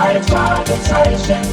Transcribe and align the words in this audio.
drei 0.00 0.22
Fragezeichen. 0.22 1.46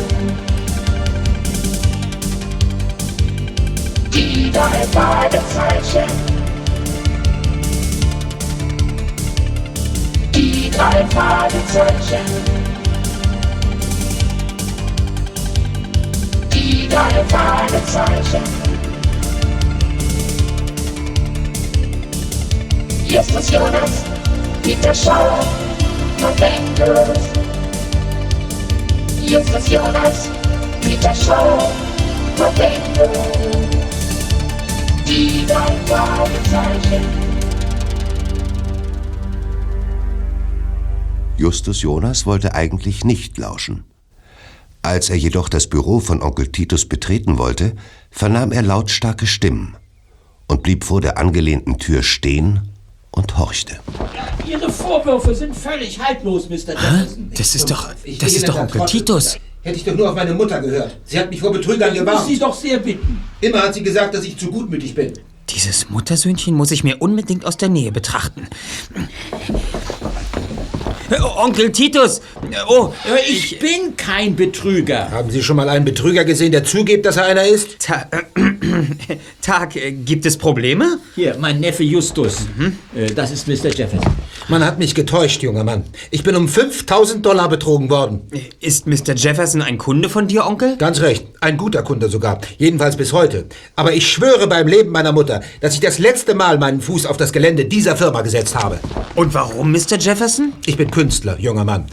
Die 4.13 4.51
drei 4.51 4.83
Fragezeichen. 4.93 6.09
Die 10.33 10.71
drei 10.71 11.05
Fragezeichen. 11.09 12.25
Die 16.53 16.87
drei 16.87 17.23
Fragezeichen. 17.27 18.43
Justus 23.07 23.51
Jonas, 23.51 24.03
Peter 24.63 24.93
Schauer, 24.93 25.39
November. 26.21 27.46
Justus 29.29 29.69
Jonas, 29.69 30.29
Peter 30.79 31.13
Schauer, 31.13 31.69
November. 32.37 33.11
Die 35.05 35.45
drei 35.45 35.75
Fragezeichen. 35.85 37.03
Justus 41.35 41.81
Jonas 41.81 42.25
wollte 42.25 42.55
eigentlich 42.55 43.03
nicht 43.03 43.37
lauschen. 43.37 43.83
Als 44.81 45.09
er 45.09 45.17
jedoch 45.17 45.49
das 45.49 45.67
Büro 45.67 45.99
von 45.99 46.23
Onkel 46.23 46.47
Titus 46.47 46.87
betreten 46.87 47.37
wollte, 47.37 47.75
vernahm 48.09 48.53
er 48.53 48.61
lautstarke 48.61 49.27
Stimmen 49.27 49.75
und 50.47 50.63
blieb 50.63 50.85
vor 50.85 51.01
der 51.01 51.17
angelehnten 51.17 51.77
Tür 51.77 52.01
stehen 52.01 52.76
und 53.17 53.37
horchte. 53.37 53.77
Ihre 54.47 54.71
Vorwürfe 54.71 55.35
sind 55.35 55.55
völlig 55.55 55.99
haltlos, 55.99 56.49
Mr. 56.49 56.53
Jefferson. 56.73 57.31
Das 57.35 57.55
ist 57.55 57.69
doch, 57.69 57.89
das 58.19 58.33
ist 58.33 58.47
doch 58.47 58.55
Onkel. 58.59 58.85
Titus. 58.85 59.37
Hätte 59.63 59.77
ich 59.77 59.83
doch 59.83 59.95
nur 59.95 60.09
auf 60.09 60.15
meine 60.15 60.33
Mutter 60.33 60.61
gehört. 60.61 60.95
Sie 61.03 61.19
hat 61.19 61.29
mich 61.29 61.41
vor 61.41 61.51
Betrügern 61.51 61.93
Ich 61.93 62.01
muss 62.01 62.25
Sie 62.25 62.35
gewarnt. 62.35 62.41
doch 62.41 62.53
sehr 62.61 62.77
bitten. 62.77 63.21
Immer 63.41 63.63
hat 63.63 63.73
sie 63.73 63.83
gesagt, 63.83 64.13
dass 64.15 64.23
ich 64.23 64.37
zu 64.37 64.49
gutmütig 64.49 64.95
bin. 64.95 65.13
Dieses 65.49 65.89
Muttersöhnchen 65.89 66.55
muss 66.55 66.71
ich 66.71 66.83
mir 66.83 66.97
unbedingt 67.01 67.45
aus 67.45 67.57
der 67.57 67.69
Nähe 67.69 67.91
betrachten. 67.91 68.47
Äh, 71.09 71.21
Onkel 71.21 71.71
Titus! 71.71 72.21
Oh, 72.67 72.91
Äh, 73.05 73.31
Ich 73.31 73.59
bin 73.59 73.95
kein 73.95 74.35
Betrüger. 74.35 75.09
Haben 75.11 75.31
Sie 75.31 75.41
schon 75.41 75.55
mal 75.55 75.69
einen 75.69 75.85
Betrüger 75.85 76.25
gesehen, 76.25 76.51
der 76.51 76.63
zugibt, 76.65 77.05
dass 77.05 77.17
er 77.17 77.25
einer 77.25 77.45
ist? 77.45 77.79
Ta 77.79 78.07
Tag, 79.41 79.75
äh, 79.77 79.91
gibt 79.93 80.25
es 80.25 80.37
Probleme? 80.37 80.99
Hier, 81.15 81.35
mein 81.39 81.59
Neffe 81.61 81.83
Justus. 81.83 82.45
Äh, 82.95 83.07
Das 83.13 83.31
ist 83.31 83.47
Mr. 83.47 83.69
Jefferson. 83.73 84.01
Man 84.49 84.63
hat 84.65 84.79
mich 84.79 84.95
getäuscht, 84.95 85.41
junger 85.43 85.63
Mann. 85.63 85.83
Ich 86.11 86.23
bin 86.23 86.35
um 86.35 86.47
5000 86.47 87.25
Dollar 87.25 87.47
betrogen 87.49 87.89
worden. 87.89 88.21
Ist 88.59 88.87
Mr. 88.87 89.13
Jefferson 89.15 89.61
ein 89.61 89.77
Kunde 89.77 90.09
von 90.09 90.27
dir, 90.27 90.45
Onkel? 90.45 90.75
Ganz 90.77 91.01
recht. 91.01 91.25
Ein 91.41 91.57
guter 91.57 91.83
Kunde 91.83 92.09
sogar. 92.09 92.39
Jedenfalls 92.57 92.97
bis 92.97 93.13
heute. 93.13 93.45
Aber 93.75 93.93
ich 93.93 94.09
schwöre 94.09 94.47
beim 94.47 94.67
Leben 94.67 94.91
meiner 94.91 95.11
Mutter, 95.13 95.41
dass 95.61 95.73
ich 95.73 95.79
das 95.79 95.99
letzte 95.99 96.33
Mal 96.35 96.57
meinen 96.57 96.81
Fuß 96.81 97.05
auf 97.05 97.17
das 97.17 97.31
Gelände 97.33 97.65
dieser 97.65 97.95
Firma 97.97 98.21
gesetzt 98.21 98.55
habe. 98.55 98.79
Und 99.15 99.33
warum, 99.33 99.71
Mr. 99.71 99.97
Jefferson? 99.99 100.53
Ich 100.65 100.77
bin 100.77 100.89
Künstler, 100.97 101.37
junger 101.39 101.63
Mann. 101.63 101.85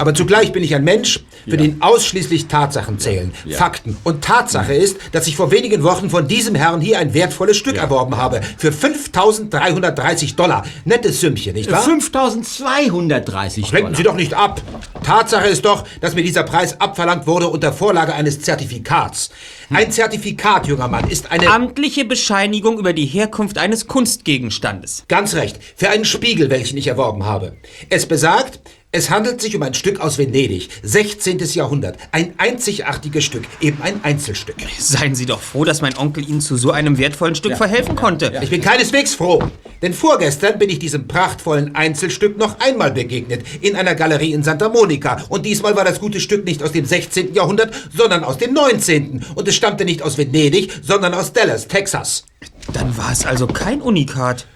Aber 0.00 0.14
zugleich 0.14 0.52
bin 0.52 0.64
ich 0.64 0.74
ein 0.74 0.82
Mensch, 0.82 1.20
für 1.46 1.58
den 1.58 1.82
ausschließlich 1.82 2.46
Tatsachen 2.48 2.98
zählen, 2.98 3.34
Fakten. 3.50 3.98
Und 4.02 4.24
Tatsache 4.24 4.72
ist, 4.72 4.96
dass 5.12 5.26
ich 5.26 5.36
vor 5.36 5.50
wenigen 5.50 5.82
Wochen 5.82 6.08
von 6.08 6.26
diesem 6.26 6.54
Herrn 6.54 6.80
hier 6.80 6.98
ein 6.98 7.12
wertvolles 7.12 7.58
Stück 7.58 7.76
erworben 7.76 8.16
habe. 8.16 8.40
Für 8.56 8.70
5.330 8.70 10.36
Dollar. 10.36 10.64
Nettes 10.86 11.20
Sümmchen, 11.20 11.52
nicht 11.52 11.70
wahr? 11.70 11.82
5230 11.82 13.70
Lenken 13.72 13.94
Sie 13.94 14.02
Dollar. 14.02 14.14
doch 14.14 14.18
nicht 14.18 14.32
ab. 14.32 14.62
Tatsache 15.02 15.48
ist 15.48 15.66
doch, 15.66 15.84
dass 16.00 16.14
mir 16.14 16.22
dieser 16.22 16.44
Preis 16.44 16.80
abverlangt 16.80 17.26
wurde 17.26 17.48
unter 17.48 17.70
Vorlage 17.70 18.14
eines 18.14 18.40
Zertifikats. 18.40 19.28
Ein 19.68 19.92
Zertifikat, 19.92 20.66
junger 20.66 20.88
Mann, 20.88 21.10
ist 21.10 21.30
eine... 21.30 21.48
Amtliche 21.50 22.06
Bescheinigung 22.06 22.78
über 22.78 22.94
die 22.94 23.04
Herkunft 23.04 23.58
eines 23.58 23.86
Kunstgegenstandes. 23.86 25.04
Ganz 25.08 25.34
recht. 25.34 25.60
Für 25.76 25.90
einen 25.90 26.06
Spiegel, 26.06 26.48
welchen 26.48 26.78
ich 26.78 26.86
erworben 26.86 27.26
habe. 27.26 27.56
Es 27.90 28.06
besagt, 28.06 28.60
es 28.92 29.08
handelt 29.08 29.40
sich 29.40 29.54
um 29.54 29.62
ein 29.62 29.74
Stück 29.74 30.00
aus 30.00 30.18
Venedig, 30.18 30.68
16. 30.82 31.38
Jahrhundert. 31.38 31.96
Ein 32.10 32.34
einzigartiges 32.38 33.22
Stück, 33.22 33.44
eben 33.60 33.80
ein 33.82 34.00
Einzelstück. 34.02 34.56
Seien 34.80 35.14
Sie 35.14 35.26
doch 35.26 35.40
froh, 35.40 35.64
dass 35.64 35.80
mein 35.80 35.96
Onkel 35.96 36.28
Ihnen 36.28 36.40
zu 36.40 36.56
so 36.56 36.72
einem 36.72 36.98
wertvollen 36.98 37.36
Stück 37.36 37.56
verhelfen 37.56 37.94
konnte. 37.94 38.32
Ich 38.42 38.50
bin 38.50 38.60
keineswegs 38.60 39.14
froh, 39.14 39.44
denn 39.80 39.94
vorgestern 39.94 40.58
bin 40.58 40.70
ich 40.70 40.80
diesem 40.80 41.06
prachtvollen 41.06 41.76
Einzelstück 41.76 42.36
noch 42.36 42.58
einmal 42.58 42.90
begegnet, 42.90 43.44
in 43.60 43.76
einer 43.76 43.94
Galerie 43.94 44.32
in 44.32 44.42
Santa 44.42 44.68
Monica. 44.68 45.24
Und 45.28 45.46
diesmal 45.46 45.76
war 45.76 45.84
das 45.84 46.00
gute 46.00 46.18
Stück 46.18 46.44
nicht 46.44 46.60
aus 46.60 46.72
dem 46.72 46.84
16. 46.84 47.32
Jahrhundert, 47.32 47.72
sondern 47.96 48.24
aus 48.24 48.38
dem 48.38 48.52
19. 48.52 49.24
Und 49.36 49.46
es 49.46 49.54
stammte 49.54 49.84
nicht 49.84 50.02
aus 50.02 50.18
Venedig, 50.18 50.72
sondern 50.82 51.14
aus 51.14 51.32
Dallas, 51.32 51.68
Texas. 51.68 52.24
Dann 52.72 52.96
war 52.96 53.12
es 53.12 53.24
also 53.24 53.46
kein 53.46 53.82
Unikat. 53.82 54.46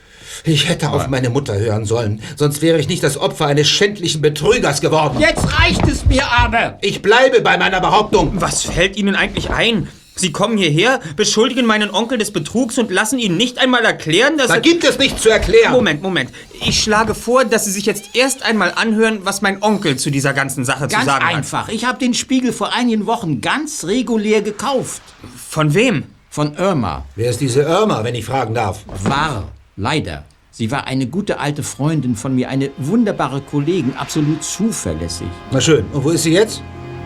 Ich 0.46 0.68
hätte 0.68 0.90
auf 0.90 1.08
meine 1.08 1.30
Mutter 1.30 1.58
hören 1.58 1.86
sollen, 1.86 2.20
sonst 2.36 2.60
wäre 2.60 2.78
ich 2.78 2.86
nicht 2.86 3.02
das 3.02 3.16
Opfer 3.16 3.46
eines 3.46 3.66
schändlichen 3.66 4.20
Betrügers 4.20 4.82
geworden. 4.82 5.18
Jetzt 5.18 5.46
reicht 5.58 5.86
es 5.88 6.04
mir 6.04 6.30
aber. 6.30 6.76
Ich 6.82 7.00
bleibe 7.00 7.40
bei 7.40 7.56
meiner 7.56 7.80
Behauptung. 7.80 8.32
Was 8.42 8.62
fällt 8.62 8.96
Ihnen 8.98 9.16
eigentlich 9.16 9.48
ein? 9.50 9.88
Sie 10.16 10.32
kommen 10.32 10.58
hierher, 10.58 11.00
beschuldigen 11.16 11.64
meinen 11.66 11.90
Onkel 11.90 12.18
des 12.18 12.30
Betrugs 12.30 12.76
und 12.78 12.90
lassen 12.90 13.18
ihn 13.18 13.36
nicht 13.38 13.58
einmal 13.58 13.84
erklären, 13.86 14.36
dass 14.36 14.48
Da 14.48 14.56
er... 14.56 14.60
gibt 14.60 14.84
es 14.84 14.98
nichts 14.98 15.22
zu 15.22 15.30
erklären. 15.30 15.72
Moment, 15.72 16.02
Moment. 16.02 16.30
Ich 16.60 16.78
schlage 16.80 17.14
vor, 17.14 17.44
dass 17.46 17.64
Sie 17.64 17.72
sich 17.72 17.86
jetzt 17.86 18.14
erst 18.14 18.42
einmal 18.44 18.72
anhören, 18.76 19.20
was 19.24 19.40
mein 19.42 19.62
Onkel 19.62 19.96
zu 19.96 20.10
dieser 20.10 20.34
ganzen 20.34 20.64
Sache 20.66 20.88
zu 20.88 20.94
Ganz 20.94 21.06
sagen 21.06 21.24
einfach. 21.24 21.68
Ich 21.70 21.86
habe 21.86 21.98
den 21.98 22.12
Spiegel 22.14 22.52
vor 22.52 22.72
einigen 22.74 23.06
Wochen 23.06 23.40
ganz 23.40 23.84
regulär 23.84 24.42
gekauft. 24.42 25.00
hat. 25.22 25.30
Von 25.50 25.72
wem? 25.74 26.04
Von 26.30 26.54
Irma. 26.54 27.06
Wer 27.16 27.30
ist 27.30 27.40
diese 27.40 27.62
Irma, 27.62 28.04
wenn 28.04 28.14
ich 28.14 28.26
fragen 28.26 28.54
darf? 28.54 28.80
War. 29.02 29.50
Leider. 29.76 30.24
Sie 30.56 30.70
war 30.70 30.86
eine 30.86 31.08
gute 31.08 31.40
alte 31.40 31.64
Freundin 31.64 32.14
von 32.14 32.36
mir, 32.36 32.48
eine 32.48 32.70
wunderbare 32.78 33.40
Kollegin, 33.40 33.92
absolut 33.96 34.44
zuverlässig. 34.44 35.26
Na 35.50 35.60
schön. 35.60 35.84
Und 35.92 36.04
wo 36.04 36.10
ist 36.10 36.22
sie 36.22 36.32
jetzt? 36.32 36.62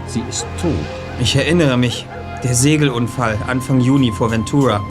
Sie 0.06 0.22
ist 0.28 0.44
tot. 0.60 0.70
Ich 1.18 1.34
erinnere 1.34 1.78
mich. 1.78 2.04
Der 2.44 2.54
Segelunfall 2.54 3.38
Anfang 3.46 3.80
Juni 3.80 4.12
vor 4.12 4.30
Ventura. 4.30 4.84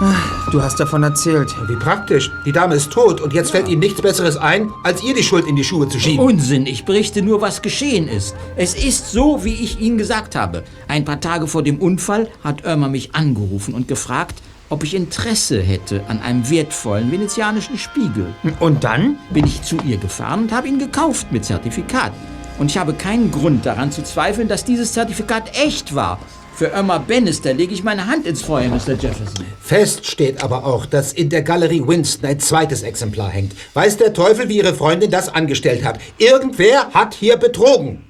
Ah, 0.00 0.14
Du 0.50 0.62
hast 0.62 0.80
davon 0.80 1.02
erzählt. 1.02 1.54
Wie 1.68 1.76
praktisch. 1.76 2.30
Die 2.46 2.52
Dame 2.52 2.76
ist 2.76 2.90
tot 2.90 3.20
und 3.20 3.34
jetzt 3.34 3.50
fällt 3.50 3.68
Ihnen 3.68 3.80
nichts 3.80 4.00
Besseres 4.00 4.38
ein, 4.38 4.70
als 4.84 5.04
ihr 5.04 5.12
die 5.14 5.22
Schuld 5.22 5.46
in 5.46 5.54
die 5.56 5.62
Schuhe 5.62 5.86
zu 5.86 6.00
schieben. 6.00 6.24
Unsinn, 6.24 6.64
ich 6.64 6.86
berichte 6.86 7.20
nur, 7.20 7.42
was 7.42 7.60
geschehen 7.60 8.08
ist. 8.08 8.34
Es 8.56 8.74
ist 8.74 9.12
so, 9.12 9.44
wie 9.44 9.52
ich 9.52 9.80
Ihnen 9.80 9.98
gesagt 9.98 10.34
habe. 10.34 10.64
Ein 10.88 11.04
paar 11.04 11.20
Tage 11.20 11.46
vor 11.46 11.62
dem 11.62 11.78
Unfall 11.78 12.30
hat 12.42 12.64
Irma 12.64 12.88
mich 12.88 13.14
angerufen 13.14 13.74
und 13.74 13.86
gefragt, 13.86 14.40
ob 14.72 14.84
ich 14.84 14.94
Interesse 14.94 15.60
hätte 15.60 16.02
an 16.08 16.22
einem 16.22 16.48
wertvollen 16.48 17.12
venezianischen 17.12 17.76
Spiegel. 17.76 18.34
Und 18.58 18.82
dann? 18.82 19.18
Bin 19.30 19.46
ich 19.46 19.60
zu 19.62 19.76
ihr 19.84 19.98
gefahren 19.98 20.44
und 20.44 20.52
habe 20.52 20.66
ihn 20.66 20.78
gekauft 20.78 21.30
mit 21.30 21.44
Zertifikat. 21.44 22.12
Und 22.58 22.70
ich 22.70 22.78
habe 22.78 22.94
keinen 22.94 23.30
Grund 23.30 23.66
daran 23.66 23.92
zu 23.92 24.02
zweifeln, 24.02 24.48
dass 24.48 24.64
dieses 24.64 24.94
Zertifikat 24.94 25.58
echt 25.58 25.94
war. 25.94 26.18
Für 26.54 26.68
Irma 26.68 26.98
Bannister 26.98 27.52
lege 27.52 27.74
ich 27.74 27.84
meine 27.84 28.06
Hand 28.06 28.26
ins 28.26 28.40
Feuer, 28.40 28.68
Mr. 28.68 28.94
Jefferson. 28.94 29.44
Fest 29.60 30.06
steht 30.06 30.42
aber 30.42 30.64
auch, 30.64 30.86
dass 30.86 31.12
in 31.12 31.28
der 31.28 31.42
Galerie 31.42 31.86
Winston 31.86 32.30
ein 32.30 32.40
zweites 32.40 32.82
Exemplar 32.82 33.28
hängt. 33.28 33.52
Weiß 33.74 33.98
der 33.98 34.14
Teufel, 34.14 34.48
wie 34.48 34.58
Ihre 34.58 34.74
Freundin 34.74 35.10
das 35.10 35.28
angestellt 35.28 35.84
hat. 35.84 35.98
Irgendwer 36.16 36.94
hat 36.94 37.14
hier 37.14 37.36
betrogen. 37.36 38.04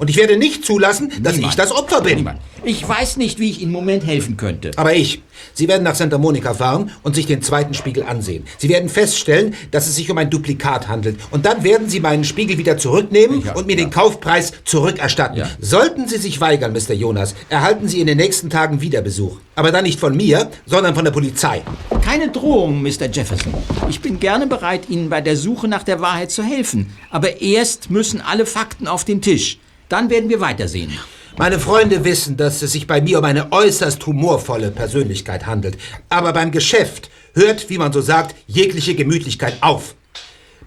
Und 0.00 0.08
ich 0.08 0.16
werde 0.16 0.38
nicht 0.38 0.64
zulassen, 0.64 1.12
dass 1.22 1.34
Niemand. 1.36 1.52
ich 1.52 1.56
das 1.58 1.70
Opfer 1.72 2.00
bin. 2.00 2.16
Niemand. 2.16 2.40
Ich 2.64 2.86
weiß 2.88 3.18
nicht, 3.18 3.38
wie 3.38 3.50
ich 3.50 3.58
Ihnen 3.60 3.68
im 3.68 3.72
Moment 3.72 4.04
helfen 4.06 4.38
könnte. 4.38 4.70
Aber 4.76 4.94
ich. 4.94 5.22
Sie 5.54 5.68
werden 5.68 5.82
nach 5.82 5.94
Santa 5.94 6.16
Monica 6.18 6.52
fahren 6.54 6.90
und 7.02 7.14
sich 7.14 7.26
den 7.26 7.42
zweiten 7.42 7.74
Spiegel 7.74 8.02
ansehen. 8.04 8.44
Sie 8.58 8.68
werden 8.70 8.88
feststellen, 8.88 9.54
dass 9.70 9.86
es 9.86 9.96
sich 9.96 10.10
um 10.10 10.16
ein 10.18 10.30
Duplikat 10.30 10.88
handelt. 10.88 11.18
Und 11.30 11.44
dann 11.46 11.64
werden 11.64 11.88
Sie 11.90 12.00
meinen 12.00 12.24
Spiegel 12.24 12.56
wieder 12.58 12.78
zurücknehmen 12.78 13.42
Ja, 13.44 13.54
und 13.54 13.66
mir 13.66 13.76
ja. 13.76 13.84
den 13.84 13.90
Kaufpreis 13.90 14.52
zurückerstatten. 14.64 15.36
Ja. 15.38 15.48
Sollten 15.60 16.08
Sie 16.08 16.16
sich 16.18 16.40
weigern, 16.40 16.72
Mr. 16.72 16.94
Jonas, 16.94 17.34
erhalten 17.50 17.86
Sie 17.88 18.00
in 18.00 18.06
den 18.06 18.16
nächsten 18.16 18.48
Tagen 18.48 18.80
wieder 18.80 19.02
Besuch. 19.02 19.36
Aber 19.54 19.70
dann 19.70 19.84
nicht 19.84 20.00
von 20.00 20.16
mir, 20.16 20.50
sondern 20.66 20.94
von 20.94 21.04
der 21.04 21.12
Polizei. 21.12 21.62
Keine 22.02 22.28
Drohung, 22.30 22.82
Mr. 22.82 23.06
Jefferson. 23.12 23.52
Ich 23.90 24.00
bin 24.00 24.18
gerne 24.18 24.46
bereit, 24.46 24.88
Ihnen 24.88 25.10
bei 25.10 25.20
der 25.20 25.36
Suche 25.36 25.68
nach 25.68 25.82
der 25.82 26.00
Wahrheit 26.00 26.30
zu 26.30 26.42
helfen. 26.42 26.92
Aber 27.10 27.42
erst 27.42 27.90
müssen 27.90 28.20
alle 28.22 28.46
Fakten 28.46 28.86
auf 28.88 29.04
den 29.04 29.20
Tisch. 29.20 29.58
Dann 29.90 30.08
werden 30.08 30.30
wir 30.30 30.40
weitersehen. 30.40 30.96
Meine 31.36 31.58
Freunde 31.58 32.04
wissen, 32.04 32.36
dass 32.36 32.62
es 32.62 32.72
sich 32.72 32.86
bei 32.86 33.00
mir 33.00 33.18
um 33.18 33.24
eine 33.24 33.50
äußerst 33.50 34.06
humorvolle 34.06 34.70
Persönlichkeit 34.70 35.46
handelt. 35.46 35.76
Aber 36.08 36.32
beim 36.32 36.52
Geschäft 36.52 37.10
hört, 37.34 37.68
wie 37.68 37.76
man 37.76 37.92
so 37.92 38.00
sagt, 38.00 38.36
jegliche 38.46 38.94
Gemütlichkeit 38.94 39.54
auf. 39.62 39.96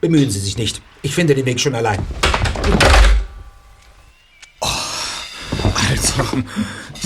Bemühen 0.01 0.29
Sie 0.29 0.39
sich 0.39 0.57
nicht. 0.57 0.81
Ich 1.03 1.15
finde 1.15 1.35
den 1.35 1.45
Weg 1.45 1.61
schon 1.61 1.73
allein. 1.73 1.99
Also, 4.59 6.43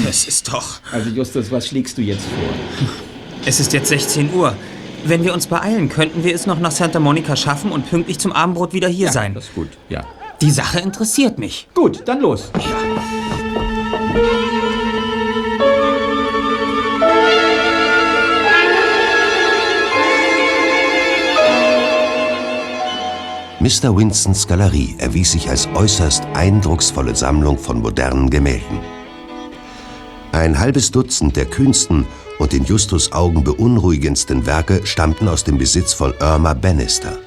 das 0.03 0.27
ist 0.27 0.51
doch... 0.51 0.79
Also 0.91 1.11
Justus, 1.11 1.51
was 1.51 1.67
schlägst 1.67 1.99
du 1.99 2.01
jetzt 2.01 2.23
vor? 2.23 2.89
Es 3.45 3.59
ist 3.59 3.73
jetzt 3.73 3.89
16 3.89 4.33
Uhr. 4.33 4.55
Wenn 5.05 5.23
wir 5.23 5.35
uns 5.35 5.45
beeilen, 5.45 5.87
könnten 5.87 6.23
wir 6.23 6.33
es 6.33 6.47
noch 6.47 6.59
nach 6.59 6.71
Santa 6.71 6.99
Monica 6.99 7.35
schaffen 7.35 7.71
und 7.71 7.87
pünktlich 7.87 8.17
zum 8.17 8.31
Abendbrot 8.31 8.73
wieder 8.73 8.87
hier 8.87 9.11
sein. 9.11 9.35
Das 9.35 9.45
ist 9.45 9.53
gut, 9.53 9.69
ja. 9.89 10.03
Die 10.41 10.51
Sache 10.51 10.79
interessiert 10.79 11.39
mich. 11.39 11.67
Gut, 11.73 12.03
dann 12.05 12.21
los. 12.21 12.51
Mr. 23.59 23.97
Winstons 23.97 24.47
Galerie 24.47 24.95
erwies 24.99 25.31
sich 25.31 25.49
als 25.49 25.67
äußerst 25.73 26.23
eindrucksvolle 26.35 27.15
Sammlung 27.15 27.57
von 27.57 27.81
modernen 27.81 28.29
Gemälden. 28.29 28.79
Ein 30.31 30.59
halbes 30.59 30.91
Dutzend 30.91 31.35
der 31.35 31.45
kühnsten 31.45 32.05
und 32.37 32.53
in 32.53 32.63
Justus 32.63 33.11
Augen 33.11 33.43
beunruhigendsten 33.43 34.45
Werke 34.45 34.85
stammten 34.85 35.27
aus 35.27 35.43
dem 35.43 35.57
Besitz 35.57 35.93
von 35.93 36.13
Irma 36.19 36.53
Bannister. 36.53 37.17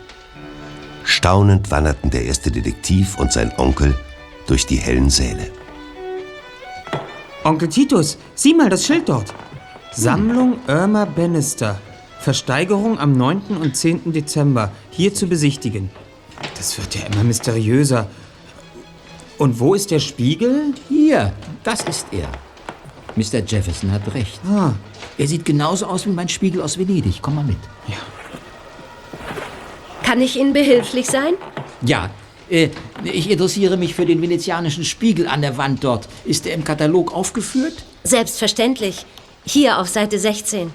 Staunend 1.11 1.73
wanderten 1.73 2.09
der 2.11 2.25
erste 2.25 2.53
Detektiv 2.53 3.19
und 3.19 3.33
sein 3.33 3.53
Onkel 3.59 3.99
durch 4.47 4.65
die 4.65 4.77
hellen 4.77 5.11
Säle. 5.11 5.51
Onkel 7.43 7.69
Titus, 7.69 8.17
sieh 8.37 8.55
mal 8.55 8.69
das 8.69 8.87
Schild 8.87 9.09
dort. 9.09 9.35
Sammlung 9.93 10.59
Irma 10.69 11.05
Bannister. 11.05 11.81
Versteigerung 12.21 12.99
am 12.99 13.13
9. 13.13 13.57
und 13.61 13.77
10. 13.77 14.13
Dezember. 14.13 14.71
Hier 14.91 15.13
zu 15.13 15.27
besichtigen. 15.27 15.91
Das 16.57 16.79
wird 16.79 16.95
ja 16.95 17.07
immer 17.07 17.25
mysteriöser. 17.25 18.07
Und 19.37 19.59
wo 19.59 19.75
ist 19.75 19.91
der 19.91 19.99
Spiegel? 19.99 20.75
Hier, 20.89 21.33
das 21.65 21.83
ist 21.83 22.07
er. 22.13 22.29
Mr. 23.17 23.45
Jefferson 23.45 23.91
hat 23.91 24.15
recht. 24.15 24.41
Ah. 24.47 24.75
Er 25.19 25.27
sieht 25.27 25.45
genauso 25.45 25.87
aus 25.87 26.07
wie 26.07 26.11
mein 26.11 26.29
Spiegel 26.29 26.63
aus 26.63 26.79
Venedig. 26.79 27.21
Komm 27.21 27.35
mal 27.35 27.45
mit. 27.45 27.59
Kann 30.11 30.23
ich 30.23 30.35
Ihnen 30.35 30.53
behilflich 30.53 31.07
sein? 31.07 31.35
Ja, 31.87 32.11
äh, 32.51 32.71
ich 33.05 33.31
interessiere 33.31 33.77
mich 33.77 33.95
für 33.95 34.05
den 34.05 34.21
venezianischen 34.21 34.85
Spiegel 34.85 35.29
an 35.29 35.41
der 35.41 35.57
Wand 35.57 35.85
dort. 35.85 36.09
Ist 36.25 36.49
er 36.49 36.55
im 36.55 36.65
Katalog 36.65 37.15
aufgeführt? 37.15 37.85
Selbstverständlich. 38.03 39.07
Hier 39.47 39.79
auf 39.79 39.89
Seite 39.89 40.19
16. 40.19 40.73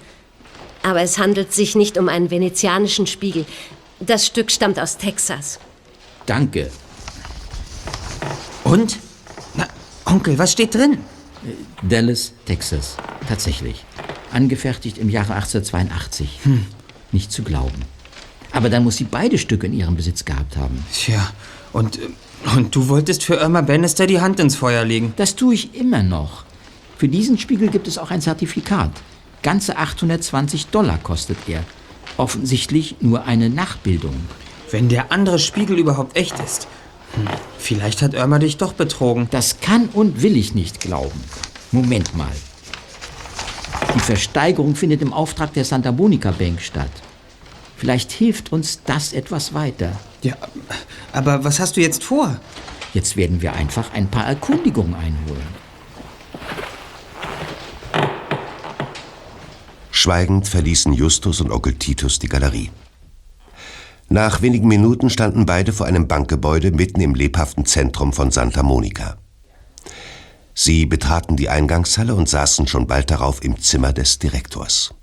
Aber 0.83 1.01
es 1.01 1.17
handelt 1.17 1.51
sich 1.51 1.75
nicht 1.75 1.97
um 1.97 2.07
einen 2.07 2.31
venezianischen 2.31 3.07
Spiegel. 3.07 3.45
Das 3.99 4.25
Stück 4.25 4.51
stammt 4.51 4.79
aus 4.79 4.95
Texas. 4.95 5.59
Danke. 6.25 6.71
Und? 8.63 8.99
Na, 9.55 9.67
Onkel, 10.05 10.37
was 10.39 10.53
steht 10.53 10.73
drin? 10.73 10.99
Dallas, 11.81 12.31
Texas. 12.45 12.95
Tatsächlich. 13.27 13.83
Angefertigt 14.31 14.97
im 14.97 15.09
Jahre 15.09 15.33
1882. 15.33 16.39
Hm. 16.43 16.65
Nicht 17.11 17.33
zu 17.33 17.43
glauben. 17.43 17.94
Aber 18.55 18.69
dann 18.69 18.85
muss 18.85 18.95
sie 18.95 19.03
beide 19.03 19.37
Stücke 19.37 19.67
in 19.67 19.73
ihrem 19.73 19.97
Besitz 19.97 20.23
gehabt 20.23 20.55
haben. 20.55 20.81
Tja, 20.93 21.29
und, 21.73 21.99
und 22.55 22.73
du 22.73 22.87
wolltest 22.87 23.25
für 23.25 23.35
Irma 23.35 23.59
Bannister 23.59 24.07
die 24.07 24.21
Hand 24.21 24.39
ins 24.39 24.55
Feuer 24.55 24.85
legen. 24.85 25.13
Das 25.17 25.35
tue 25.35 25.55
ich 25.55 25.75
immer 25.75 26.03
noch. 26.03 26.45
Für 26.97 27.09
diesen 27.09 27.37
Spiegel 27.37 27.67
gibt 27.67 27.85
es 27.85 27.97
auch 27.97 28.11
ein 28.11 28.21
Zertifikat. 28.21 28.91
Ganze 29.43 29.75
820 29.77 30.67
Dollar 30.67 30.97
kostet 30.99 31.37
er. 31.47 31.65
Offensichtlich 32.15 32.95
nur 33.01 33.25
eine 33.25 33.49
Nachbildung. 33.49 34.15
Wenn 34.71 34.87
der 34.87 35.11
andere 35.11 35.37
Spiegel 35.37 35.77
überhaupt 35.77 36.15
echt 36.15 36.39
ist. 36.39 36.69
Hm, 37.15 37.27
vielleicht 37.57 38.01
hat 38.01 38.13
Irma 38.13 38.39
dich 38.39 38.55
doch 38.55 38.71
betrogen. 38.71 39.27
Das 39.31 39.59
kann 39.59 39.89
und 39.91 40.21
will 40.21 40.37
ich 40.37 40.55
nicht 40.55 40.79
glauben. 40.79 41.21
Moment 41.73 42.15
mal. 42.15 42.31
Die 43.95 43.99
Versteigerung 43.99 44.75
findet 44.75 45.01
im 45.01 45.11
Auftrag 45.11 45.51
der 45.51 45.65
Santa 45.65 45.91
Monica 45.91 46.31
Bank 46.31 46.61
statt. 46.61 46.91
Vielleicht 47.85 48.11
hilft 48.11 48.51
uns 48.51 48.79
das 48.83 49.13
etwas 49.13 49.53
weiter. 49.53 49.91
Ja, 50.23 50.33
aber 51.13 51.43
was 51.43 51.59
hast 51.59 51.77
du 51.77 51.81
jetzt 51.81 52.03
vor? 52.03 52.35
Jetzt 52.95 53.15
werden 53.15 53.43
wir 53.43 53.53
einfach 53.53 53.93
ein 53.93 54.07
paar 54.07 54.25
Erkundigungen 54.25 54.95
einholen. 54.95 55.45
Schweigend 59.91 60.47
verließen 60.47 60.93
Justus 60.93 61.41
und 61.41 61.51
Onkel 61.51 61.75
Titus 61.75 62.17
die 62.17 62.27
Galerie. 62.27 62.71
Nach 64.09 64.41
wenigen 64.41 64.67
Minuten 64.67 65.11
standen 65.11 65.45
beide 65.45 65.71
vor 65.71 65.85
einem 65.85 66.07
Bankgebäude 66.07 66.71
mitten 66.71 67.01
im 67.01 67.13
lebhaften 67.13 67.67
Zentrum 67.67 68.13
von 68.13 68.31
Santa 68.31 68.63
Monica. 68.63 69.17
Sie 70.55 70.87
betraten 70.87 71.37
die 71.37 71.49
Eingangshalle 71.49 72.15
und 72.15 72.27
saßen 72.27 72.65
schon 72.65 72.87
bald 72.87 73.11
darauf 73.11 73.43
im 73.43 73.61
Zimmer 73.61 73.93
des 73.93 74.17
Direktors. 74.17 74.95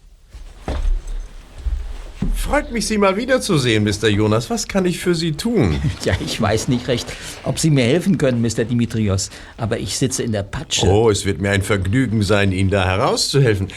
Freut 2.37 2.73
mich, 2.73 2.87
Sie 2.87 2.99
mal 2.99 3.17
wiederzusehen, 3.17 3.85
Mr. 3.85 4.09
Jonas. 4.09 4.51
Was 4.51 4.69
kann 4.69 4.85
ich 4.85 4.99
für 4.99 5.15
Sie 5.15 5.33
tun? 5.33 5.81
Ja, 6.05 6.15
ich 6.25 6.41
weiß 6.41 6.69
nicht 6.69 6.89
recht, 6.89 7.07
ob 7.45 7.59
Sie 7.59 7.71
mir 7.71 7.85
helfen 7.85 8.19
können, 8.19 8.43
Mr. 8.43 8.65
Dimitrios. 8.65 9.31
Aber 9.57 9.79
ich 9.79 9.97
sitze 9.97 10.23
in 10.23 10.33
der 10.33 10.43
Patsche. 10.43 10.87
Oh, 10.87 11.11
es 11.11 11.25
wird 11.25 11.41
mir 11.41 11.51
ein 11.51 11.63
Vergnügen 11.63 12.23
sein, 12.23 12.51
Ihnen 12.51 12.71
da 12.71 12.85
herauszuhelfen. 12.85 13.69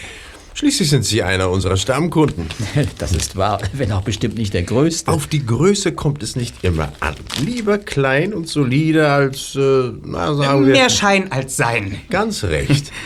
Schließlich 0.55 0.89
sind 0.89 1.03
Sie 1.03 1.21
einer 1.21 1.49
unserer 1.49 1.77
Stammkunden. 1.77 2.47
Das 2.97 3.11
ist 3.11 3.35
wahr, 3.35 3.59
wenn 3.73 3.91
auch 3.91 4.03
bestimmt 4.03 4.37
nicht 4.37 4.53
der 4.53 4.63
Größte. 4.63 5.11
Auf 5.11 5.27
die 5.27 5.45
Größe 5.45 5.91
kommt 5.91 6.23
es 6.23 6.35
nicht 6.35 6.63
immer 6.63 6.93
an. 7.01 7.15
Lieber 7.43 7.77
klein 7.77 8.33
und 8.33 8.47
solide 8.47 9.09
als, 9.09 9.55
äh, 9.55 9.91
na 10.03 10.33
sagen 10.33 10.65
wir... 10.65 10.73
Mehr 10.73 10.89
Schein 10.89 11.31
als 11.31 11.57
Sein. 11.57 11.97
Ganz 12.09 12.43
recht. 12.43 12.91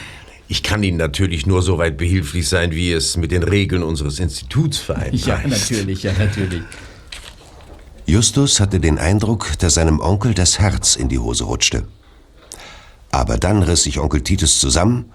Ich 0.51 0.63
kann 0.63 0.81
Ihnen 0.81 0.97
natürlich 0.97 1.45
nur 1.45 1.61
so 1.61 1.77
weit 1.77 1.95
behilflich 1.95 2.49
sein, 2.49 2.71
wie 2.71 2.91
es 2.91 3.17
mit 3.17 3.31
den 3.31 3.43
Regeln 3.43 3.83
unseres 3.83 4.17
Instituts 4.17 4.79
vereinbart 4.79 5.23
Ja, 5.23 5.39
natürlich, 5.47 6.01
ja, 6.01 6.11
natürlich. 6.13 6.63
Justus 8.07 8.59
hatte 8.59 8.79
den 8.79 8.97
Eindruck, 8.97 9.59
dass 9.59 9.75
seinem 9.75 9.99
Onkel 9.99 10.33
das 10.33 10.57
Herz 10.57 10.95
in 10.95 11.07
die 11.07 11.19
Hose 11.19 11.43
rutschte. 11.43 11.87
Aber 13.11 13.37
dann 13.37 13.61
riss 13.61 13.83
sich 13.83 13.99
Onkel 13.99 14.21
Titus 14.21 14.59
zusammen 14.59 15.11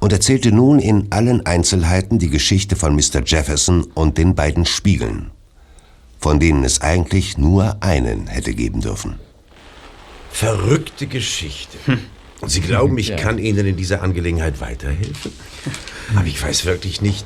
und 0.00 0.12
erzählte 0.12 0.52
nun 0.52 0.78
in 0.78 1.10
allen 1.10 1.46
Einzelheiten 1.46 2.18
die 2.18 2.28
Geschichte 2.28 2.76
von 2.76 2.94
Mr. 2.94 3.22
Jefferson 3.24 3.84
und 3.94 4.18
den 4.18 4.34
beiden 4.34 4.66
Spiegeln, 4.66 5.30
von 6.20 6.38
denen 6.38 6.62
es 6.62 6.82
eigentlich 6.82 7.38
nur 7.38 7.82
einen 7.82 8.26
hätte 8.26 8.52
geben 8.52 8.82
dürfen. 8.82 9.14
Verrückte 10.30 11.06
Geschichte. 11.06 11.78
Und 12.44 12.50
Sie 12.50 12.60
glauben, 12.60 12.98
ich 12.98 13.08
Ja. 13.08 13.16
kann 13.16 13.38
Ihnen 13.38 13.66
in 13.66 13.76
dieser 13.76 14.02
Angelegenheit 14.02 14.60
weiterhelfen? 14.60 15.32
Aber 16.14 16.26
ich 16.26 16.42
weiß 16.42 16.66
wirklich 16.66 17.00
nicht, 17.00 17.24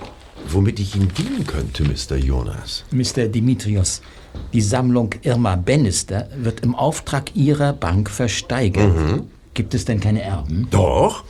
womit 0.48 0.78
ich 0.78 0.94
Ihnen 0.94 1.12
dienen 1.18 1.44
könnte, 1.46 1.82
Mr. 1.82 2.16
Jonas. 2.16 2.84
Mr. 2.92 3.26
Dimitrios, 3.26 4.00
die 4.52 4.60
Sammlung 4.60 5.10
Irma 5.22 5.56
Bannister 5.56 6.28
wird 6.36 6.60
im 6.60 6.76
Auftrag 6.76 7.34
Ihrer 7.34 7.72
Bank 7.72 8.08
versteigert. 8.10 8.92
Gibt 9.54 9.74
es 9.74 9.84
denn 9.84 9.98
keine 9.98 10.22
Erben? 10.22 10.68
Doch. 10.70 11.24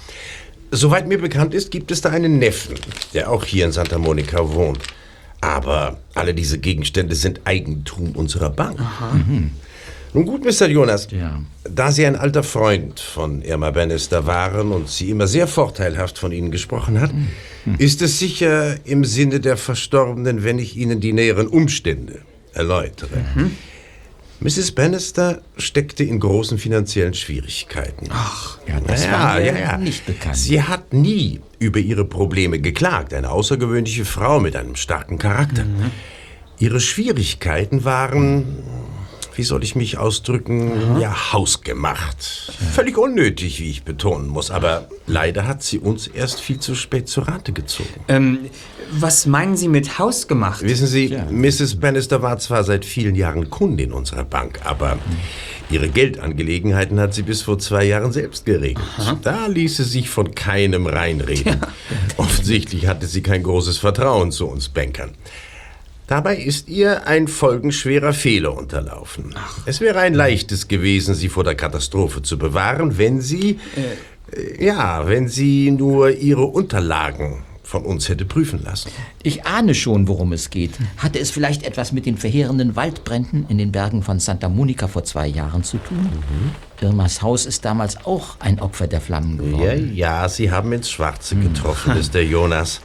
Soweit 0.71 1.09
mir 1.09 1.19
bekannt 1.19 1.55
ist, 1.55 1.71
gibt 1.71 1.91
es 1.91 2.03
da 2.03 2.11
einen 2.11 2.39
Neffen, 2.39 2.75
der 3.15 3.31
auch 3.31 3.47
hier 3.47 3.65
in 3.65 3.73
Santa 3.73 3.97
Monica 3.97 4.53
wohnt. 4.53 4.81
Aber 5.41 5.97
alle 6.15 6.35
diese 6.35 6.59
Gegenstände 6.59 7.15
sind 7.15 7.41
Eigentum 7.45 8.11
unserer 8.13 8.51
Bank. 8.51 8.79
Nun 10.15 10.25
gut, 10.27 10.45
Mr. 10.45 10.69
Jonas, 10.69 11.09
Ja. 11.11 11.41
da 11.65 11.93
Sie 11.93 12.07
ein 12.07 12.17
alter 12.17 12.43
Freund 12.43 12.99
von 13.01 13.43
Irma 13.43 13.71
Bannister 13.71 14.27
waren 14.27 14.73
und 14.73 14.89
sie 14.89 15.11
immer 15.11 15.27
sehr 15.27 15.47
vorteilhaft 15.47 16.19
von 16.19 16.33
Ihnen 16.33 16.51
gesprochen 16.51 17.01
hat, 17.01 17.11
ist 17.79 18.01
es 18.03 18.19
sicher 18.19 18.77
im 18.87 19.05
Sinne 19.05 19.41
der 19.41 19.57
Verstorbenen, 19.57 20.45
wenn 20.45 20.59
ich 20.59 20.77
Ihnen 20.77 21.01
die 21.01 21.13
näheren 21.13 21.47
Umstände 21.47 22.21
erläutere. 22.55 23.19
Mrs. 24.41 24.71
Bannister 24.73 25.43
steckte 25.57 26.05
in 26.05 26.21
großen 26.21 26.59
finanziellen 26.59 27.13
Schwierigkeiten. 27.15 28.07
Ach, 28.11 28.59
ja, 28.69 28.79
das 28.81 29.11
war 29.11 29.41
mir 29.41 29.79
nicht 29.79 30.07
bekannt. 30.07 30.37
Sie 30.37 30.63
hat 30.63 30.93
nie 30.93 31.41
über 31.59 31.81
ihre 31.81 32.05
Probleme 32.05 32.61
geklagt. 32.61 33.13
Eine 33.13 33.31
außergewöhnliche 33.31 34.05
Frau 34.05 34.39
mit 34.39 34.55
einem 34.55 34.77
starken 34.77 35.19
Charakter. 35.19 35.65
Mhm. 35.65 35.91
Ihre 36.61 36.79
Schwierigkeiten 36.81 37.85
waren, 37.85 38.45
wie 39.39 39.45
soll 39.45 39.63
ich 39.63 39.77
mich 39.77 39.99
ausdrücken, 39.99 41.01
ja, 41.01 41.33
hausgemacht. 41.33 42.21
Völlig 42.73 42.99
unnötig, 42.99 43.61
wie 43.61 43.71
ich 43.71 43.85
betonen 43.85 44.27
muss. 44.27 44.51
Aber 44.51 44.89
leider 45.07 45.47
hat 45.47 45.63
sie 45.63 45.79
uns 45.79 46.09
erst 46.09 46.41
viel 46.41 46.59
zu 46.59 46.75
spät 46.75 47.09
zur 47.09 47.29
Rate 47.29 47.53
gezogen. 47.53 47.89
Ähm, 48.09 48.39
was 48.91 49.27
meinen 49.27 49.57
Sie 49.57 49.69
mit 49.69 50.01
Haus 50.01 50.27
gemacht? 50.27 50.63
Wissen 50.63 50.89
Sie, 50.89 51.17
Mrs. 51.31 51.77
Bannister 51.77 52.21
war 52.21 52.39
zwar 52.39 52.65
seit 52.65 52.85
vielen 52.85 53.15
Jahren 53.15 53.49
Kundin 53.49 53.93
unserer 53.93 54.25
Bank, 54.25 54.61
aber 54.65 54.99
ihre 55.71 55.89
Geldangelegenheiten 55.89 56.99
hat 56.99 57.15
sie 57.15 57.23
bis 57.23 57.43
vor 57.43 57.61
zwei 57.61 57.85
Jahren 57.85 58.11
selbst 58.11 58.45
geregelt. 58.45 58.85
Da 59.23 59.47
ließ 59.47 59.77
sie 59.77 59.85
sich 59.85 60.11
von 60.11 60.35
keinem 60.35 60.87
reinreden. 60.87 61.61
Offensichtlich 62.17 62.89
hatte 62.89 63.07
sie 63.07 63.23
kein 63.23 63.45
großes 63.45 63.79
Vertrauen 63.79 64.33
zu 64.33 64.49
uns 64.49 64.69
Bankern. 64.69 65.13
Dabei 66.09 66.37
ist 66.37 66.71
ihr 66.71 67.07
ein 67.07 67.29
folgenschwerer 67.29 68.15
Fehler 68.15 68.57
unterlaufen. 68.57 69.35
Es 69.67 69.83
wäre 69.83 70.01
ein 70.01 70.15
leichtes 70.15 70.67
gewesen, 70.67 71.15
sie 71.15 71.29
vor 71.29 71.45
der 71.45 71.55
Katastrophe 71.55 72.23
zu 72.23 72.39
bewahren, 72.39 72.97
wenn 72.97 73.21
sie, 73.21 73.61
äh, 74.33 74.65
ja, 74.65 75.07
wenn 75.07 75.29
sie 75.29 75.71
nur 75.71 76.11
ihre 76.11 76.47
Unterlagen 76.47 77.45
von 77.69 77.85
uns 77.85 78.09
hätte 78.09 78.25
prüfen 78.25 78.63
lassen. 78.65 78.91
Ich 79.23 79.45
ahne 79.45 79.75
schon, 79.75 80.09
worum 80.09 80.33
es 80.33 80.49
geht. 80.49 80.71
Hatte 80.97 81.19
es 81.19 81.31
vielleicht 81.31 81.65
etwas 81.65 81.93
mit 81.93 82.07
den 82.07 82.17
verheerenden 82.17 82.77
Waldbränden 82.77 83.45
in 83.51 83.59
den 83.59 83.73
Bergen 83.73 84.03
von 84.03 84.21
Santa 84.21 84.49
Monica 84.49 84.89
vor 84.89 85.05
zwei 85.05 85.27
Jahren 85.27 85.63
zu 85.63 85.77
tun? 85.77 86.09
Irmas 86.81 87.21
Haus 87.21 87.45
ist 87.45 87.67
damals 87.67 88.07
auch 88.07 88.41
ein 88.41 88.59
Opfer 88.61 88.87
der 88.87 89.03
Flammen 89.03 89.37
geworden. 89.37 89.95
Ja, 89.95 90.23
ja, 90.23 90.29
Sie 90.31 90.51
haben 90.51 90.73
ins 90.73 90.91
Schwarze 90.91 91.37
getroffen, 91.37 91.93
Mr. 91.93 92.21
Jonas. 92.23 92.81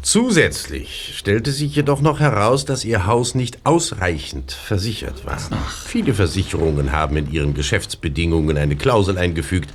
Zusätzlich 0.00 1.16
stellte 1.18 1.52
sich 1.52 1.76
jedoch 1.76 2.00
noch 2.00 2.18
heraus, 2.18 2.64
dass 2.64 2.86
Ihr 2.86 3.04
Haus 3.04 3.34
nicht 3.34 3.58
ausreichend 3.64 4.52
versichert 4.52 5.26
war. 5.26 5.38
Viele 5.84 6.14
Versicherungen 6.14 6.92
haben 6.92 7.18
in 7.18 7.30
ihren 7.30 7.52
Geschäftsbedingungen 7.52 8.56
eine 8.56 8.76
Klausel 8.76 9.18
eingefügt, 9.18 9.68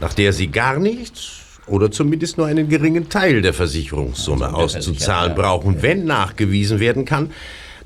nach 0.00 0.12
der 0.12 0.32
Sie 0.32 0.48
gar 0.48 0.80
nichts 0.80 1.41
oder 1.66 1.90
zumindest 1.90 2.38
nur 2.38 2.46
einen 2.46 2.68
geringen 2.68 3.08
Teil 3.08 3.42
der 3.42 3.54
Versicherungssumme 3.54 4.52
auszuzahlen 4.52 5.34
brauchen, 5.34 5.82
wenn 5.82 6.04
nachgewiesen 6.04 6.80
werden 6.80 7.04
kann, 7.04 7.30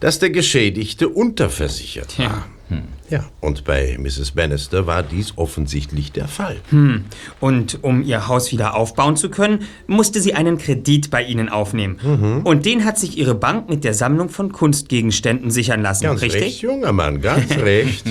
dass 0.01 0.19
der 0.19 0.31
Geschädigte 0.31 1.09
unterversichert 1.09 2.19
war. 2.19 2.25
Ja, 2.25 2.47
und 3.41 3.65
bei 3.65 3.97
Mrs. 3.99 4.33
Bannister 4.33 4.87
war 4.87 5.03
dies 5.03 5.35
offensichtlich 5.37 6.13
der 6.13 6.27
Fall. 6.29 6.57
Und 7.41 7.79
um 7.83 8.03
ihr 8.03 8.27
Haus 8.29 8.51
wieder 8.53 8.75
aufbauen 8.75 9.17
zu 9.17 9.31
können, 9.31 9.61
musste 9.87 10.21
sie 10.21 10.35
einen 10.35 10.59
Kredit 10.59 11.11
bei 11.11 11.23
ihnen 11.23 11.49
aufnehmen. 11.49 12.43
Und 12.45 12.67
den 12.67 12.85
hat 12.85 12.99
sich 12.99 13.17
ihre 13.17 13.35
Bank 13.35 13.69
mit 13.69 13.85
der 13.85 13.95
Sammlung 13.95 14.29
von 14.29 14.51
Kunstgegenständen 14.53 15.51
sichern 15.51 15.83
lassen, 15.83 16.05
Ganz 16.05 16.23
richtig? 16.23 16.43
recht, 16.43 16.63
junger 16.63 16.93
Mann, 16.93 17.21
ganz 17.21 17.51
recht. 17.57 18.05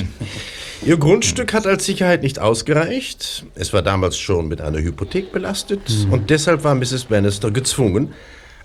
Ihr 0.85 0.97
Grundstück 0.97 1.53
hat 1.53 1.65
als 1.67 1.85
Sicherheit 1.85 2.21
nicht 2.24 2.39
ausgereicht. 2.39 3.45
Es 3.55 3.74
war 3.74 3.81
damals 3.81 4.17
schon 4.17 4.47
mit 4.47 4.62
einer 4.62 4.79
Hypothek 4.79 5.31
belastet 5.31 5.81
und 6.12 6.29
deshalb 6.29 6.63
war 6.63 6.75
Mrs. 6.75 7.05
Bannister 7.05 7.51
gezwungen, 7.51 8.13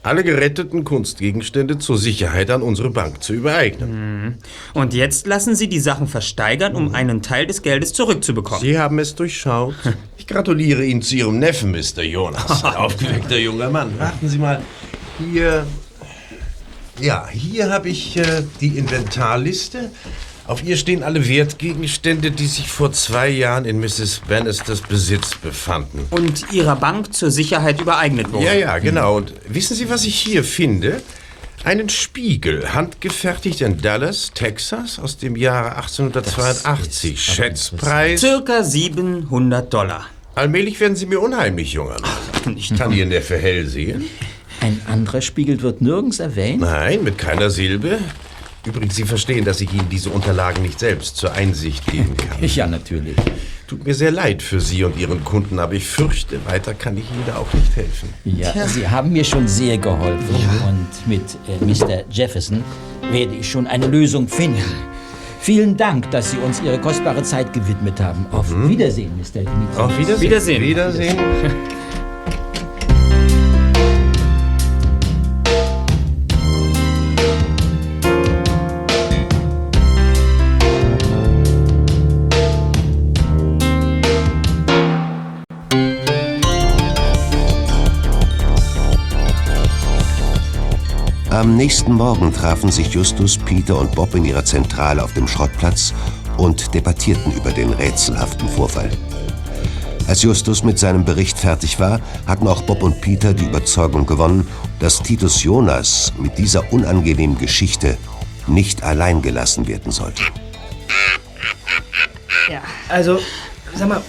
alle 0.02 0.24
geretteten 0.24 0.84
Kunstgegenstände 0.84 1.78
zur 1.78 1.98
Sicherheit 1.98 2.50
an 2.50 2.62
unsere 2.62 2.90
Bank 2.90 3.22
zu 3.22 3.32
übereignen. 3.32 4.38
Und 4.74 4.94
jetzt 4.94 5.26
lassen 5.26 5.54
sie 5.54 5.68
die 5.68 5.80
Sachen 5.80 6.06
versteigern, 6.06 6.74
um 6.74 6.94
einen 6.94 7.22
Teil 7.22 7.46
des 7.46 7.62
Geldes 7.62 7.92
zurückzubekommen. 7.92 8.60
Sie 8.60 8.78
haben 8.78 8.98
es 8.98 9.14
durchschaut. 9.14 9.74
Ich 10.16 10.26
gratuliere 10.26 10.84
Ihnen 10.84 11.02
zu 11.02 11.16
Ihrem 11.16 11.38
Neffen, 11.38 11.70
Mr. 11.70 12.02
Jonas. 12.02 12.64
Ein 12.64 12.74
aufgeweckter 12.76 13.38
junger 13.38 13.70
Mann. 13.70 13.98
Warten 13.98 14.28
Sie 14.28 14.38
mal. 14.38 14.62
Hier. 15.18 15.66
Ja, 17.00 17.28
hier 17.28 17.70
habe 17.70 17.88
ich 17.88 18.16
äh, 18.16 18.42
die 18.60 18.78
Inventarliste. 18.78 19.90
Auf 20.50 20.64
ihr 20.64 20.76
stehen 20.76 21.04
alle 21.04 21.28
Wertgegenstände, 21.28 22.32
die 22.32 22.48
sich 22.48 22.66
vor 22.66 22.90
zwei 22.90 23.28
Jahren 23.28 23.64
in 23.64 23.78
Mrs. 23.78 24.22
Bannisters 24.28 24.80
Besitz 24.80 25.36
befanden. 25.36 26.08
Und 26.10 26.52
ihrer 26.52 26.74
Bank 26.74 27.14
zur 27.14 27.30
Sicherheit 27.30 27.80
übereignet 27.80 28.32
wurden. 28.32 28.46
Ja, 28.46 28.54
ja, 28.54 28.78
genau. 28.80 29.18
Und 29.18 29.32
wissen 29.46 29.76
Sie, 29.76 29.88
was 29.88 30.04
ich 30.04 30.16
hier 30.16 30.42
finde? 30.42 31.02
Einen 31.62 31.88
Spiegel, 31.88 32.74
handgefertigt 32.74 33.60
in 33.60 33.80
Dallas, 33.80 34.32
Texas, 34.34 34.98
aus 34.98 35.18
dem 35.18 35.36
Jahre 35.36 35.76
1882. 35.76 37.22
Schätzpreis. 37.22 38.20
Circa 38.20 38.64
700 38.64 39.72
Dollar. 39.72 40.06
Allmählich 40.34 40.80
werden 40.80 40.96
Sie 40.96 41.06
mir 41.06 41.20
unheimlich, 41.20 41.74
junger 41.74 41.98
Mann. 42.00 42.56
Ich 42.56 42.76
kann 42.76 42.90
Ihr 42.90 43.06
Neffe 43.06 43.38
hell 43.38 43.68
sehen. 43.68 44.06
Ein 44.60 44.82
anderer 44.88 45.20
Spiegel 45.20 45.62
wird 45.62 45.80
nirgends 45.80 46.18
erwähnt. 46.18 46.62
Nein, 46.62 47.04
mit 47.04 47.18
keiner 47.18 47.50
Silbe. 47.50 48.00
Übrigens, 48.66 48.94
Sie 48.96 49.04
verstehen, 49.04 49.44
dass 49.44 49.60
ich 49.60 49.72
Ihnen 49.72 49.88
diese 49.90 50.10
Unterlagen 50.10 50.62
nicht 50.62 50.78
selbst 50.78 51.16
zur 51.16 51.32
Einsicht 51.32 51.86
geben 51.86 52.14
kann. 52.16 52.44
Ja, 52.46 52.66
natürlich. 52.66 53.16
Tut 53.66 53.86
mir 53.86 53.94
sehr 53.94 54.10
leid 54.10 54.42
für 54.42 54.60
Sie 54.60 54.84
und 54.84 54.98
Ihren 54.98 55.24
Kunden, 55.24 55.58
aber 55.58 55.74
ich 55.74 55.86
fürchte, 55.86 56.44
weiter 56.44 56.74
kann 56.74 56.96
ich 56.96 57.04
Ihnen 57.10 57.22
da 57.26 57.36
auch 57.36 57.52
nicht 57.54 57.74
helfen. 57.76 58.08
Ja, 58.24 58.66
Sie 58.66 58.86
haben 58.86 59.12
mir 59.12 59.24
schon 59.24 59.46
sehr 59.48 59.78
geholfen. 59.78 60.34
Und 60.68 61.06
mit 61.08 61.22
äh, 61.48 61.64
Mr. 61.64 62.04
Jefferson 62.10 62.62
werde 63.12 63.34
ich 63.36 63.48
schon 63.48 63.66
eine 63.66 63.86
Lösung 63.86 64.28
finden. 64.28 64.62
Vielen 65.40 65.76
Dank, 65.76 66.10
dass 66.10 66.32
Sie 66.32 66.36
uns 66.36 66.60
Ihre 66.60 66.78
kostbare 66.78 67.22
Zeit 67.22 67.52
gewidmet 67.52 67.98
haben. 68.00 68.26
Auf 68.30 68.52
Wiedersehen, 68.68 69.12
Mr. 69.16 69.40
Dimitrios. 69.40 69.78
Auf 69.78 69.98
Wiedersehen. 69.98 70.20
Wiedersehen. 70.62 70.62
Wiedersehen. 70.62 71.18
Am 91.50 91.56
nächsten 91.56 91.94
Morgen 91.94 92.32
trafen 92.32 92.70
sich 92.70 92.94
Justus, 92.94 93.36
Peter 93.36 93.76
und 93.76 93.90
Bob 93.96 94.14
in 94.14 94.24
ihrer 94.24 94.44
Zentrale 94.44 95.02
auf 95.02 95.14
dem 95.14 95.26
Schrottplatz 95.26 95.92
und 96.36 96.72
debattierten 96.72 97.32
über 97.32 97.50
den 97.50 97.72
rätselhaften 97.72 98.48
Vorfall. 98.48 98.88
Als 100.06 100.22
Justus 100.22 100.62
mit 100.62 100.78
seinem 100.78 101.04
Bericht 101.04 101.36
fertig 101.36 101.80
war, 101.80 102.00
hatten 102.24 102.46
auch 102.46 102.62
Bob 102.62 102.84
und 102.84 103.00
Peter 103.00 103.34
die 103.34 103.46
Überzeugung 103.46 104.06
gewonnen, 104.06 104.46
dass 104.78 105.02
Titus 105.02 105.42
Jonas 105.42 106.12
mit 106.16 106.38
dieser 106.38 106.72
unangenehmen 106.72 107.36
Geschichte 107.36 107.98
nicht 108.46 108.84
allein 108.84 109.20
gelassen 109.20 109.66
werden 109.66 109.90
sollte. 109.90 110.22
Also, 112.88 113.18
sag 113.74 113.88
mal, 113.88 114.00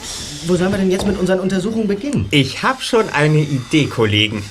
wo 0.46 0.56
sollen 0.56 0.72
wir 0.72 0.78
denn 0.78 0.92
jetzt 0.92 1.08
mit 1.08 1.18
unseren 1.18 1.40
Untersuchungen 1.40 1.88
beginnen? 1.88 2.28
Ich 2.30 2.62
habe 2.62 2.84
schon 2.84 3.10
eine 3.10 3.40
Idee, 3.40 3.88
Kollegen. 3.88 4.44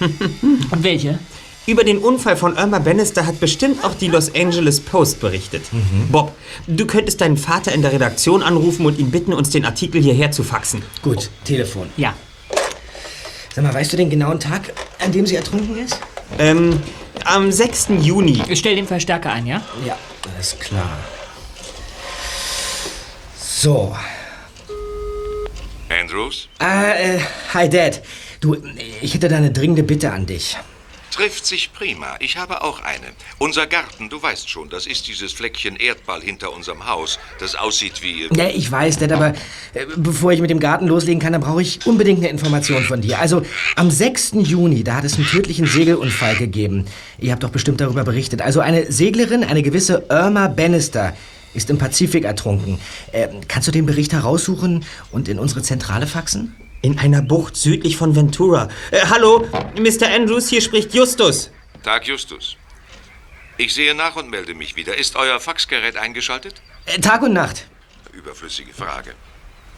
Und 0.00 0.82
welche? 0.82 1.20
Über 1.66 1.82
den 1.82 1.98
Unfall 1.98 2.36
von 2.36 2.56
Irma 2.56 2.78
Bannister 2.78 3.26
hat 3.26 3.40
bestimmt 3.40 3.84
auch 3.84 3.94
die 3.94 4.06
Los 4.06 4.32
Angeles 4.32 4.80
Post 4.80 5.18
berichtet. 5.20 5.64
Bob, 6.12 6.32
du 6.68 6.86
könntest 6.86 7.20
deinen 7.20 7.36
Vater 7.36 7.72
in 7.72 7.82
der 7.82 7.92
Redaktion 7.92 8.44
anrufen 8.44 8.86
und 8.86 9.00
ihn 9.00 9.10
bitten, 9.10 9.32
uns 9.32 9.50
den 9.50 9.64
Artikel 9.64 10.00
hierher 10.00 10.30
zu 10.30 10.44
faxen. 10.44 10.82
Gut, 11.02 11.28
Telefon. 11.44 11.90
Ja. 11.96 12.14
Sag 13.52 13.64
mal, 13.64 13.74
weißt 13.74 13.92
du 13.92 13.96
den 13.96 14.10
genauen 14.10 14.38
Tag, 14.38 14.72
an 15.04 15.10
dem 15.10 15.26
sie 15.26 15.34
ertrunken 15.34 15.76
ist? 15.76 15.98
Ähm, 16.38 16.80
am 17.24 17.50
6. 17.50 17.88
Juni. 18.00 18.40
Stell 18.54 18.76
den 18.76 18.86
Verstärker 18.86 19.32
ein, 19.32 19.46
ja? 19.46 19.60
Ja, 19.84 19.98
alles 20.32 20.56
klar. 20.60 20.98
So. 23.40 23.96
Andrews? 25.88 26.48
Ah, 26.60 26.92
äh, 26.92 27.18
hi 27.54 27.68
Dad. 27.68 28.02
Du, 28.40 28.56
ich 29.00 29.14
hätte 29.14 29.28
da 29.28 29.36
eine 29.36 29.50
dringende 29.50 29.82
Bitte 29.82 30.12
an 30.12 30.26
dich. 30.26 30.56
Trifft 31.16 31.46
sich 31.46 31.72
prima. 31.72 32.16
Ich 32.20 32.36
habe 32.36 32.62
auch 32.62 32.82
eine. 32.82 33.06
Unser 33.38 33.66
Garten, 33.66 34.10
du 34.10 34.22
weißt 34.22 34.50
schon, 34.50 34.68
das 34.68 34.86
ist 34.86 35.08
dieses 35.08 35.32
Fleckchen 35.32 35.76
Erdball 35.76 36.20
hinter 36.20 36.52
unserem 36.52 36.86
Haus, 36.86 37.18
das 37.40 37.54
aussieht 37.54 38.02
wie... 38.02 38.28
Ja, 38.36 38.48
ich 38.48 38.70
weiß, 38.70 38.98
Dad, 38.98 39.12
aber 39.12 39.28
äh, 39.72 39.86
bevor 39.96 40.32
ich 40.32 40.42
mit 40.42 40.50
dem 40.50 40.60
Garten 40.60 40.86
loslegen 40.86 41.18
kann, 41.18 41.32
dann 41.32 41.40
brauche 41.40 41.62
ich 41.62 41.86
unbedingt 41.86 42.18
eine 42.18 42.28
Information 42.28 42.82
von 42.82 43.00
dir. 43.00 43.18
Also, 43.18 43.40
am 43.76 43.90
6. 43.90 44.32
Juni, 44.42 44.84
da 44.84 44.96
hat 44.96 45.04
es 45.04 45.14
einen 45.14 45.26
tödlichen 45.26 45.66
Segelunfall 45.66 46.36
gegeben. 46.36 46.84
Ihr 47.18 47.32
habt 47.32 47.42
doch 47.42 47.50
bestimmt 47.50 47.80
darüber 47.80 48.04
berichtet. 48.04 48.42
Also, 48.42 48.60
eine 48.60 48.92
Seglerin, 48.92 49.42
eine 49.42 49.62
gewisse 49.62 50.04
Irma 50.10 50.48
Bannister, 50.48 51.16
ist 51.54 51.70
im 51.70 51.78
Pazifik 51.78 52.24
ertrunken. 52.24 52.78
Äh, 53.12 53.28
kannst 53.48 53.66
du 53.68 53.72
den 53.72 53.86
Bericht 53.86 54.12
heraussuchen 54.12 54.84
und 55.12 55.28
in 55.30 55.38
unsere 55.38 55.62
Zentrale 55.62 56.06
faxen? 56.06 56.54
In 56.82 56.98
einer 56.98 57.22
Bucht 57.22 57.56
südlich 57.56 57.96
von 57.96 58.14
Ventura. 58.14 58.68
Äh, 58.90 59.00
hallo, 59.10 59.46
Mr. 59.78 60.08
Andrews, 60.14 60.48
hier 60.48 60.60
spricht 60.60 60.94
Justus. 60.94 61.50
Tag, 61.82 62.06
Justus. 62.06 62.56
Ich 63.56 63.74
sehe 63.74 63.94
nach 63.94 64.16
und 64.16 64.30
melde 64.30 64.54
mich 64.54 64.76
wieder. 64.76 64.96
Ist 64.96 65.16
euer 65.16 65.40
Faxgerät 65.40 65.96
eingeschaltet? 65.96 66.60
Äh, 66.84 67.00
Tag 67.00 67.22
und 67.22 67.32
Nacht. 67.32 67.66
Überflüssige 68.12 68.72
Frage. 68.72 69.14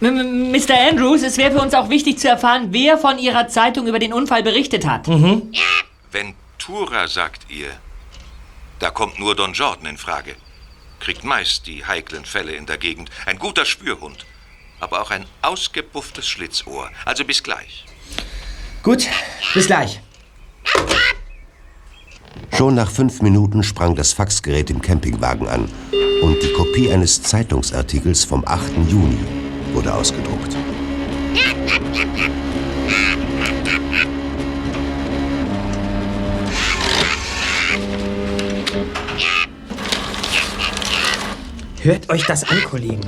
M- 0.00 0.52
Mr. 0.52 0.74
Andrews, 0.90 1.22
es 1.22 1.38
wäre 1.38 1.52
für 1.52 1.60
uns 1.60 1.74
auch 1.74 1.88
wichtig 1.88 2.18
zu 2.18 2.28
erfahren, 2.28 2.68
wer 2.70 2.98
von 2.98 3.18
Ihrer 3.18 3.48
Zeitung 3.48 3.86
über 3.86 3.98
den 3.98 4.12
Unfall 4.12 4.42
berichtet 4.42 4.86
hat. 4.86 5.08
Ventura, 6.12 7.08
sagt 7.08 7.50
ihr. 7.50 7.70
Da 8.78 8.90
kommt 8.90 9.18
nur 9.18 9.34
Don 9.34 9.54
Jordan 9.54 9.86
in 9.86 9.98
Frage. 9.98 10.36
Kriegt 11.00 11.24
meist 11.24 11.66
die 11.66 11.84
heiklen 11.84 12.24
Fälle 12.24 12.52
in 12.52 12.66
der 12.66 12.78
Gegend. 12.78 13.10
Ein 13.26 13.38
guter 13.38 13.64
Spürhund. 13.64 14.24
Aber 14.80 15.02
auch 15.02 15.10
ein 15.10 15.24
ausgepufftes 15.42 16.28
Schlitzohr. 16.28 16.90
Also 17.04 17.24
bis 17.24 17.42
gleich. 17.42 17.84
Gut, 18.82 19.06
bis 19.54 19.66
gleich. 19.66 20.00
Schon 22.56 22.74
nach 22.74 22.90
fünf 22.90 23.22
Minuten 23.22 23.62
sprang 23.62 23.94
das 23.94 24.12
Faxgerät 24.12 24.70
im 24.70 24.80
Campingwagen 24.80 25.48
an 25.48 25.70
und 26.22 26.42
die 26.42 26.52
Kopie 26.52 26.90
eines 26.90 27.22
Zeitungsartikels 27.22 28.24
vom 28.24 28.44
8. 28.46 28.62
Juni 28.88 29.18
wurde 29.72 29.94
ausgedruckt. 29.94 30.56
Hört 41.80 42.10
euch 42.10 42.26
das 42.26 42.44
an, 42.44 42.62
Kollegen. 42.64 43.00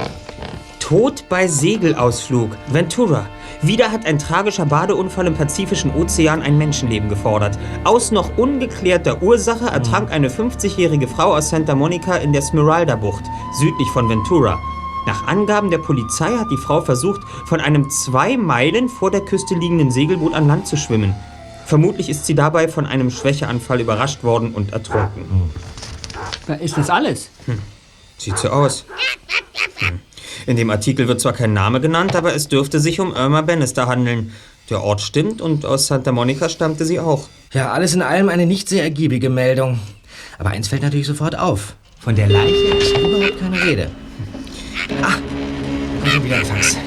Tod 0.91 1.29
bei 1.29 1.47
Segelausflug. 1.47 2.51
Ventura. 2.67 3.25
Wieder 3.63 3.93
hat 3.93 4.07
ein 4.07 4.19
tragischer 4.19 4.67
Badeunfall 4.67 5.29
im 5.29 5.37
Pazifischen 5.37 5.95
Ozean 5.95 6.43
ein 6.43 6.59
Menschenleben 6.59 7.09
gefordert. 7.09 7.57
Aus 7.85 8.11
noch 8.11 8.37
ungeklärter 8.37 9.23
Ursache 9.23 9.67
ertrank 9.67 10.11
eine 10.11 10.29
50-jährige 10.29 11.07
Frau 11.07 11.37
aus 11.37 11.51
Santa 11.51 11.77
Monica 11.77 12.17
in 12.17 12.33
der 12.33 12.43
Smeralda-Bucht, 12.43 13.23
südlich 13.61 13.89
von 13.91 14.09
Ventura. 14.09 14.59
Nach 15.07 15.29
Angaben 15.29 15.71
der 15.71 15.79
Polizei 15.79 16.37
hat 16.37 16.51
die 16.51 16.57
Frau 16.57 16.81
versucht, 16.81 17.21
von 17.47 17.61
einem 17.61 17.89
zwei 17.89 18.37
Meilen 18.37 18.89
vor 18.89 19.13
der 19.13 19.21
Küste 19.21 19.55
liegenden 19.55 19.93
Segelboot 19.93 20.35
an 20.35 20.49
Land 20.49 20.67
zu 20.67 20.77
schwimmen. 20.77 21.15
Vermutlich 21.67 22.09
ist 22.09 22.27
sie 22.27 22.35
dabei 22.35 22.67
von 22.67 22.85
einem 22.87 23.13
Schwächeanfall 23.13 23.81
überrascht 23.81 24.25
worden 24.25 24.55
und 24.55 24.73
ertrunken. 24.73 25.53
Ist 26.61 26.77
das 26.77 26.91
alles? 26.91 27.31
Sieht 28.19 28.39
so 28.39 28.49
aus. 28.49 28.87
Hm. 29.77 30.01
In 30.47 30.57
dem 30.57 30.71
Artikel 30.71 31.09
wird 31.09 31.21
zwar 31.21 31.33
kein 31.33 31.53
Name 31.53 31.81
genannt, 31.81 32.17
aber 32.17 32.35
es 32.35 32.49
dürfte 32.49 32.81
sich 32.81 33.01
um 33.01 33.15
Irma 33.15 33.43
Bannister 33.43 33.87
handeln. 33.87 34.33
Der 34.69 34.83
Ort 34.83 35.01
stimmt 35.01 35.41
und 35.41 35.67
aus 35.67 35.89
Santa 35.89 36.13
Monica 36.13 36.49
stammte 36.49 36.85
sie 36.85 37.01
auch. 37.01 37.29
Ja, 37.53 37.73
alles 37.73 37.95
in 37.95 38.03
allem 38.03 38.29
eine 38.29 38.47
nicht 38.47 38.69
sehr 38.69 38.83
ergiebige 38.83 39.29
Meldung. 39.29 39.81
Aber 40.39 40.51
eins 40.51 40.69
fällt 40.69 40.83
natürlich 40.83 41.07
sofort 41.07 41.39
auf. 41.39 41.75
Von 41.99 42.15
der 42.15 42.29
Leiche 42.29 42.55
ist 42.55 42.97
überhaupt 42.97 43.41
keine 43.41 43.63
Rede. 43.63 43.91
Ah, 45.03 45.15
da 46.05 46.11
sind 46.11 46.25
wieder 46.25 46.37
ein 46.37 46.45
Fax. 46.45 46.79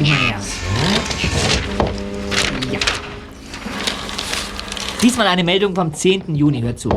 Ja. 0.00 0.38
Diesmal 5.02 5.26
eine 5.28 5.44
Meldung 5.44 5.74
vom 5.74 5.92
10. 5.92 6.34
Juni, 6.34 6.60
hör 6.60 6.76
zu. 6.76 6.90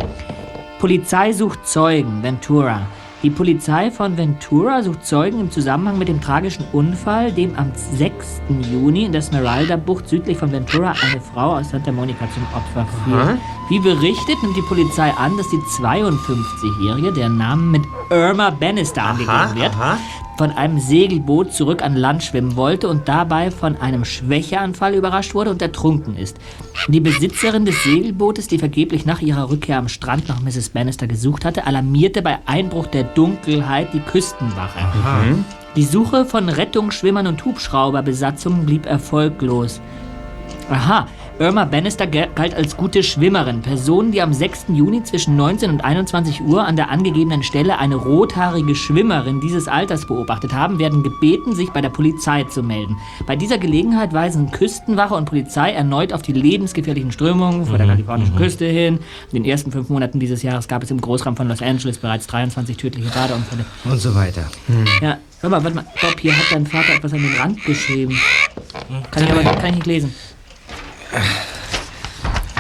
Polizei 0.82 1.32
sucht 1.32 1.68
Zeugen, 1.68 2.24
Ventura. 2.24 2.88
Die 3.22 3.30
Polizei 3.30 3.92
von 3.92 4.18
Ventura 4.18 4.82
sucht 4.82 5.06
Zeugen 5.06 5.40
im 5.40 5.52
Zusammenhang 5.52 6.00
mit 6.00 6.08
dem 6.08 6.20
tragischen 6.20 6.66
Unfall, 6.74 7.32
dem 7.32 7.56
am 7.56 7.72
6. 7.76 8.42
Juni 8.72 9.06
in 9.06 9.12
der 9.12 9.22
Smeralda-Bucht 9.22 10.10
südlich 10.10 10.40
von 10.40 10.52
Ventura 10.52 10.96
eine 11.04 11.22
Frau 11.22 11.58
aus 11.58 11.70
Santa 11.70 11.92
Monica 11.92 12.28
zum 12.34 12.42
Opfer 12.56 12.88
fiel. 13.06 13.38
Wie 13.70 13.80
berichtet, 13.80 14.42
nimmt 14.42 14.58
die 14.58 14.64
Polizei 14.64 15.12
an, 15.12 15.38
dass 15.38 15.48
die 15.52 15.58
52-Jährige, 15.84 17.14
deren 17.14 17.38
Name 17.38 17.62
mit 17.62 17.84
Irma 18.12 18.50
Bannister 18.50 19.04
angegeben 19.04 19.56
wird, 19.56 19.74
aha. 19.74 19.98
von 20.38 20.52
einem 20.52 20.80
Segelboot 20.80 21.54
zurück 21.54 21.82
an 21.82 21.96
Land 21.96 22.24
schwimmen 22.24 22.58
wollte 22.58 22.90
und 22.90 23.08
dabei 23.08 23.52
von 23.52 23.78
einem 23.78 24.04
Schwächeanfall 24.04 24.96
überrascht 24.96 25.34
wurde 25.34 25.50
und 25.50 25.62
ertrunken 25.62 26.18
ist. 26.18 26.38
Die 26.90 27.00
Besitzerin 27.00 27.64
des 27.64 27.82
Segelbootes, 27.84 28.50
die 28.50 28.58
vergeblich 28.58 29.06
nach 29.06 29.22
ihrer 29.22 29.50
Rückkehr 29.50 29.78
am 29.78 29.88
Strand 29.88 30.28
nach 30.28 30.42
Mrs. 30.42 30.70
Bannister 30.70 31.08
gesucht 31.08 31.46
hatte, 31.46 31.66
alarmierte 31.66 32.22
bei 32.22 32.40
Einbruch 32.46 32.88
der 32.88 33.04
Dunkelheit 33.04 33.94
die 33.94 34.02
Küstenwache. 34.02 34.80
Die 35.78 35.86
Suche 35.86 36.26
von 36.26 36.50
Rettungsschwimmern 36.50 37.28
und 37.28 37.46
Hubschrauberbesatzungen 37.46 38.66
blieb 38.66 38.86
erfolglos. 38.86 39.80
Aha, 40.70 41.08
Irma 41.42 41.66
Bannister 41.66 42.06
galt 42.06 42.54
als 42.54 42.78
gute 42.78 43.02
Schwimmerin. 43.02 43.64
Personen, 43.64 44.12
die 44.12 44.22
am 44.22 44.32
6. 44.32 44.66
Juni 44.68 45.02
zwischen 45.02 45.36
19 45.36 45.72
und 45.72 45.84
21 45.84 46.42
Uhr 46.42 46.64
an 46.64 46.76
der 46.76 46.92
angegebenen 46.92 47.42
Stelle 47.42 47.80
eine 47.80 47.96
rothaarige 47.96 48.76
Schwimmerin 48.76 49.42
dieses 49.42 49.68
Alters 49.68 50.06
beobachtet 50.06 50.54
haben, 50.54 50.78
werden 50.78 51.02
gebeten, 51.02 51.56
sich 51.56 51.72
bei 51.72 51.82
der 51.82 51.90
Polizei 51.90 52.44
zu 52.44 52.62
melden. 52.62 52.96
Bei 53.26 53.36
dieser 53.36 53.58
Gelegenheit 53.58 54.14
weisen 54.14 54.52
Küstenwache 54.52 55.16
und 55.16 55.26
Polizei 55.26 55.72
erneut 55.72 56.14
auf 56.14 56.22
die 56.22 56.34
lebensgefährlichen 56.34 57.12
Strömungen 57.12 57.66
vor 57.66 57.80
der 57.80 57.88
kalifornischen 57.88 58.36
Küste 58.36 58.66
hin. 58.66 59.00
In 59.32 59.42
den 59.42 59.46
ersten 59.46 59.72
fünf 59.72 59.90
Monaten 59.90 60.20
dieses 60.20 60.44
Jahres 60.44 60.68
gab 60.68 60.84
es 60.84 60.92
im 60.92 61.02
Großraum 61.02 61.36
von 61.36 61.48
Los 61.48 61.64
Angeles 61.64 61.98
bereits 61.98 62.28
23 62.28 62.78
tödliche 62.78 63.10
Badeunfälle. 63.10 63.66
Und 63.86 63.98
so 63.98 64.14
weiter. 64.14 64.44
Ja, 65.02 65.18
hör 65.40 65.50
mal, 65.50 65.64
warte 65.64 65.76
mal. 65.76 65.86
Bob, 66.02 66.20
hier 66.20 66.38
hat 66.38 66.46
dein 66.52 66.68
Vater 66.68 66.94
etwas 66.94 67.14
an 67.14 67.24
den 67.24 67.34
Rand 67.34 67.66
geschrieben. 67.66 68.16
Kann 69.10 69.24
ich 69.24 69.32
aber 69.32 69.42
kann 69.42 69.70
ich 69.70 69.76
nicht 69.76 69.88
lesen. 69.88 70.14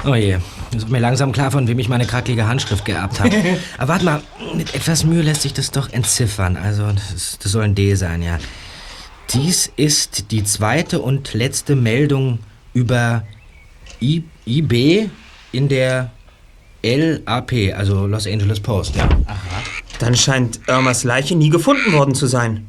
Oh 0.03 0.15
je, 0.15 0.39
es 0.71 0.81
wird 0.81 0.89
mir 0.89 0.99
langsam 0.99 1.31
klar, 1.31 1.51
von 1.51 1.67
wem 1.67 1.77
ich 1.77 1.87
meine 1.87 2.05
kraklige 2.05 2.47
Handschrift 2.47 2.85
geerbt 2.85 3.19
habe. 3.19 3.31
Aber 3.77 3.87
warte 3.89 4.05
mal, 4.05 4.21
mit 4.55 4.73
etwas 4.73 5.03
Mühe 5.03 5.21
lässt 5.21 5.43
sich 5.43 5.53
das 5.53 5.71
doch 5.71 5.91
entziffern. 5.91 6.57
Also, 6.57 6.87
das, 6.91 7.37
das 7.41 7.51
soll 7.51 7.63
ein 7.63 7.75
D 7.75 7.93
sein, 7.95 8.23
ja. 8.23 8.39
Dies 9.29 9.71
ist 9.75 10.31
die 10.31 10.43
zweite 10.43 10.99
und 10.99 11.33
letzte 11.33 11.75
Meldung 11.75 12.39
über 12.73 13.23
I, 14.01 14.23
IB 14.45 15.09
in 15.51 15.69
der 15.69 16.11
LAP, 16.83 17.53
also 17.75 18.07
Los 18.07 18.25
Angeles 18.25 18.59
Post, 18.59 18.95
ja. 18.95 19.07
Dann 20.01 20.15
scheint 20.15 20.61
Irmas 20.67 21.03
Leiche 21.03 21.35
nie 21.35 21.51
gefunden 21.51 21.93
worden 21.93 22.15
zu 22.15 22.25
sein. 22.25 22.65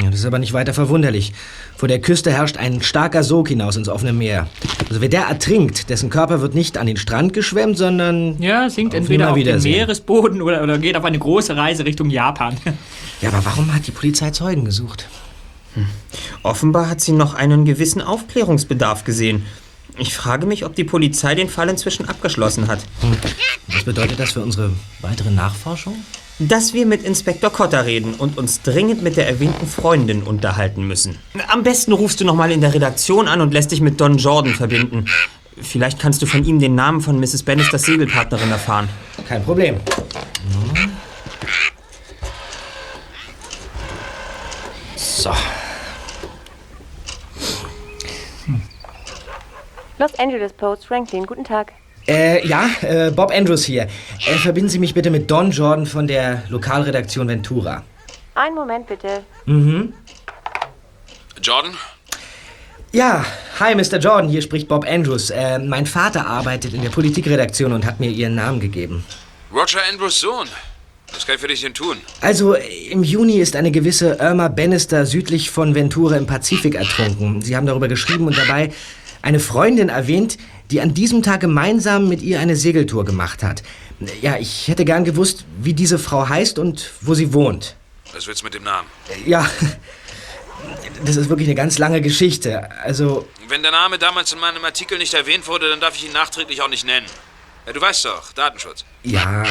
Ja, 0.00 0.08
Das 0.08 0.20
ist 0.20 0.24
aber 0.24 0.38
nicht 0.38 0.52
weiter 0.52 0.72
verwunderlich. 0.72 1.32
Vor 1.76 1.88
der 1.88 2.00
Küste 2.00 2.30
herrscht 2.30 2.58
ein 2.58 2.80
starker 2.80 3.24
Sog 3.24 3.48
hinaus 3.48 3.74
ins 3.74 3.88
offene 3.88 4.12
Meer. 4.12 4.46
Also 4.88 5.00
wer 5.00 5.08
der 5.08 5.22
ertrinkt, 5.22 5.90
dessen 5.90 6.10
Körper 6.10 6.40
wird 6.40 6.54
nicht 6.54 6.78
an 6.78 6.86
den 6.86 6.96
Strand 6.96 7.32
geschwemmt, 7.32 7.76
sondern... 7.76 8.40
Ja, 8.40 8.70
sinkt 8.70 8.94
Auf 8.94 9.00
entweder 9.00 9.32
auf 9.32 9.36
den. 9.36 9.60
Meeresboden 9.60 10.40
oder, 10.40 10.62
oder 10.62 10.78
geht 10.78 10.96
auf 10.96 11.04
eine 11.04 11.18
große 11.18 11.56
Reise 11.56 11.84
Richtung 11.84 12.08
Japan. 12.08 12.56
Ja, 13.22 13.30
aber 13.30 13.42
warum 13.46 13.74
hat 13.74 13.86
die 13.86 13.92
Polizei 13.92 14.30
Zeugen 14.30 14.66
gesucht? 14.66 15.08
Offenbar 16.42 16.90
hat 16.90 17.00
sie 17.00 17.12
noch 17.12 17.32
einen 17.32 17.64
gewissen 17.64 18.02
Aufklärungsbedarf 18.02 19.04
gesehen. 19.04 19.46
Ich 19.96 20.14
frage 20.14 20.46
mich, 20.46 20.66
ob 20.66 20.76
die 20.76 20.84
Polizei 20.84 21.34
den 21.34 21.48
Fall 21.48 21.70
inzwischen 21.70 22.06
abgeschlossen 22.08 22.68
hat. 22.68 22.80
Was 23.68 23.84
bedeutet 23.84 24.20
das 24.20 24.32
für 24.32 24.42
unsere 24.42 24.70
weitere 25.00 25.30
Nachforschung? 25.30 25.96
Dass 26.38 26.74
wir 26.74 26.84
mit 26.84 27.02
Inspektor 27.02 27.50
Cotter 27.50 27.86
reden 27.86 28.12
und 28.12 28.36
uns 28.36 28.60
dringend 28.60 29.02
mit 29.02 29.16
der 29.16 29.26
erwähnten 29.26 29.66
Freundin 29.66 30.22
unterhalten 30.22 30.86
müssen. 30.86 31.18
Am 31.48 31.62
besten 31.62 31.92
rufst 31.92 32.20
du 32.20 32.26
noch 32.26 32.34
mal 32.34 32.50
in 32.50 32.60
der 32.60 32.74
Redaktion 32.74 33.26
an 33.26 33.40
und 33.40 33.54
lässt 33.54 33.72
dich 33.72 33.80
mit 33.80 33.98
Don 34.02 34.18
Jordan 34.18 34.52
verbinden. 34.52 35.06
Vielleicht 35.58 35.98
kannst 35.98 36.20
du 36.20 36.26
von 36.26 36.44
ihm 36.44 36.58
den 36.58 36.74
Namen 36.74 37.00
von 37.00 37.18
Mrs. 37.18 37.42
Bannisters 37.42 37.84
Segelpartnerin 37.84 38.50
erfahren. 38.50 38.90
Kein 39.26 39.42
Problem. 39.42 39.80
So. 44.96 45.30
Los 49.98 50.14
Angeles 50.18 50.52
Post, 50.52 50.86
Franklin, 50.86 51.24
guten 51.24 51.44
Tag. 51.44 51.72
Äh, 52.08 52.46
ja, 52.46 52.68
äh, 52.82 53.10
Bob 53.10 53.32
Andrews 53.32 53.64
hier. 53.64 53.82
Äh, 53.82 54.34
verbinden 54.38 54.68
Sie 54.68 54.78
mich 54.78 54.94
bitte 54.94 55.10
mit 55.10 55.30
Don 55.30 55.50
Jordan 55.50 55.86
von 55.86 56.06
der 56.06 56.44
Lokalredaktion 56.48 57.26
Ventura. 57.26 57.82
Einen 58.34 58.54
Moment 58.54 58.86
bitte. 58.86 59.24
Jordan? 61.42 61.72
Ja, 62.92 63.24
hi 63.58 63.74
Mr. 63.74 63.98
Jordan, 63.98 64.28
hier 64.28 64.40
spricht 64.42 64.68
Bob 64.68 64.86
Andrews. 64.88 65.30
Äh, 65.30 65.58
mein 65.58 65.86
Vater 65.86 66.26
arbeitet 66.26 66.74
in 66.74 66.82
der 66.82 66.90
Politikredaktion 66.90 67.72
und 67.72 67.84
hat 67.84 67.98
mir 67.98 68.10
Ihren 68.10 68.36
Namen 68.36 68.60
gegeben. 68.60 69.04
Roger 69.52 69.80
Andrews 69.90 70.20
Sohn. 70.20 70.46
Was 71.12 71.26
kann 71.26 71.36
ich 71.36 71.40
für 71.40 71.48
dich 71.48 71.62
denn 71.62 71.74
tun? 71.74 71.96
Also, 72.20 72.54
im 72.54 73.02
Juni 73.02 73.38
ist 73.38 73.56
eine 73.56 73.70
gewisse 73.70 74.16
Irma 74.20 74.48
Bannister 74.48 75.06
südlich 75.06 75.50
von 75.50 75.74
Ventura 75.74 76.16
im 76.16 76.26
Pazifik 76.26 76.74
ertrunken. 76.74 77.42
Sie 77.42 77.56
haben 77.56 77.66
darüber 77.66 77.88
geschrieben 77.88 78.26
und 78.26 78.36
dabei 78.36 78.72
eine 79.22 79.40
Freundin 79.40 79.88
erwähnt, 79.88 80.38
die 80.70 80.80
an 80.80 80.94
diesem 80.94 81.22
Tag 81.22 81.40
gemeinsam 81.40 82.08
mit 82.08 82.22
ihr 82.22 82.40
eine 82.40 82.56
Segeltour 82.56 83.04
gemacht 83.04 83.42
hat. 83.42 83.62
Ja, 84.20 84.36
ich 84.36 84.68
hätte 84.68 84.84
gern 84.84 85.04
gewusst, 85.04 85.44
wie 85.60 85.72
diese 85.74 85.98
Frau 85.98 86.28
heißt 86.28 86.58
und 86.58 86.90
wo 87.00 87.14
sie 87.14 87.32
wohnt. 87.32 87.76
Was 88.12 88.26
willst 88.26 88.42
du 88.42 88.44
mit 88.44 88.54
dem 88.54 88.64
Namen? 88.64 88.88
Ja, 89.24 89.48
das 91.04 91.16
ist 91.16 91.28
wirklich 91.28 91.48
eine 91.48 91.54
ganz 91.54 91.78
lange 91.78 92.00
Geschichte. 92.00 92.70
Also, 92.82 93.26
Wenn 93.48 93.62
der 93.62 93.72
Name 93.72 93.98
damals 93.98 94.32
in 94.32 94.38
meinem 94.38 94.64
Artikel 94.64 94.98
nicht 94.98 95.14
erwähnt 95.14 95.46
wurde, 95.46 95.68
dann 95.70 95.80
darf 95.80 95.94
ich 95.96 96.06
ihn 96.06 96.12
nachträglich 96.12 96.62
auch 96.62 96.68
nicht 96.68 96.84
nennen. 96.84 97.06
Ja, 97.66 97.72
du 97.72 97.80
weißt 97.80 98.04
doch, 98.04 98.32
Datenschutz. 98.32 98.84
ja, 99.02 99.44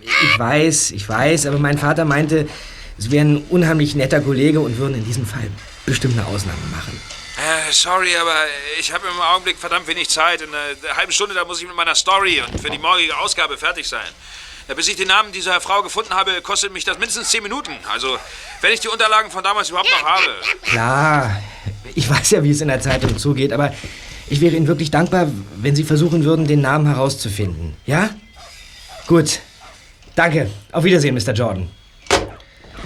ich 0.00 0.38
weiß, 0.38 0.90
ich 0.92 1.08
weiß, 1.08 1.46
aber 1.46 1.58
mein 1.58 1.76
Vater 1.76 2.04
meinte, 2.04 2.48
es 2.98 3.10
wäre 3.10 3.26
ein 3.26 3.44
unheimlich 3.50 3.94
netter 3.94 4.20
Kollege 4.20 4.60
und 4.60 4.78
würden 4.78 4.94
in 4.94 5.04
diesem 5.04 5.26
Fall 5.26 5.48
bestimmt 5.86 6.18
eine 6.18 6.26
Ausnahme 6.26 6.58
machen. 6.70 6.98
Äh, 7.48 7.72
sorry, 7.72 8.14
aber 8.14 8.34
ich 8.78 8.92
habe 8.92 9.06
im 9.08 9.20
Augenblick 9.20 9.56
verdammt 9.56 9.86
wenig 9.86 10.10
Zeit. 10.10 10.42
In 10.42 10.50
einer 10.50 10.96
halben 10.96 11.12
Stunde, 11.12 11.34
da 11.34 11.46
muss 11.46 11.60
ich 11.62 11.66
mit 11.66 11.74
meiner 11.74 11.94
Story 11.94 12.42
und 12.42 12.60
für 12.60 12.68
die 12.68 12.76
morgige 12.76 13.16
Ausgabe 13.16 13.56
fertig 13.56 13.88
sein. 13.88 14.06
Ja, 14.68 14.74
bis 14.74 14.86
ich 14.88 14.96
den 14.96 15.08
Namen 15.08 15.32
dieser 15.32 15.58
Frau 15.62 15.82
gefunden 15.82 16.12
habe, 16.12 16.42
kostet 16.42 16.74
mich 16.74 16.84
das 16.84 16.98
mindestens 16.98 17.30
zehn 17.30 17.42
Minuten. 17.42 17.72
Also, 17.90 18.18
wenn 18.60 18.74
ich 18.74 18.80
die 18.80 18.88
Unterlagen 18.88 19.30
von 19.30 19.42
damals 19.42 19.70
überhaupt 19.70 19.90
noch 19.90 20.06
habe. 20.06 20.26
Klar, 20.62 21.42
ich 21.94 22.10
weiß 22.10 22.32
ja, 22.32 22.44
wie 22.44 22.50
es 22.50 22.60
in 22.60 22.68
der 22.68 22.82
Zeitung 22.82 23.16
zugeht, 23.16 23.54
aber 23.54 23.72
ich 24.28 24.42
wäre 24.42 24.54
Ihnen 24.54 24.66
wirklich 24.66 24.90
dankbar, 24.90 25.28
wenn 25.56 25.74
Sie 25.74 25.84
versuchen 25.84 26.24
würden, 26.24 26.46
den 26.46 26.60
Namen 26.60 26.86
herauszufinden. 26.86 27.78
Ja? 27.86 28.10
Gut. 29.06 29.40
Danke. 30.14 30.50
Auf 30.70 30.84
Wiedersehen, 30.84 31.14
Mr. 31.14 31.32
Jordan. 31.32 31.70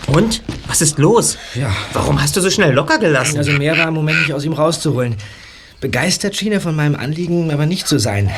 Und? 0.08 0.42
Was 0.66 0.80
ist 0.82 0.98
los? 0.98 1.38
Ja. 1.54 1.70
Warum 1.92 2.20
hast 2.20 2.36
du 2.36 2.40
so 2.40 2.50
schnell 2.50 2.72
locker 2.72 2.98
gelassen? 2.98 3.38
Also 3.38 3.52
mehr 3.52 3.76
war 3.78 3.88
im 3.88 3.94
Moment 3.94 4.18
nicht 4.20 4.32
aus 4.32 4.44
ihm 4.44 4.52
rauszuholen. 4.52 5.16
Begeistert 5.80 6.36
schien 6.36 6.52
er 6.52 6.60
von 6.60 6.76
meinem 6.76 6.94
Anliegen 6.94 7.50
aber 7.50 7.66
nicht 7.66 7.86
zu 7.88 7.98
sein. 7.98 8.30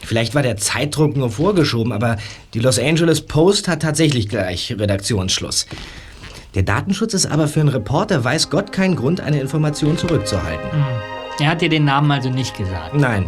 Vielleicht 0.00 0.34
war 0.34 0.42
der 0.42 0.56
Zeitdruck 0.56 1.16
nur 1.16 1.30
vorgeschoben, 1.30 1.92
aber 1.92 2.16
die 2.54 2.58
Los 2.58 2.78
Angeles 2.78 3.22
Post 3.22 3.68
hat 3.68 3.82
tatsächlich 3.82 4.28
gleich 4.28 4.74
Redaktionsschluss. 4.76 5.66
Der 6.54 6.64
Datenschutz 6.64 7.14
ist 7.14 7.26
aber 7.26 7.48
für 7.48 7.60
einen 7.60 7.70
Reporter, 7.70 8.22
weiß 8.22 8.50
Gott, 8.50 8.72
kein 8.72 8.96
Grund, 8.96 9.20
eine 9.20 9.40
Information 9.40 9.96
zurückzuhalten. 9.96 10.84
Er 11.40 11.48
hat 11.48 11.62
dir 11.62 11.70
den 11.70 11.84
Namen 11.84 12.10
also 12.10 12.28
nicht 12.28 12.56
gesagt. 12.58 12.94
Nein. 12.94 13.26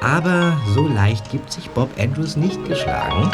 Aber 0.00 0.58
so 0.74 0.86
leicht 0.86 1.30
gibt 1.30 1.50
sich 1.50 1.70
Bob 1.70 1.88
Andrews 1.98 2.36
nicht 2.36 2.62
geschlagen. 2.66 3.30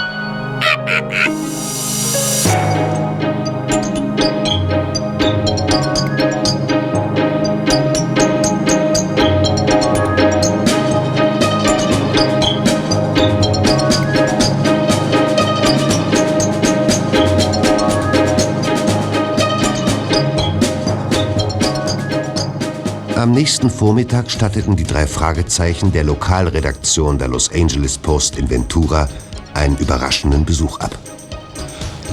Am 23.20 23.32
nächsten 23.32 23.68
Vormittag 23.68 24.30
statteten 24.30 24.76
die 24.76 24.84
drei 24.84 25.06
Fragezeichen 25.06 25.92
der 25.92 26.04
Lokalredaktion 26.04 27.18
der 27.18 27.28
Los 27.28 27.52
Angeles 27.52 27.98
Post 27.98 28.38
in 28.38 28.48
Ventura 28.48 29.10
einen 29.52 29.76
überraschenden 29.76 30.46
Besuch 30.46 30.80
ab. 30.80 30.98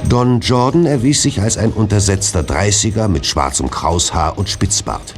Don 0.09 0.41
Jordan 0.41 0.85
erwies 0.85 1.21
sich 1.21 1.39
als 1.39 1.57
ein 1.57 1.71
untersetzter 1.71 2.43
Dreißiger 2.43 3.07
mit 3.07 3.25
schwarzem 3.25 3.71
Kraushaar 3.71 4.37
und 4.37 4.49
Spitzbart. 4.49 5.13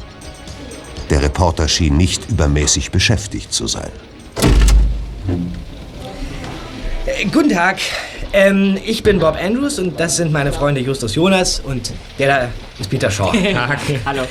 Der 1.09 1.23
Reporter 1.23 1.67
schien 1.67 1.97
nicht 1.97 2.29
übermäßig 2.29 2.91
beschäftigt 2.91 3.51
zu 3.51 3.65
sein. 3.65 3.89
Äh, 7.07 7.25
guten 7.33 7.49
Tag. 7.49 7.79
Ähm, 8.31 8.77
ich 8.85 9.01
bin 9.01 9.17
Bob 9.17 9.35
Andrews 9.43 9.79
und 9.79 9.99
das 9.99 10.17
sind 10.17 10.31
meine 10.31 10.53
Freunde 10.53 10.81
Justus 10.81 11.15
Jonas 11.15 11.59
und 11.59 11.91
der 12.19 12.27
da 12.27 12.49
ist 12.79 12.91
Peter 12.91 13.09
Shaw. 13.09 13.33
Hallo. 14.05 14.21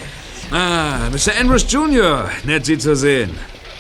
Ah, 0.50 1.10
Mr. 1.12 1.38
Andrews 1.40 1.66
Jr., 1.68 2.30
nett 2.44 2.64
Sie 2.64 2.78
zu 2.78 2.96
sehen. 2.96 3.30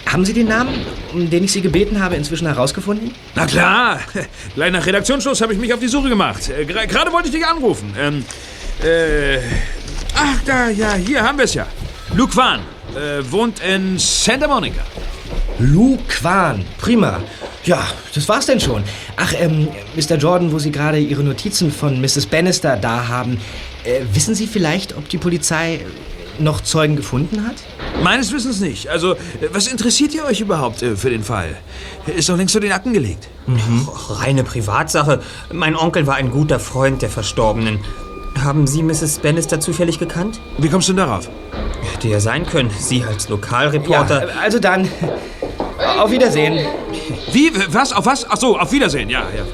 Haben 0.06 0.24
Sie 0.24 0.32
den 0.32 0.48
Namen, 0.48 0.84
um 1.12 1.28
den 1.30 1.44
ich 1.44 1.52
Sie 1.52 1.62
gebeten 1.62 2.02
habe, 2.02 2.16
inzwischen 2.16 2.46
herausgefunden? 2.46 3.14
Na 3.34 3.46
klar, 3.46 4.00
gleich 4.54 4.72
nach 4.72 4.84
Redaktionsschluss 4.84 5.40
habe 5.40 5.54
ich 5.54 5.58
mich 5.58 5.72
auf 5.72 5.80
die 5.80 5.88
Suche 5.88 6.08
gemacht. 6.08 6.48
Äh, 6.50 6.64
Gerade 6.64 7.12
wollte 7.12 7.28
ich 7.28 7.34
dich 7.34 7.46
anrufen. 7.46 7.94
Ähm, 7.98 8.24
äh, 8.82 9.38
ach, 10.14 10.42
da, 10.44 10.68
ja, 10.68 10.94
hier 10.94 11.22
haben 11.22 11.38
wir 11.38 11.44
es 11.44 11.54
ja. 11.54 11.66
Luke 12.14 12.36
Wan 12.36 12.60
äh, 12.94 13.30
wohnt 13.30 13.60
in 13.60 13.98
Santa 13.98 14.46
Monica. 14.46 14.82
Lou 15.58 15.98
Kwan, 16.06 16.64
prima. 16.78 17.20
Ja, 17.64 17.86
das 18.14 18.28
war's 18.28 18.46
denn 18.46 18.60
schon. 18.60 18.82
Ach, 19.16 19.32
ähm, 19.38 19.68
Mr. 19.96 20.16
Jordan, 20.16 20.52
wo 20.52 20.58
Sie 20.58 20.70
gerade 20.70 20.98
Ihre 20.98 21.22
Notizen 21.22 21.72
von 21.72 22.00
Mrs. 22.00 22.26
Bannister 22.26 22.76
da 22.76 23.08
haben, 23.08 23.40
äh, 23.84 24.00
wissen 24.12 24.34
Sie 24.34 24.46
vielleicht, 24.46 24.96
ob 24.96 25.08
die 25.08 25.18
Polizei 25.18 25.80
noch 26.40 26.60
Zeugen 26.60 26.96
gefunden 26.96 27.46
hat? 27.46 27.56
Meines 28.02 28.32
Wissens 28.32 28.60
nicht. 28.60 28.88
Also, 28.88 29.16
was 29.52 29.66
interessiert 29.66 30.14
ihr 30.14 30.24
euch 30.24 30.40
überhaupt 30.40 30.82
äh, 30.82 30.96
für 30.96 31.10
den 31.10 31.22
Fall? 31.22 31.56
Ist 32.06 32.28
doch 32.28 32.36
längst 32.36 32.52
zu 32.52 32.60
den 32.60 32.72
Akten 32.72 32.92
gelegt. 32.92 33.28
Reine 34.08 34.44
Privatsache. 34.44 35.20
Mein 35.52 35.76
Onkel 35.76 36.06
war 36.06 36.16
ein 36.16 36.30
guter 36.30 36.60
Freund 36.60 37.02
der 37.02 37.10
Verstorbenen. 37.10 37.80
Haben 38.42 38.66
Sie 38.66 38.82
Mrs. 38.82 39.18
Bannister 39.18 39.58
zufällig 39.60 39.98
gekannt? 39.98 40.40
Wie 40.58 40.68
kommst 40.68 40.88
du 40.88 40.92
denn 40.92 41.06
darauf? 41.06 41.28
Hätte 41.92 42.08
ja 42.08 42.20
sein 42.20 42.46
können. 42.46 42.70
Sie 42.78 43.02
als 43.02 43.28
Lokalreporter. 43.28 44.28
Ja, 44.28 44.34
also 44.40 44.58
dann, 44.58 44.88
auf 45.98 46.10
Wiedersehen. 46.10 46.66
Wie? 47.32 47.50
Was? 47.68 47.92
Auf 47.92 48.06
was? 48.06 48.26
Ach 48.28 48.36
so, 48.36 48.58
auf 48.58 48.70
Wiedersehen. 48.72 49.10
Ja, 49.10 49.22
ja. 49.36 49.44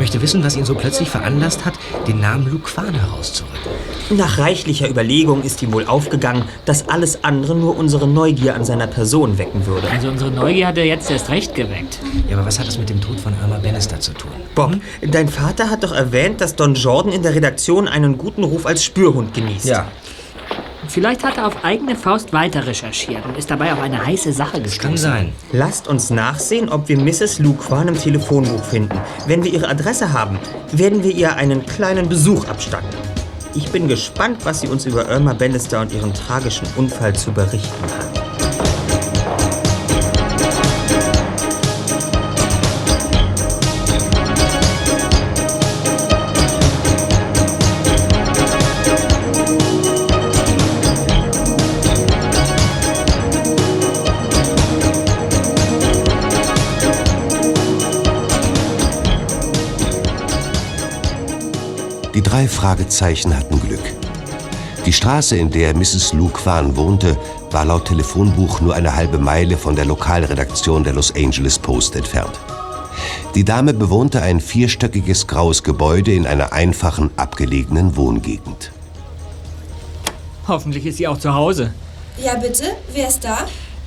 Ich 0.00 0.04
möchte 0.04 0.22
wissen, 0.22 0.42
was 0.42 0.56
ihn 0.56 0.64
so 0.64 0.74
plötzlich 0.74 1.10
veranlasst 1.10 1.66
hat, 1.66 1.74
den 2.08 2.20
Namen 2.20 2.50
Lou 2.50 2.58
Kwan 2.58 2.94
herauszurücken. 2.94 3.70
Nach 4.16 4.38
reichlicher 4.38 4.88
Überlegung 4.88 5.42
ist 5.42 5.62
ihm 5.62 5.74
wohl 5.74 5.84
aufgegangen, 5.84 6.44
dass 6.64 6.88
alles 6.88 7.22
andere 7.22 7.54
nur 7.54 7.76
unsere 7.76 8.08
Neugier 8.08 8.54
an 8.54 8.64
seiner 8.64 8.86
Person 8.86 9.36
wecken 9.36 9.66
würde. 9.66 9.90
Also 9.90 10.08
unsere 10.08 10.30
Neugier 10.30 10.68
hat 10.68 10.78
er 10.78 10.86
jetzt 10.86 11.10
erst 11.10 11.28
recht 11.28 11.54
geweckt. 11.54 11.98
Ja, 12.30 12.38
aber 12.38 12.46
was 12.46 12.58
hat 12.58 12.66
das 12.66 12.78
mit 12.78 12.88
dem 12.88 13.02
Tod 13.02 13.20
von 13.20 13.34
Irma 13.42 13.58
Bannister 13.58 14.00
zu 14.00 14.14
tun? 14.14 14.30
Bob, 14.54 14.72
dein 15.02 15.28
Vater 15.28 15.68
hat 15.68 15.84
doch 15.84 15.92
erwähnt, 15.92 16.40
dass 16.40 16.56
Don 16.56 16.76
Jordan 16.76 17.12
in 17.12 17.22
der 17.22 17.34
Redaktion 17.34 17.86
einen 17.86 18.16
guten 18.16 18.42
Ruf 18.42 18.64
als 18.64 18.82
Spürhund 18.82 19.34
genießt. 19.34 19.66
Ja, 19.66 19.86
Vielleicht 20.90 21.22
hat 21.22 21.36
er 21.36 21.46
auf 21.46 21.64
eigene 21.64 21.94
Faust 21.94 22.32
weiter 22.32 22.66
recherchiert 22.66 23.24
und 23.24 23.38
ist 23.38 23.48
dabei 23.48 23.72
auf 23.72 23.80
eine 23.80 24.04
heiße 24.04 24.32
Sache 24.32 24.60
gestoßen. 24.60 24.90
kann 24.90 24.96
sein. 24.96 25.32
Lasst 25.52 25.86
uns 25.86 26.10
nachsehen, 26.10 26.68
ob 26.68 26.88
wir 26.88 26.98
Mrs. 26.98 27.38
Lou 27.38 27.54
Kwan 27.54 27.86
im 27.86 27.96
Telefonbuch 27.96 28.64
finden. 28.64 28.98
Wenn 29.28 29.44
wir 29.44 29.52
ihre 29.52 29.68
Adresse 29.68 30.12
haben, 30.12 30.40
werden 30.72 31.04
wir 31.04 31.12
ihr 31.12 31.36
einen 31.36 31.64
kleinen 31.64 32.08
Besuch 32.08 32.48
abstatten. 32.48 32.88
Ich 33.54 33.70
bin 33.70 33.86
gespannt, 33.86 34.38
was 34.44 34.62
sie 34.62 34.68
uns 34.68 34.84
über 34.84 35.08
Irma 35.08 35.32
Bannister 35.32 35.80
und 35.80 35.92
ihren 35.92 36.12
tragischen 36.12 36.66
Unfall 36.76 37.14
zu 37.14 37.30
berichten 37.30 37.84
hat. 37.84 38.29
Fragezeichen 62.60 63.34
hatten 63.34 63.58
Glück. 63.58 63.80
Die 64.84 64.92
Straße, 64.92 65.34
in 65.34 65.50
der 65.50 65.74
Mrs. 65.74 66.12
Lou 66.12 66.28
Kwan 66.28 66.76
wohnte, 66.76 67.16
war 67.50 67.64
laut 67.64 67.86
Telefonbuch 67.86 68.60
nur 68.60 68.74
eine 68.74 68.94
halbe 68.94 69.16
Meile 69.16 69.56
von 69.56 69.74
der 69.74 69.86
Lokalredaktion 69.86 70.84
der 70.84 70.92
Los 70.92 71.10
Angeles 71.16 71.58
Post 71.58 71.96
entfernt. 71.96 72.38
Die 73.34 73.46
Dame 73.46 73.72
bewohnte 73.72 74.20
ein 74.20 74.40
vierstöckiges 74.40 75.26
graues 75.26 75.62
Gebäude 75.62 76.12
in 76.12 76.26
einer 76.26 76.52
einfachen, 76.52 77.08
abgelegenen 77.16 77.96
Wohngegend. 77.96 78.72
Hoffentlich 80.46 80.84
ist 80.84 80.98
sie 80.98 81.08
auch 81.08 81.18
zu 81.18 81.32
Hause. 81.32 81.72
Ja, 82.22 82.34
bitte? 82.34 82.64
Wer 82.92 83.08
ist 83.08 83.24
da? 83.24 83.38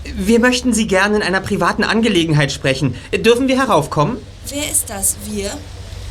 Wir 0.03 0.39
möchten 0.39 0.73
Sie 0.73 0.87
gerne 0.87 1.17
in 1.17 1.21
einer 1.21 1.41
privaten 1.41 1.83
Angelegenheit 1.83 2.51
sprechen. 2.51 2.95
Dürfen 3.15 3.47
wir 3.47 3.59
heraufkommen? 3.59 4.17
Wer 4.49 4.63
ist 4.71 4.89
das? 4.89 5.17
Wir? 5.25 5.51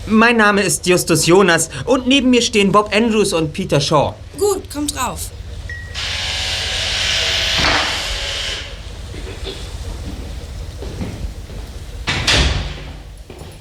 Mein 0.07 0.37
Name 0.37 0.63
ist 0.63 0.87
Justus 0.87 1.27
Jonas 1.27 1.71
und 1.85 2.09
neben 2.09 2.31
mir 2.31 2.43
stehen 2.43 2.73
Bob 2.73 2.93
Andrews 2.93 3.33
und 3.33 3.53
Peter 3.53 3.81
Shaw. 3.81 4.15
Gut, 4.37 4.69
kommt 4.69 4.97
drauf. 4.97 5.31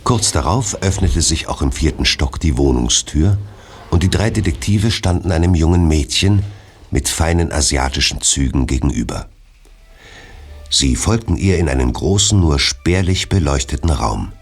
Kurz 0.04 0.32
darauf 0.32 0.82
öffnete 0.82 1.22
sich 1.22 1.48
auch 1.48 1.62
im 1.62 1.72
vierten 1.72 2.06
Stock 2.06 2.40
die 2.40 2.58
Wohnungstür 2.58 3.38
und 3.92 4.02
die 4.02 4.10
drei 4.10 4.32
Detektive 4.32 4.90
standen 4.90 5.32
einem 5.32 5.54
jungen 5.54 5.88
Mädchen 5.88 6.44
mit 6.90 7.08
feinen 7.08 7.52
asiatischen 7.52 8.20
Zügen 8.22 8.66
gegenüber. 8.66 9.28
Sie 10.72 10.96
folgten 10.96 11.38
ihr 11.38 11.60
in 11.60 11.70
einen 11.70 11.94
großen, 11.94 12.40
nur 12.40 12.58
spärlich 12.58 13.30
beleuchteten 13.30 13.92
Raum. 13.92 14.34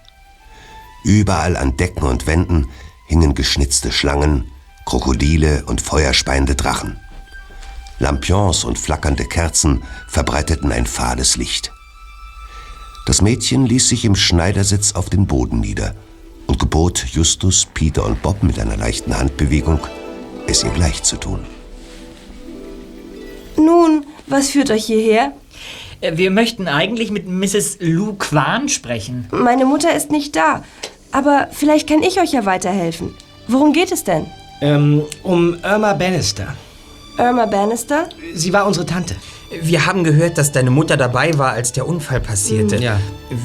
Überall 1.04 1.56
an 1.58 1.78
Decken 1.78 2.04
und 2.04 2.28
Wänden 2.28 2.68
hingen 3.06 3.34
geschnitzte 3.34 3.92
Schlangen, 3.92 4.52
Krokodile 4.86 5.64
und 5.66 5.82
feuerspeiende 5.82 6.56
Drachen. 6.56 7.00
Lampions 8.00 8.64
und 8.64 8.78
flackernde 8.78 9.26
Kerzen 9.26 9.84
verbreiteten 10.08 10.72
ein 10.72 10.86
fahles 10.86 11.36
Licht. 11.36 11.72
Das 13.06 13.22
Mädchen 13.22 13.66
ließ 13.66 13.90
sich 13.90 14.06
im 14.06 14.16
Schneidersitz 14.16 14.94
auf 14.94 15.10
den 15.10 15.28
Boden 15.28 15.60
nieder 15.60 15.96
und 16.48 16.60
gebot 16.60 17.06
Justus, 17.12 17.68
Peter 17.74 18.06
und 18.06 18.22
Bob 18.22 18.44
mit 18.44 18.60
einer 18.60 18.78
leichten 18.78 19.18
Handbewegung, 19.18 19.80
es 20.48 20.64
ihr 20.64 20.72
gleich 20.72 21.04
zu 21.04 21.18
tun. 21.18 21.46
Nun, 23.58 24.06
was 24.28 24.52
führt 24.52 24.72
euch 24.72 24.86
hierher? 24.86 25.34
Äh, 26.02 26.18
Wir 26.18 26.32
möchten 26.32 26.68
eigentlich 26.68 27.12
mit 27.12 27.28
Mrs. 27.28 27.78
Lou 27.80 28.14
Kwan 28.14 28.70
sprechen. 28.70 29.28
Meine 29.32 29.66
Mutter 29.66 29.96
ist 29.96 30.12
nicht 30.12 30.36
da. 30.36 30.64
Aber 31.12 31.48
vielleicht 31.52 31.88
kann 31.88 32.04
ich 32.04 32.20
euch 32.20 32.34
ja 32.34 32.46
weiterhelfen. 32.46 33.16
Worum 33.48 33.74
geht 33.74 33.92
es 33.92 34.04
denn? 34.04 34.28
Ähm, 34.62 35.04
um 35.24 35.58
Irma 35.64 35.94
Bannister. 35.94 36.54
Irma 37.18 37.46
Bannister? 37.48 38.08
Sie 38.34 38.54
war 38.54 38.68
unsere 38.68 38.86
Tante. 38.86 39.16
Wir 39.62 39.88
haben 39.88 40.04
gehört, 40.04 40.38
dass 40.38 40.52
deine 40.52 40.70
Mutter 40.70 40.96
dabei 40.96 41.36
war, 41.40 41.54
als 41.54 41.72
der 41.74 41.88
Unfall 41.88 42.20
passierte. 42.20 42.76
Mhm. 42.78 42.82
Ja. 42.84 43.00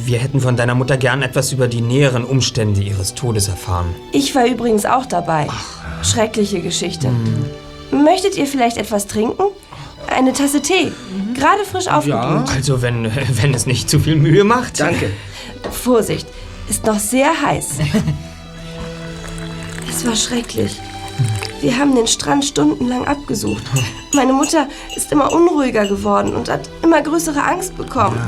Wir 0.05 0.19
hätten 0.19 0.41
von 0.41 0.57
deiner 0.57 0.75
Mutter 0.75 0.99
gern 0.99 1.23
etwas 1.23 1.53
über 1.53 1.67
die 1.67 1.81
näheren 1.81 2.25
Umstände 2.25 2.83
ihres 2.83 3.15
Todes 3.15 3.49
erfahren. 3.49 3.95
Ich 4.13 4.35
war 4.35 4.47
übrigens 4.47 4.85
auch 4.85 5.07
dabei. 5.07 5.47
Schreckliche 6.03 6.61
Geschichte. 6.61 7.09
Möchtet 7.91 8.37
ihr 8.37 8.47
vielleicht 8.47 8.77
etwas 8.77 9.07
trinken? 9.07 9.45
Eine 10.09 10.33
Tasse 10.33 10.61
Tee? 10.61 10.93
Gerade 11.35 11.65
frisch 11.65 11.89
aufgebrüht. 11.89 12.51
Also, 12.55 12.83
wenn, 12.83 13.11
wenn 13.43 13.55
es 13.55 13.67
nicht 13.67 13.89
zu 13.89 13.99
viel 13.99 14.17
Mühe 14.17 14.45
macht. 14.45 14.81
Danke. 14.81 15.11
Vorsicht, 15.71 16.27
ist 16.69 16.85
noch 16.85 16.99
sehr 16.99 17.31
heiß. 17.43 17.79
Es 19.89 20.07
war 20.07 20.17
schrecklich. 20.17 20.81
Wir 21.61 21.79
haben 21.79 21.95
den 21.95 22.07
Strand 22.07 22.45
stundenlang 22.45 23.07
abgesucht. 23.07 23.63
Meine 24.13 24.33
Mutter 24.33 24.69
ist 24.95 25.11
immer 25.13 25.33
unruhiger 25.33 25.87
geworden 25.87 26.35
und 26.35 26.51
hat 26.51 26.69
immer 26.83 27.01
größere 27.01 27.43
Angst 27.43 27.77
bekommen. 27.77 28.19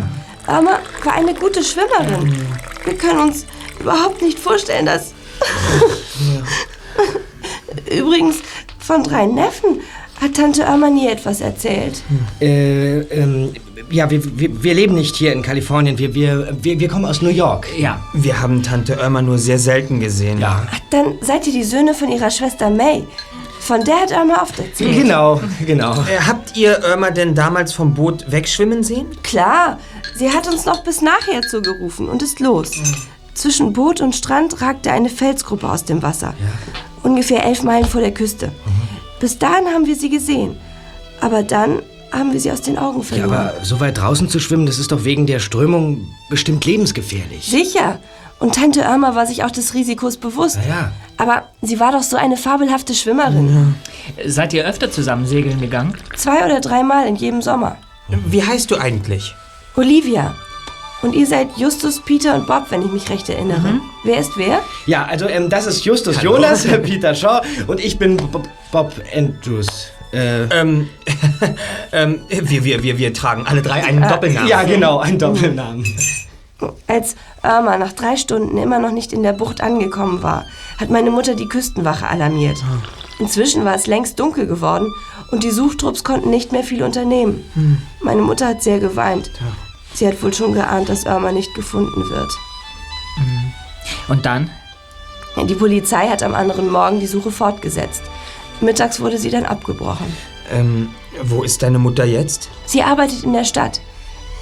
Irma 0.48 0.78
war 1.04 1.12
eine 1.12 1.34
gute 1.34 1.62
Schwimmerin. 1.62 2.34
Wir 2.84 2.96
können 2.96 3.20
uns 3.20 3.44
überhaupt 3.80 4.22
nicht 4.22 4.38
vorstellen, 4.38 4.86
dass... 4.86 5.12
Übrigens, 7.94 8.36
von 8.78 9.02
drei 9.02 9.26
Neffen 9.26 9.80
hat 10.20 10.34
Tante 10.34 10.62
Irma 10.62 10.90
nie 10.90 11.08
etwas 11.08 11.40
erzählt. 11.40 12.02
Äh, 12.40 13.00
ähm, 13.00 13.52
ja, 13.90 14.10
wir, 14.10 14.38
wir, 14.38 14.62
wir 14.62 14.74
leben 14.74 14.94
nicht 14.94 15.16
hier 15.16 15.32
in 15.32 15.42
Kalifornien. 15.42 15.98
Wir, 15.98 16.14
wir, 16.14 16.56
wir, 16.60 16.80
wir 16.80 16.88
kommen 16.88 17.04
aus 17.04 17.22
New 17.22 17.30
York. 17.30 17.68
Ja. 17.78 18.00
Wir 18.14 18.40
haben 18.40 18.62
Tante 18.62 18.94
Irma 18.94 19.22
nur 19.22 19.38
sehr 19.38 19.58
selten 19.58 20.00
gesehen. 20.00 20.40
Ja. 20.40 20.66
Dann 20.90 21.18
seid 21.20 21.46
ihr 21.46 21.52
die 21.52 21.64
Söhne 21.64 21.94
von 21.94 22.10
ihrer 22.10 22.30
Schwester 22.30 22.70
May. 22.70 23.04
Von 23.60 23.82
der 23.84 23.96
hat 23.96 24.10
Irma 24.12 24.42
oft 24.42 24.58
erzählt. 24.58 24.94
Genau, 24.94 25.40
genau. 25.66 25.92
Äh, 25.92 26.20
habt 26.26 26.56
ihr 26.56 26.82
Irma 26.84 27.10
denn 27.10 27.34
damals 27.34 27.72
vom 27.72 27.94
Boot 27.94 28.30
wegschwimmen 28.30 28.84
sehen? 28.84 29.06
Klar, 29.22 29.78
sie 30.14 30.30
hat 30.30 30.46
uns 30.46 30.66
noch 30.66 30.84
bis 30.84 31.02
nachher 31.02 31.42
zugerufen 31.42 32.08
und 32.08 32.22
ist 32.22 32.38
los. 32.40 32.70
Zwischen 33.34 33.72
Boot 33.72 34.00
und 34.00 34.14
Strand 34.14 34.62
ragte 34.62 34.92
eine 34.92 35.08
Felsgruppe 35.08 35.68
aus 35.68 35.84
dem 35.84 36.02
Wasser. 36.02 36.34
Ungefähr 37.02 37.44
elf 37.44 37.62
Meilen 37.64 37.86
vor 37.86 38.00
der 38.00 38.14
Küste. 38.14 38.52
Bis 39.20 39.38
dahin 39.38 39.66
haben 39.66 39.86
wir 39.86 39.96
sie 39.96 40.10
gesehen. 40.10 40.56
Aber 41.20 41.42
dann 41.42 41.80
haben 42.12 42.32
wir 42.32 42.40
sie 42.40 42.50
aus 42.52 42.62
den 42.62 42.78
Augen 42.78 42.98
Ja, 42.98 43.04
verloren. 43.04 43.32
aber 43.32 43.54
so 43.64 43.80
weit 43.80 43.98
draußen 43.98 44.28
zu 44.28 44.38
schwimmen, 44.38 44.66
das 44.66 44.78
ist 44.78 44.92
doch 44.92 45.04
wegen 45.04 45.26
der 45.26 45.38
Strömung 45.38 46.06
bestimmt 46.30 46.64
lebensgefährlich. 46.64 47.44
Sicher. 47.46 47.98
Und 48.38 48.54
Tante 48.54 48.80
Irma 48.82 49.14
war 49.14 49.26
sich 49.26 49.44
auch 49.44 49.50
des 49.50 49.72
Risikos 49.74 50.18
bewusst. 50.18 50.58
ja. 50.68 50.92
Aber 51.18 51.44
sie 51.62 51.80
war 51.80 51.92
doch 51.92 52.02
so 52.02 52.18
eine 52.18 52.36
fabelhafte 52.36 52.94
Schwimmerin. 52.94 53.74
Seid 54.26 54.52
ihr 54.52 54.66
öfter 54.66 54.90
zusammen 54.90 55.26
segeln 55.26 55.58
gegangen? 55.58 55.96
Zwei 56.14 56.44
oder 56.44 56.60
dreimal 56.60 57.06
in 57.08 57.16
jedem 57.16 57.40
Sommer. 57.40 57.78
Wie 58.08 58.42
heißt 58.44 58.70
du 58.70 58.76
eigentlich? 58.76 59.34
Olivia. 59.76 60.34
Und 61.06 61.14
ihr 61.14 61.26
seid 61.28 61.56
Justus, 61.56 62.00
Peter 62.00 62.34
und 62.34 62.48
Bob, 62.48 62.66
wenn 62.70 62.82
ich 62.82 62.90
mich 62.90 63.08
recht 63.10 63.28
erinnere. 63.28 63.80
Wer 64.02 64.18
ist 64.18 64.32
wer? 64.36 64.60
Ja, 64.86 65.04
also 65.04 65.28
ähm, 65.28 65.48
das 65.48 65.68
ist 65.68 65.84
Justus 65.84 66.18
Hallo. 66.18 66.34
Jonas, 66.34 66.66
Peter 66.82 67.14
Shaw 67.14 67.42
und 67.68 67.78
ich 67.78 67.96
bin 67.96 68.16
Bob, 68.16 68.48
Bob 68.72 68.92
Andrews. 69.14 69.86
Äh, 70.12 70.46
Ähm, 70.50 70.88
ähm, 71.92 72.22
wir, 72.28 72.64
wir, 72.64 72.82
wir, 72.82 72.98
wir 72.98 73.14
tragen 73.14 73.46
alle 73.46 73.62
drei 73.62 73.84
einen 73.84 74.02
Doppelnamen. 74.02 74.48
ja, 74.48 74.64
genau, 74.64 74.98
ein 74.98 75.16
Doppelnamen. 75.16 75.84
Als 76.88 77.14
Irma 77.44 77.78
nach 77.78 77.92
drei 77.92 78.16
Stunden 78.16 78.58
immer 78.58 78.80
noch 78.80 78.90
nicht 78.90 79.12
in 79.12 79.22
der 79.22 79.32
Bucht 79.32 79.60
angekommen 79.60 80.24
war, 80.24 80.44
hat 80.80 80.90
meine 80.90 81.12
Mutter 81.12 81.36
die 81.36 81.46
Küstenwache 81.46 82.08
alarmiert. 82.08 82.56
Inzwischen 83.20 83.64
war 83.64 83.76
es 83.76 83.86
längst 83.86 84.18
dunkel 84.18 84.48
geworden 84.48 84.92
und 85.30 85.44
die 85.44 85.52
Suchtrupps 85.52 86.02
konnten 86.02 86.30
nicht 86.30 86.50
mehr 86.50 86.64
viel 86.64 86.82
unternehmen. 86.82 87.44
Meine 88.02 88.22
Mutter 88.22 88.48
hat 88.48 88.62
sehr 88.64 88.80
geweint. 88.80 89.30
Sie 89.96 90.06
hat 90.06 90.22
wohl 90.22 90.34
schon 90.34 90.52
geahnt, 90.52 90.90
dass 90.90 91.04
Irma 91.04 91.32
nicht 91.32 91.54
gefunden 91.54 92.10
wird. 92.10 92.30
Und 94.08 94.26
dann? 94.26 94.50
Die 95.48 95.54
Polizei 95.54 96.08
hat 96.08 96.22
am 96.22 96.34
anderen 96.34 96.70
Morgen 96.70 97.00
die 97.00 97.06
Suche 97.06 97.30
fortgesetzt. 97.30 98.02
Mittags 98.60 99.00
wurde 99.00 99.16
sie 99.16 99.30
dann 99.30 99.46
abgebrochen. 99.46 100.14
Ähm, 100.50 100.90
wo 101.22 101.42
ist 101.42 101.62
deine 101.62 101.78
Mutter 101.78 102.04
jetzt? 102.04 102.50
Sie 102.66 102.82
arbeitet 102.82 103.24
in 103.24 103.32
der 103.32 103.44
Stadt. 103.44 103.80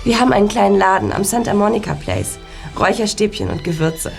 Wir 0.02 0.18
haben 0.18 0.32
einen 0.32 0.48
kleinen 0.48 0.76
Laden 0.76 1.12
am 1.12 1.22
Santa 1.22 1.54
Monica 1.54 1.94
Place. 1.94 2.38
Räucherstäbchen 2.76 3.48
und 3.48 3.62
Gewürze. 3.62 4.10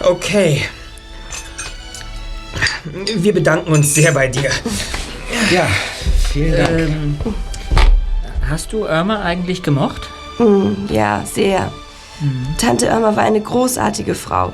Okay. 0.00 0.62
Wir 3.16 3.32
bedanken 3.32 3.72
uns 3.72 3.94
sehr 3.94 4.12
bei 4.12 4.28
dir. 4.28 4.50
Ja, 5.50 5.66
vielen 6.32 6.52
Dank. 6.52 6.70
Ähm, 6.70 7.18
hast 8.48 8.72
du 8.72 8.84
Irma 8.84 9.22
eigentlich 9.22 9.62
gemocht? 9.62 10.08
Hm, 10.38 10.88
ja, 10.90 11.22
sehr. 11.24 11.72
Tante 12.58 12.86
Irma 12.86 13.16
war 13.16 13.24
eine 13.24 13.40
großartige 13.40 14.14
Frau. 14.14 14.52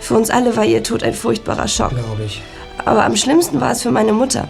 Für 0.00 0.14
uns 0.14 0.30
alle 0.30 0.56
war 0.56 0.64
ihr 0.64 0.82
Tod 0.82 1.02
ein 1.02 1.14
furchtbarer 1.14 1.68
Schock. 1.68 1.90
Glaube 1.90 2.24
ich. 2.24 2.42
Aber 2.84 3.04
am 3.04 3.16
schlimmsten 3.16 3.60
war 3.60 3.72
es 3.72 3.82
für 3.82 3.90
meine 3.90 4.12
Mutter. 4.12 4.48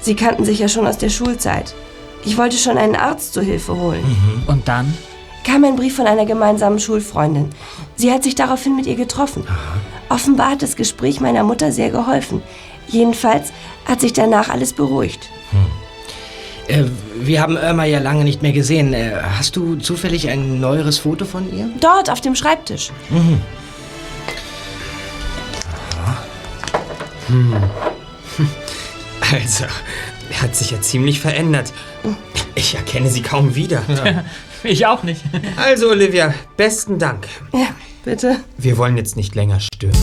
Sie 0.00 0.14
kannten 0.14 0.44
sich 0.44 0.58
ja 0.58 0.68
schon 0.68 0.86
aus 0.86 0.98
der 0.98 1.10
Schulzeit. 1.10 1.74
Ich 2.24 2.36
wollte 2.38 2.56
schon 2.56 2.78
einen 2.78 2.96
Arzt 2.96 3.34
zur 3.34 3.42
Hilfe 3.42 3.76
holen. 3.76 4.04
Und 4.46 4.66
dann? 4.66 4.92
Kam 5.44 5.64
ein 5.64 5.76
Brief 5.76 5.94
von 5.94 6.06
einer 6.06 6.26
gemeinsamen 6.26 6.80
Schulfreundin. 6.80 7.50
Sie 7.94 8.10
hat 8.10 8.24
sich 8.24 8.34
daraufhin 8.34 8.74
mit 8.74 8.86
ihr 8.86 8.96
getroffen. 8.96 9.46
Offenbar 10.08 10.52
hat 10.52 10.62
das 10.62 10.74
Gespräch 10.76 11.20
meiner 11.20 11.44
Mutter 11.44 11.70
sehr 11.70 11.90
geholfen. 11.90 12.42
Jedenfalls 12.88 13.52
hat 13.84 14.00
sich 14.00 14.12
danach 14.12 14.48
alles 14.48 14.72
beruhigt. 14.72 15.28
Äh, 16.66 16.84
wir 17.20 17.40
haben 17.40 17.56
Irma 17.56 17.84
ja 17.84 17.98
lange 17.98 18.24
nicht 18.24 18.42
mehr 18.42 18.52
gesehen. 18.52 18.92
Äh, 18.92 19.12
hast 19.38 19.56
du 19.56 19.76
zufällig 19.76 20.28
ein 20.28 20.60
neueres 20.60 20.98
Foto 20.98 21.24
von 21.24 21.52
ihr? 21.56 21.68
Dort 21.80 22.10
auf 22.10 22.20
dem 22.20 22.34
Schreibtisch. 22.34 22.90
Mhm. 23.10 23.40
Hm. 27.28 27.56
Also, 29.32 29.64
er 30.30 30.42
hat 30.42 30.54
sich 30.54 30.70
ja 30.70 30.80
ziemlich 30.80 31.18
verändert. 31.18 31.72
Ich 32.54 32.76
erkenne 32.76 33.10
sie 33.10 33.22
kaum 33.22 33.54
wieder. 33.54 33.82
Ich 34.62 34.84
auch 34.86 35.04
nicht. 35.04 35.22
Also, 35.56 35.90
Olivia, 35.90 36.34
besten 36.56 36.98
Dank. 36.98 37.28
Ja, 37.52 37.68
bitte. 38.04 38.36
Wir 38.56 38.76
wollen 38.78 38.96
jetzt 38.96 39.14
nicht 39.14 39.34
länger 39.36 39.60
stören. 39.60 39.94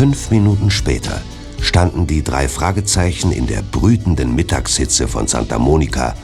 Fünf 0.00 0.30
Minuten 0.30 0.70
später 0.70 1.20
standen 1.60 2.06
die 2.06 2.24
drei 2.24 2.48
Fragezeichen 2.48 3.32
in 3.32 3.46
der 3.46 3.60
brütenden 3.60 4.34
Mittagshitze 4.34 5.06
von 5.06 5.26
Santa 5.26 5.58
Monica 5.58 6.14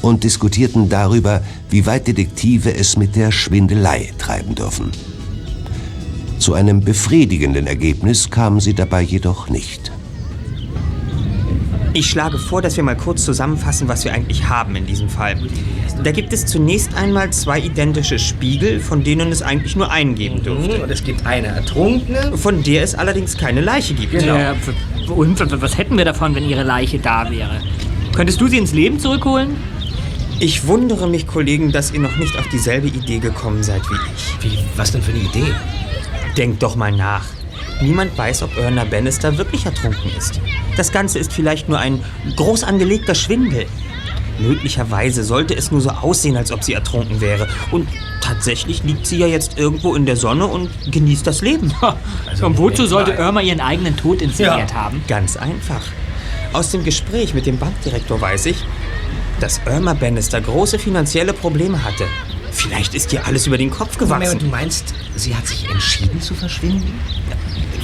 und 0.00 0.24
diskutierten 0.24 0.88
darüber, 0.88 1.42
wie 1.68 1.84
weit 1.84 2.06
Detektive 2.06 2.74
es 2.74 2.96
mit 2.96 3.14
der 3.14 3.30
Schwindelei 3.30 4.14
treiben 4.16 4.54
dürfen. 4.54 4.92
Zu 6.38 6.54
einem 6.54 6.80
befriedigenden 6.80 7.66
Ergebnis 7.66 8.30
kamen 8.30 8.60
sie 8.60 8.72
dabei 8.72 9.02
jedoch 9.02 9.50
nicht. 9.50 9.92
Ich 11.94 12.06
schlage 12.06 12.38
vor, 12.38 12.62
dass 12.62 12.76
wir 12.76 12.84
mal 12.84 12.96
kurz 12.96 13.24
zusammenfassen, 13.24 13.86
was 13.86 14.04
wir 14.04 14.14
eigentlich 14.14 14.48
haben 14.48 14.76
in 14.76 14.86
diesem 14.86 15.10
Fall. 15.10 15.36
Da 16.02 16.10
gibt 16.10 16.32
es 16.32 16.46
zunächst 16.46 16.94
einmal 16.94 17.30
zwei 17.32 17.60
identische 17.60 18.18
Spiegel, 18.18 18.80
von 18.80 19.04
denen 19.04 19.30
es 19.30 19.42
eigentlich 19.42 19.76
nur 19.76 19.90
einen 19.90 20.14
geben 20.14 20.42
dürfte. 20.42 20.82
Und 20.82 20.90
es 20.90 21.04
gibt 21.04 21.26
eine 21.26 21.48
ertrunkene. 21.48 22.36
Von 22.36 22.62
der 22.62 22.82
es 22.82 22.94
allerdings 22.94 23.36
keine 23.36 23.60
Leiche 23.60 23.92
gibt. 23.92 24.12
Genau. 24.12 24.36
Ja, 24.36 24.54
und 25.14 25.60
was 25.60 25.76
hätten 25.76 25.98
wir 25.98 26.06
davon, 26.06 26.34
wenn 26.34 26.48
ihre 26.48 26.62
Leiche 26.62 26.98
da 26.98 27.30
wäre? 27.30 27.60
Könntest 28.14 28.40
du 28.40 28.48
sie 28.48 28.56
ins 28.56 28.72
Leben 28.72 28.98
zurückholen? 28.98 29.56
Ich 30.40 30.66
wundere 30.66 31.08
mich, 31.08 31.26
Kollegen, 31.26 31.72
dass 31.72 31.92
ihr 31.92 32.00
noch 32.00 32.16
nicht 32.16 32.38
auf 32.38 32.48
dieselbe 32.48 32.88
Idee 32.88 33.18
gekommen 33.18 33.62
seid 33.62 33.82
wie 33.90 33.94
ich. 34.16 34.44
Wie, 34.44 34.58
was 34.76 34.92
denn 34.92 35.02
für 35.02 35.12
eine 35.12 35.20
Idee? 35.20 35.52
Denkt 36.36 36.62
doch 36.62 36.74
mal 36.74 36.90
nach. 36.90 37.24
Niemand 37.82 38.16
weiß, 38.16 38.42
ob 38.42 38.56
Erna 38.56 38.84
Bannister 38.84 39.36
wirklich 39.38 39.66
ertrunken 39.66 40.10
ist. 40.16 40.40
Das 40.76 40.92
Ganze 40.92 41.18
ist 41.18 41.32
vielleicht 41.32 41.68
nur 41.68 41.78
ein 41.78 42.02
groß 42.36 42.62
angelegter 42.64 43.14
Schwindel. 43.14 43.66
Möglicherweise 44.38 45.24
sollte 45.24 45.54
es 45.56 45.70
nur 45.70 45.80
so 45.80 45.90
aussehen, 45.90 46.36
als 46.36 46.52
ob 46.52 46.62
sie 46.62 46.72
ertrunken 46.72 47.20
wäre. 47.20 47.48
Und 47.70 47.88
tatsächlich 48.20 48.82
liegt 48.84 49.06
sie 49.06 49.18
ja 49.18 49.26
jetzt 49.26 49.58
irgendwo 49.58 49.94
in 49.94 50.06
der 50.06 50.16
Sonne 50.16 50.46
und 50.46 50.70
genießt 50.90 51.26
das 51.26 51.42
Leben. 51.42 51.72
und 52.42 52.58
wozu 52.58 52.86
sollte 52.86 53.12
Irma 53.12 53.40
ihren 53.40 53.60
eigenen 53.60 53.96
Tod 53.96 54.22
inszeniert 54.22 54.74
haben? 54.74 55.02
Ganz 55.08 55.36
einfach. 55.36 55.82
Aus 56.52 56.70
dem 56.70 56.84
Gespräch 56.84 57.34
mit 57.34 57.46
dem 57.46 57.58
Bankdirektor 57.58 58.20
weiß 58.20 58.46
ich, 58.46 58.56
dass 59.40 59.60
Irma 59.66 59.94
Bannister 59.94 60.40
große 60.40 60.78
finanzielle 60.78 61.32
Probleme 61.32 61.82
hatte. 61.84 62.06
Vielleicht 62.52 62.94
ist 62.94 63.12
ihr 63.12 63.26
alles 63.26 63.46
über 63.46 63.58
den 63.58 63.70
Kopf 63.70 63.96
gewachsen. 63.96 64.38
Du 64.38 64.46
meinst, 64.46 64.94
sie 65.16 65.34
hat 65.34 65.46
sich 65.46 65.68
entschieden 65.68 66.20
zu 66.20 66.34
verschwinden? 66.34 67.00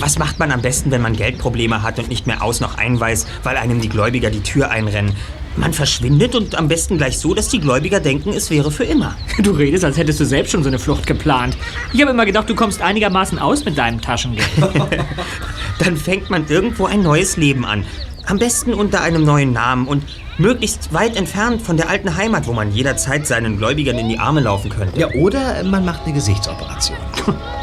Was 0.01 0.19
macht 0.19 0.39
man 0.39 0.53
am 0.53 0.63
besten, 0.63 0.93
wenn 0.93 1.03
man 1.03 1.17
Geldprobleme 1.17 1.83
hat 1.83 1.99
und 1.99 2.09
nicht 2.09 2.27
mehr 2.27 2.43
aus 2.43 2.61
noch 2.61 2.79
ein 2.79 3.01
weiß, 3.01 3.27
weil 3.43 3.57
einem 3.57 3.81
die 3.81 3.89
Gläubiger 3.89 4.31
die 4.31 4.43
Tür 4.43 4.71
einrennen? 4.71 5.15
Man 5.57 5.73
verschwindet 5.73 6.37
und 6.37 6.55
am 6.55 6.69
besten 6.69 6.99
gleich 6.99 7.19
so, 7.19 7.35
dass 7.35 7.49
die 7.49 7.59
Gläubiger 7.59 7.99
denken, 7.99 8.33
es 8.33 8.49
wäre 8.49 8.71
für 8.71 8.85
immer. 8.85 9.17
Du 9.43 9.51
redest, 9.51 9.85
als 9.85 9.97
hättest 9.97 10.21
du 10.21 10.25
selbst 10.25 10.53
schon 10.53 10.63
so 10.63 10.69
eine 10.69 10.79
Flucht 10.79 11.07
geplant. 11.07 11.57
Ich 11.93 12.01
habe 12.01 12.13
immer 12.13 12.27
gedacht, 12.27 12.49
du 12.49 12.55
kommst 12.55 12.81
einigermaßen 12.81 13.41
aus 13.41 13.65
mit 13.65 13.77
deinem 13.77 14.01
Taschengeld. 14.01 14.49
Dann 15.79 15.97
fängt 15.97 16.31
man 16.31 16.47
irgendwo 16.49 16.87
ein 16.87 17.03
neues 17.03 17.37
Leben 17.37 17.65
an. 17.65 17.85
Am 18.27 18.39
besten 18.39 18.75
unter 18.75 19.01
einem 19.01 19.25
neuen 19.25 19.53
Namen 19.53 19.89
und 19.89 20.05
möglichst 20.39 20.93
weit 20.93 21.17
entfernt 21.17 21.63
von 21.63 21.77
der 21.77 21.89
alten 21.89 22.15
Heimat, 22.17 22.47
wo 22.47 22.53
man 22.53 22.73
jederzeit 22.73 23.27
seinen 23.27 23.59
Gläubigern 23.59 23.99
in 23.99 24.09
die 24.09 24.19
Arme 24.19 24.41
laufen 24.41 24.71
könnte. 24.71 25.01
Ja, 25.01 25.09
oder 25.15 25.65
man 25.65 25.85
macht 25.85 26.05
eine 26.05 26.15
Gesichtsoperation. 26.15 26.99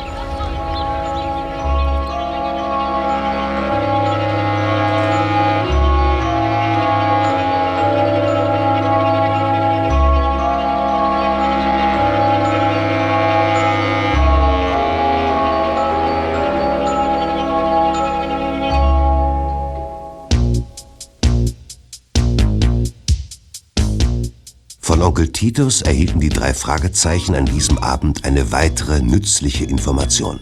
Titus 25.45 25.83
erhielten 25.83 26.19
die 26.19 26.29
drei 26.29 26.55
Fragezeichen 26.55 27.35
an 27.35 27.45
diesem 27.45 27.77
Abend 27.77 28.25
eine 28.25 28.51
weitere 28.51 29.03
nützliche 29.03 29.63
Information. 29.63 30.39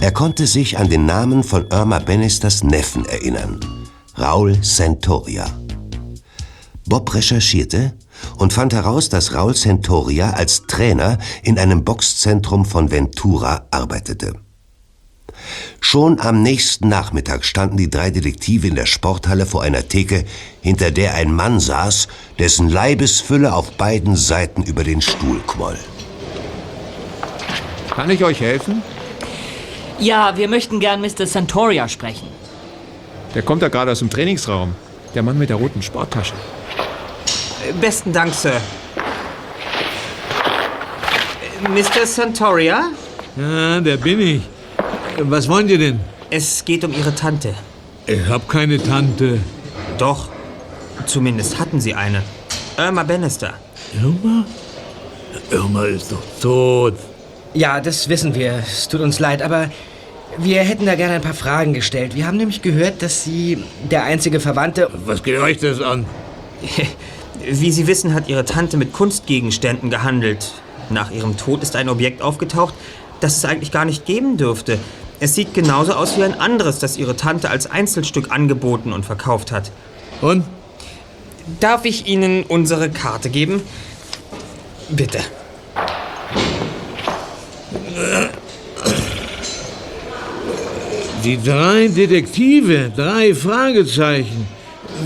Er 0.00 0.12
konnte 0.12 0.46
sich 0.46 0.78
an 0.78 0.88
den 0.88 1.04
Namen 1.04 1.42
von 1.42 1.66
Irma 1.72 1.98
Bannisters 1.98 2.62
Neffen 2.62 3.04
erinnern, 3.06 3.58
Raul 4.16 4.56
Santoria. 4.62 5.46
Bob 6.86 7.12
recherchierte 7.12 7.92
und 8.36 8.52
fand 8.52 8.72
heraus, 8.72 9.08
dass 9.08 9.34
Raul 9.34 9.56
Santoria 9.56 10.30
als 10.30 10.62
Trainer 10.68 11.18
in 11.42 11.58
einem 11.58 11.82
Boxzentrum 11.82 12.66
von 12.66 12.92
Ventura 12.92 13.66
arbeitete. 13.72 14.34
Schon 15.80 16.20
am 16.20 16.42
nächsten 16.42 16.88
Nachmittag 16.88 17.44
standen 17.44 17.76
die 17.76 17.88
drei 17.88 18.10
Detektive 18.10 18.66
in 18.66 18.74
der 18.74 18.86
Sporthalle 18.86 19.46
vor 19.46 19.62
einer 19.62 19.88
Theke, 19.88 20.24
hinter 20.60 20.90
der 20.90 21.14
ein 21.14 21.32
Mann 21.32 21.60
saß, 21.60 22.08
dessen 22.38 22.68
Leibesfülle 22.68 23.54
auf 23.54 23.70
beiden 23.72 24.16
Seiten 24.16 24.62
über 24.62 24.84
den 24.84 25.00
Stuhl 25.00 25.40
quoll. 25.46 25.78
Kann 27.90 28.10
ich 28.10 28.22
euch 28.22 28.40
helfen? 28.40 28.82
Ja, 29.98 30.36
wir 30.36 30.48
möchten 30.48 30.78
gern 30.78 31.00
Mr. 31.00 31.26
Santoria 31.26 31.88
sprechen. 31.88 32.28
Der 33.34 33.42
kommt 33.42 33.62
da 33.62 33.68
gerade 33.68 33.92
aus 33.92 34.00
dem 34.00 34.10
Trainingsraum. 34.10 34.74
Der 35.14 35.22
Mann 35.22 35.38
mit 35.38 35.48
der 35.48 35.56
roten 35.56 35.82
Sporttasche. 35.82 36.34
Besten 37.80 38.12
Dank, 38.12 38.34
Sir. 38.34 38.60
Mr. 41.68 42.06
Santoria? 42.06 42.90
Ja, 43.36 43.80
der 43.80 43.96
bin 43.96 44.20
ich. 44.20 44.42
Was 45.20 45.48
wollen 45.48 45.66
Sie 45.66 45.78
denn? 45.78 46.00
Es 46.30 46.64
geht 46.64 46.84
um 46.84 46.92
Ihre 46.92 47.12
Tante. 47.14 47.52
Ich 48.06 48.28
hab 48.28 48.48
keine 48.48 48.80
Tante. 48.80 49.40
Doch. 49.98 50.28
Zumindest 51.06 51.58
hatten 51.58 51.80
Sie 51.80 51.94
eine. 51.94 52.22
Irma 52.76 53.02
Bannister. 53.02 53.54
Irma? 53.94 54.44
Irma 55.50 55.84
ist 55.86 56.12
doch 56.12 56.22
tot. 56.40 56.94
Ja, 57.52 57.80
das 57.80 58.08
wissen 58.08 58.34
wir. 58.34 58.62
Es 58.64 58.88
tut 58.88 59.00
uns 59.00 59.18
leid, 59.18 59.42
aber 59.42 59.70
wir 60.36 60.62
hätten 60.62 60.86
da 60.86 60.94
gerne 60.94 61.14
ein 61.14 61.22
paar 61.22 61.34
Fragen 61.34 61.74
gestellt. 61.74 62.14
Wir 62.14 62.26
haben 62.26 62.36
nämlich 62.36 62.62
gehört, 62.62 63.02
dass 63.02 63.24
Sie 63.24 63.64
der 63.90 64.04
einzige 64.04 64.38
Verwandte. 64.38 64.88
Was 65.04 65.24
geht 65.24 65.38
euch 65.38 65.58
das 65.58 65.80
an? 65.80 66.06
Wie 67.44 67.72
Sie 67.72 67.86
wissen, 67.88 68.14
hat 68.14 68.28
Ihre 68.28 68.44
Tante 68.44 68.76
mit 68.76 68.92
Kunstgegenständen 68.92 69.90
gehandelt. 69.90 70.52
Nach 70.90 71.10
ihrem 71.10 71.36
Tod 71.36 71.62
ist 71.62 71.76
ein 71.76 71.88
Objekt 71.88 72.22
aufgetaucht, 72.22 72.74
das 73.20 73.36
es 73.36 73.44
eigentlich 73.44 73.72
gar 73.72 73.84
nicht 73.84 74.06
geben 74.06 74.36
dürfte. 74.36 74.78
Es 75.20 75.34
sieht 75.34 75.52
genauso 75.52 75.94
aus 75.94 76.16
wie 76.16 76.22
ein 76.22 76.38
anderes, 76.38 76.78
das 76.78 76.96
Ihre 76.96 77.16
Tante 77.16 77.50
als 77.50 77.68
Einzelstück 77.68 78.30
angeboten 78.30 78.92
und 78.92 79.04
verkauft 79.04 79.50
hat. 79.50 79.72
Und? 80.20 80.44
Darf 81.60 81.84
ich 81.84 82.06
Ihnen 82.06 82.44
unsere 82.44 82.90
Karte 82.90 83.30
geben? 83.30 83.62
Bitte. 84.90 85.18
Die 91.24 91.42
drei 91.42 91.88
Detektive, 91.88 92.92
drei 92.94 93.34
Fragezeichen. 93.34 94.46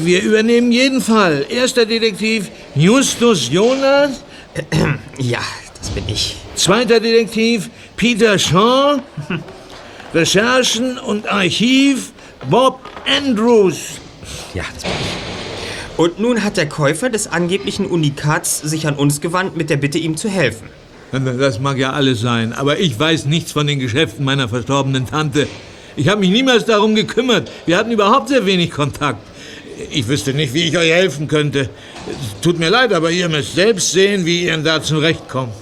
Wir 0.03 0.22
übernehmen 0.22 0.72
jeden 0.72 1.01
Fall. 1.01 1.46
Erster 1.48 1.87
Detektiv 1.87 2.51
Justus 2.75 3.48
Jonas. 3.51 4.22
Ja, 5.18 5.40
das 5.79 5.90
bin 5.90 6.05
ich. 6.09 6.37
Zweiter 6.57 6.98
Detektiv 6.98 7.70
Peter 7.96 8.38
Shaw. 8.38 9.01
Recherchen 10.14 10.98
und 10.98 11.27
Archiv 11.33 12.12
Bob 12.51 12.81
Andrews. 13.07 14.01
Ja, 14.53 14.62
das 14.75 14.83
bin 14.83 14.92
ich. 14.92 15.98
Und 15.98 16.20
nun 16.20 16.44
hat 16.44 16.59
der 16.59 16.68
Käufer 16.68 17.09
des 17.09 17.29
angeblichen 17.29 17.87
Unikats 17.87 18.61
sich 18.61 18.87
an 18.87 18.96
uns 18.96 19.22
gewandt 19.22 19.57
mit 19.57 19.70
der 19.70 19.79
Bitte, 19.79 19.96
ihm 19.98 20.18
zu 20.18 20.29
helfen. 20.29 20.68
Das 21.12 21.61
mag 21.61 21.79
ja 21.79 21.92
alles 21.92 22.20
sein, 22.20 22.53
aber 22.53 22.79
ich 22.79 22.98
weiß 22.98 23.25
nichts 23.25 23.53
von 23.53 23.66
den 23.66 23.79
Geschäften 23.79 24.25
meiner 24.25 24.48
verstorbenen 24.48 25.07
Tante. 25.07 25.46
Ich 25.96 26.09
habe 26.09 26.20
mich 26.20 26.31
niemals 26.31 26.66
darum 26.66 26.94
gekümmert. 26.94 27.51
Wir 27.64 27.79
hatten 27.79 27.90
überhaupt 27.90 28.29
sehr 28.29 28.44
wenig 28.44 28.70
Kontakt. 28.70 29.20
Ich 29.90 30.09
wüsste 30.09 30.35
nicht, 30.35 30.53
wie 30.53 30.68
ich 30.68 30.77
euch 30.77 30.90
helfen 30.90 31.27
könnte. 31.27 31.70
Tut 32.42 32.59
mir 32.59 32.68
leid, 32.68 32.92
aber 32.92 33.11
ihr 33.11 33.29
müsst 33.31 33.55
selbst 33.55 33.92
sehen, 33.92 34.27
wie 34.27 34.44
ihr 34.44 34.57
da 34.59 34.83
zurechtkommt. 34.83 35.53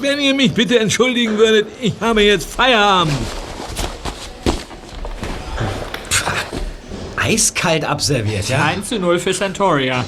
Wenn 0.00 0.18
ihr 0.18 0.34
mich 0.34 0.52
bitte 0.52 0.78
entschuldigen 0.78 1.36
würdet, 1.36 1.66
ich 1.80 1.92
habe 2.00 2.22
jetzt 2.22 2.48
Feierabend. 2.48 3.12
Eiskalt 7.30 7.84
abserviert, 7.84 8.48
ja? 8.48 8.64
1 8.64 8.88
zu 8.88 8.98
0 8.98 9.20
für 9.20 9.32
Santoria. 9.32 10.04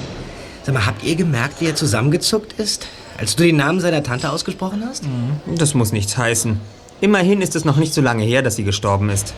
Sag 0.63 0.73
mal, 0.73 0.85
habt 0.85 1.03
ihr 1.03 1.15
gemerkt, 1.15 1.61
wie 1.61 1.67
er 1.67 1.75
zusammengezuckt 1.75 2.53
ist, 2.59 2.87
als 3.17 3.35
du 3.35 3.43
den 3.43 3.55
Namen 3.55 3.79
seiner 3.79 4.03
Tante 4.03 4.29
ausgesprochen 4.29 4.83
hast? 4.85 5.03
Das 5.47 5.73
muss 5.73 5.93
nichts 5.93 6.17
heißen. 6.17 6.59
Immerhin 6.99 7.41
ist 7.41 7.55
es 7.55 7.63
noch 7.63 7.77
nicht 7.77 7.93
so 7.93 8.01
lange 8.01 8.23
her, 8.23 8.41
dass 8.41 8.57
sie 8.57 8.63
gestorben 8.63 9.09
ist. 9.09 9.33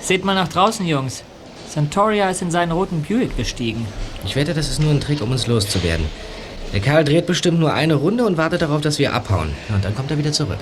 Seht 0.00 0.24
mal 0.24 0.34
nach 0.34 0.48
draußen, 0.48 0.86
Jungs. 0.86 1.22
Santoria 1.68 2.30
ist 2.30 2.42
in 2.42 2.50
seinen 2.50 2.72
roten 2.72 3.02
Buick 3.02 3.36
gestiegen. 3.36 3.86
Ich 4.24 4.36
wette, 4.36 4.54
das 4.54 4.70
ist 4.70 4.80
nur 4.80 4.90
ein 4.90 5.00
Trick, 5.00 5.20
um 5.20 5.30
uns 5.32 5.46
loszuwerden. 5.46 6.06
Der 6.72 6.80
Kerl 6.80 7.04
dreht 7.04 7.26
bestimmt 7.26 7.60
nur 7.60 7.74
eine 7.74 7.94
Runde 7.94 8.24
und 8.24 8.38
wartet 8.38 8.62
darauf, 8.62 8.80
dass 8.80 8.98
wir 8.98 9.12
abhauen. 9.12 9.50
Und 9.68 9.84
dann 9.84 9.94
kommt 9.94 10.10
er 10.10 10.18
wieder 10.18 10.32
zurück. 10.32 10.58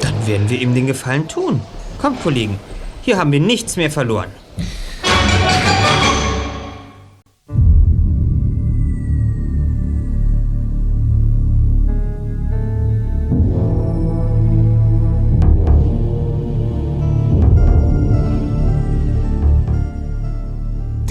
Dann 0.00 0.26
werden 0.26 0.50
wir 0.50 0.60
ihm 0.60 0.74
den 0.74 0.88
Gefallen 0.88 1.28
tun. 1.28 1.60
Kommt, 2.00 2.22
Kollegen. 2.22 2.58
Hier 3.02 3.16
haben 3.16 3.30
wir 3.30 3.40
nichts 3.40 3.76
mehr 3.76 3.90
verloren. 3.90 4.30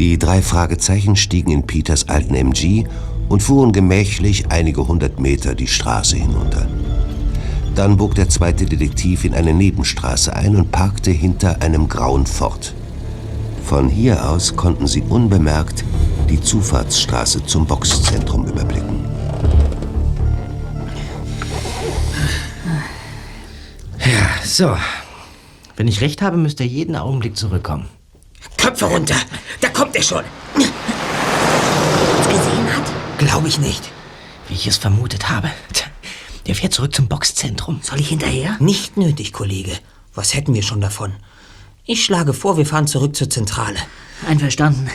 Die 0.07 0.17
drei 0.17 0.41
Fragezeichen 0.41 1.17
stiegen 1.17 1.51
in 1.51 1.67
Peters 1.67 2.07
alten 2.07 2.33
MG 2.33 2.85
und 3.27 3.43
fuhren 3.43 3.73
gemächlich 3.73 4.49
einige 4.49 4.87
hundert 4.87 5.19
Meter 5.19 5.53
die 5.53 5.67
Straße 5.67 6.15
hinunter. 6.15 6.65
Dann 7.75 7.97
bog 7.97 8.15
der 8.15 8.29
zweite 8.29 8.65
Detektiv 8.65 9.25
in 9.25 9.33
eine 9.33 9.53
Nebenstraße 9.53 10.33
ein 10.33 10.55
und 10.55 10.71
parkte 10.71 11.11
hinter 11.11 11.61
einem 11.61 11.89
grauen 11.89 12.25
Ford. 12.25 12.73
Von 13.65 13.89
hier 13.89 14.29
aus 14.29 14.55
konnten 14.55 14.87
sie 14.87 15.01
unbemerkt 15.01 15.83
die 16.29 16.39
Zufahrtsstraße 16.39 17.45
zum 17.45 17.65
Boxzentrum 17.65 18.45
überblicken. 18.45 19.03
Ja, 23.99 24.45
so. 24.45 24.77
Wenn 25.75 25.89
ich 25.89 25.99
recht 25.99 26.21
habe, 26.21 26.37
müsste 26.37 26.63
er 26.63 26.69
jeden 26.69 26.95
Augenblick 26.95 27.35
zurückkommen. 27.35 27.87
Köpfe 28.55 28.85
runter! 28.85 29.17
Da 29.62 29.69
kommt 29.69 29.95
er 29.95 30.03
schon! 30.03 30.23
Uns 30.55 32.27
gesehen 32.27 32.75
hat? 32.75 32.83
Glaube 33.17 33.47
ich 33.47 33.60
nicht. 33.60 33.91
Wie 34.47 34.55
ich 34.55 34.67
es 34.67 34.77
vermutet 34.77 35.29
habe. 35.29 35.49
Der 36.47 36.55
fährt 36.55 36.73
zurück 36.73 36.95
zum 36.95 37.08
Boxzentrum. 37.08 37.81
Soll 37.83 38.00
ich 38.00 38.10
hinterher? 38.10 38.56
Nicht 38.60 38.95
nötig, 38.95 39.33
Kollege. 39.33 39.73
Was 40.15 40.33
hätten 40.33 40.54
wir 40.54 40.63
schon 40.63 40.81
davon? 40.81 41.13
Ich 41.85 42.04
schlage 42.04 42.33
vor, 42.33 42.58
wir 42.58 42.65
fahren 42.65 42.87
zurück 42.87 43.15
zur 43.15 43.29
Zentrale. 43.29 43.77
Einverstanden. 44.27 44.89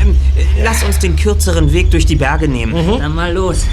Ähm, 0.00 0.16
äh, 0.36 0.62
lass 0.62 0.82
uns 0.82 0.98
den 0.98 1.16
kürzeren 1.16 1.72
Weg 1.72 1.90
durch 1.90 2.06
die 2.06 2.16
Berge 2.16 2.48
nehmen. 2.48 2.98
Dann 2.98 3.14
mal 3.14 3.32
los. 3.32 3.64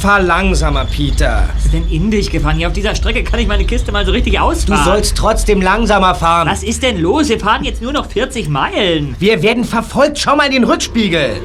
Fahr 0.00 0.20
langsamer, 0.20 0.84
Peter. 0.84 1.48
Was 1.56 1.64
ist 1.64 1.74
denn 1.74 1.88
in 1.90 2.10
dich 2.10 2.30
gefahren? 2.30 2.56
Hier 2.56 2.68
auf 2.68 2.72
dieser 2.72 2.94
Strecke 2.94 3.24
kann 3.24 3.40
ich 3.40 3.48
meine 3.48 3.64
Kiste 3.64 3.90
mal 3.90 4.06
so 4.06 4.12
richtig 4.12 4.34
Du 4.34 4.38
ausfahren. 4.40 4.84
sollst 4.84 5.16
trotzdem 5.16 5.60
langsamer 5.60 6.14
fahren. 6.14 6.48
Was 6.48 6.62
ist 6.62 6.84
denn 6.84 6.98
los? 7.00 7.28
Wir 7.28 7.40
fahren 7.40 7.64
jetzt 7.64 7.82
nur 7.82 7.92
noch 7.92 8.06
40 8.06 8.48
Meilen. 8.48 9.16
Wir 9.18 9.42
werden 9.42 9.64
verfolgt. 9.64 10.18
Schau 10.20 10.36
mal 10.36 10.46
in 10.46 10.52
den 10.52 10.64
Rückspiegel. 10.64 11.40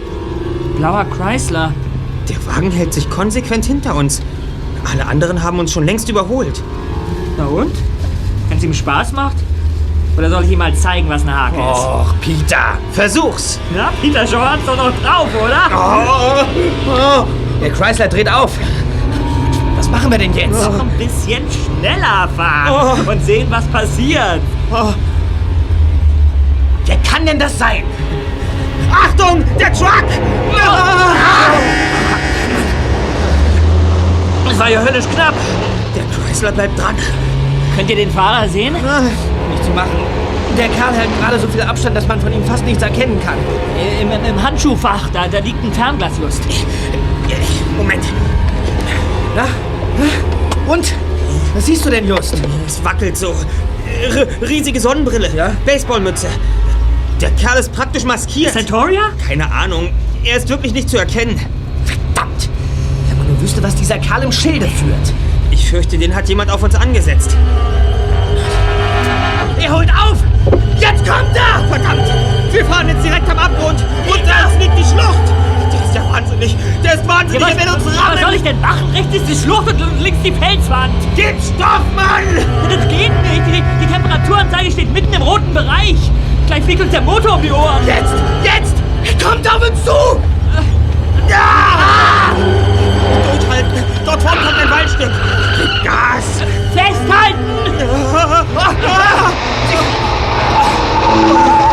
Blauer 0.77 1.05
Chrysler. 1.05 1.73
Der 2.29 2.45
Wagen 2.45 2.69
hält 2.69 2.93
sich 2.93 3.09
konsequent 3.09 3.65
hinter 3.65 3.95
uns. 3.95 4.21
Alle 4.91 5.07
anderen 5.07 5.41
haben 5.41 5.57
uns 5.57 5.71
schon 5.71 5.85
längst 5.85 6.07
überholt. 6.09 6.61
Na 7.37 7.45
und? 7.45 7.73
Wenn 8.49 8.57
es 8.59 8.63
ihm 8.63 8.73
Spaß 8.73 9.13
macht? 9.13 9.37
Oder 10.15 10.29
soll 10.29 10.43
ich 10.43 10.51
ihm 10.51 10.59
mal 10.59 10.75
zeigen, 10.75 11.09
was 11.09 11.23
eine 11.23 11.35
Hake 11.35 11.55
ist? 11.55 11.61
Och, 11.79 12.13
Peter, 12.21 12.77
versuch's. 12.91 13.59
Na, 13.75 13.91
Peter, 13.99 14.27
schau 14.27 14.41
hat's 14.41 14.63
doch 14.63 14.77
noch 14.77 14.91
drauf, 15.01 15.27
oder? 15.43 15.71
Oh, 15.75 16.43
oh. 16.91 17.25
Der 17.61 17.71
Chrysler 17.71 18.07
dreht 18.07 18.29
auf. 18.29 18.51
Was 19.77 19.89
machen 19.89 20.11
wir 20.11 20.17
denn 20.17 20.33
jetzt? 20.33 20.51
Noch 20.51 20.79
ein 20.79 20.89
bisschen 20.97 21.43
schneller 21.49 22.27
fahren 22.35 23.07
und 23.07 23.25
sehen, 23.25 23.47
was 23.49 23.65
passiert. 23.67 24.41
Wer 26.85 26.97
kann 26.97 27.25
denn 27.25 27.39
das 27.39 27.57
sein? 27.57 27.83
Achtung, 28.91 29.43
der 29.59 29.71
Truck! 29.73 30.05
Das 34.45 34.59
war 34.59 34.69
ja 34.69 34.81
höllisch 34.81 35.05
knapp. 35.13 35.33
Der 35.95 36.03
Chrysler 36.03 36.51
bleibt 36.51 36.77
dran. 36.79 36.95
Könnt 37.75 37.89
ihr 37.89 37.95
den 37.95 38.11
Fahrer 38.11 38.47
sehen? 38.47 38.73
Nicht 38.73 39.63
zu 39.63 39.71
machen. 39.71 39.91
Der 40.57 40.67
Kerl 40.69 40.93
hält 40.93 41.09
gerade 41.19 41.39
so 41.39 41.47
viel 41.47 41.61
Abstand, 41.61 41.97
dass 41.97 42.07
man 42.07 42.21
von 42.21 42.31
ihm 42.31 42.43
fast 42.45 42.63
nichts 42.63 42.83
erkennen 42.83 43.19
kann. 43.25 43.37
Im, 43.99 44.11
im, 44.11 44.23
im 44.23 44.43
Handschuhfach, 44.43 45.09
da, 45.11 45.27
da 45.27 45.39
liegt 45.39 45.63
ein 45.63 45.73
Fernglas, 45.73 46.11
Just. 46.21 46.43
Moment. 47.77 48.03
Na? 49.35 49.47
Und? 50.67 50.93
Was 51.53 51.65
siehst 51.65 51.85
du 51.85 51.89
denn, 51.89 52.07
Just? 52.07 52.35
Es 52.65 52.83
wackelt 52.83 53.17
so. 53.17 53.33
R 54.03 54.27
riesige 54.41 54.79
Sonnenbrille. 54.79 55.29
Ja? 55.35 55.51
Baseballmütze. 55.65 56.27
Der 57.21 57.31
Kerl 57.31 57.59
ist 57.59 57.71
praktisch 57.71 58.03
maskiert. 58.03 58.53
Centauria? 58.53 59.01
Keine 59.25 59.51
Ahnung. 59.51 59.89
Er 60.23 60.37
ist 60.37 60.49
wirklich 60.49 60.73
nicht 60.73 60.89
zu 60.89 60.97
erkennen. 60.97 61.39
Verdammt! 61.85 62.49
Wenn 63.07 63.17
man 63.17 63.27
nur 63.27 63.41
wüsste, 63.41 63.61
was 63.61 63.75
dieser 63.75 63.97
Kerl 63.99 64.23
im 64.23 64.31
Schilde 64.31 64.67
führt. 64.67 65.13
Ich 65.51 65.69
fürchte, 65.69 65.97
den 65.97 66.15
hat 66.15 66.27
jemand 66.29 66.49
auf 66.49 66.63
uns 66.63 66.75
angesetzt. 66.75 67.35
Er 69.59 69.75
holt 69.75 69.89
auf! 69.89 70.17
Jetzt 70.79 71.05
kommt 71.07 71.35
er! 71.35 71.67
Verdammt! 71.69 72.07
Wir 72.51 72.65
fahren 72.65 72.89
jetzt 72.89 73.03
direkt 73.03 73.29
am 73.29 73.37
Abgrund. 73.37 73.83
Und 74.07 74.21
da 74.25 74.49
liegt 74.59 74.77
die 74.77 74.83
Schlucht. 74.83 75.42
Der 76.13 76.21
ist 76.21 76.29
ja 76.29 76.37
wahnsinnig. 76.37 76.55
Der 76.83 76.93
ist 76.93 77.07
wahnsinnig. 77.07 77.41
Ja, 77.41 77.49
er 77.49 77.57
will 77.57 77.73
uns 77.73 77.85
was 77.85 77.97
rammen. 77.97 78.19
soll 78.21 78.33
ich 78.35 78.43
denn 78.43 78.61
machen? 78.61 78.89
Rechts 78.93 79.15
ist 79.15 79.27
die 79.27 79.35
Schlucht 79.35 79.67
und 79.67 80.01
links 80.01 80.19
die 80.23 80.31
Felswand. 80.31 80.93
Gib 81.15 81.35
Stoff, 81.41 81.81
Mann! 81.95 82.23
Das 82.69 82.87
geht 82.87 83.11
nicht. 83.23 83.41
Die, 83.47 83.63
die 83.81 83.87
Temperaturanzeige 83.91 84.71
steht 84.71 84.93
mitten 84.93 85.13
im 85.13 85.21
roten 85.23 85.53
Bereich. 85.53 85.97
Gleich 86.47 86.63
fliegt 86.63 86.81
uns 86.81 86.91
der 86.91 87.01
Motor 87.01 87.35
um 87.35 87.41
die 87.41 87.51
Ohren. 87.51 87.85
Jetzt! 87.87 88.13
Jetzt! 88.43 88.75
Kommt 89.23 89.47
auf 89.47 89.61
uns 89.67 89.83
zu! 89.83 90.19
Ja! 91.27 92.33
Durchhalten. 93.31 93.83
Dort 94.05 94.21
vorne 94.21 94.41
kommt 94.41 94.57
ein 94.57 94.69
Waldstück. 94.69 95.11
Gib 95.57 95.83
Gas! 95.83 96.43
Festhalten! 96.73 97.43
Der 97.79 97.87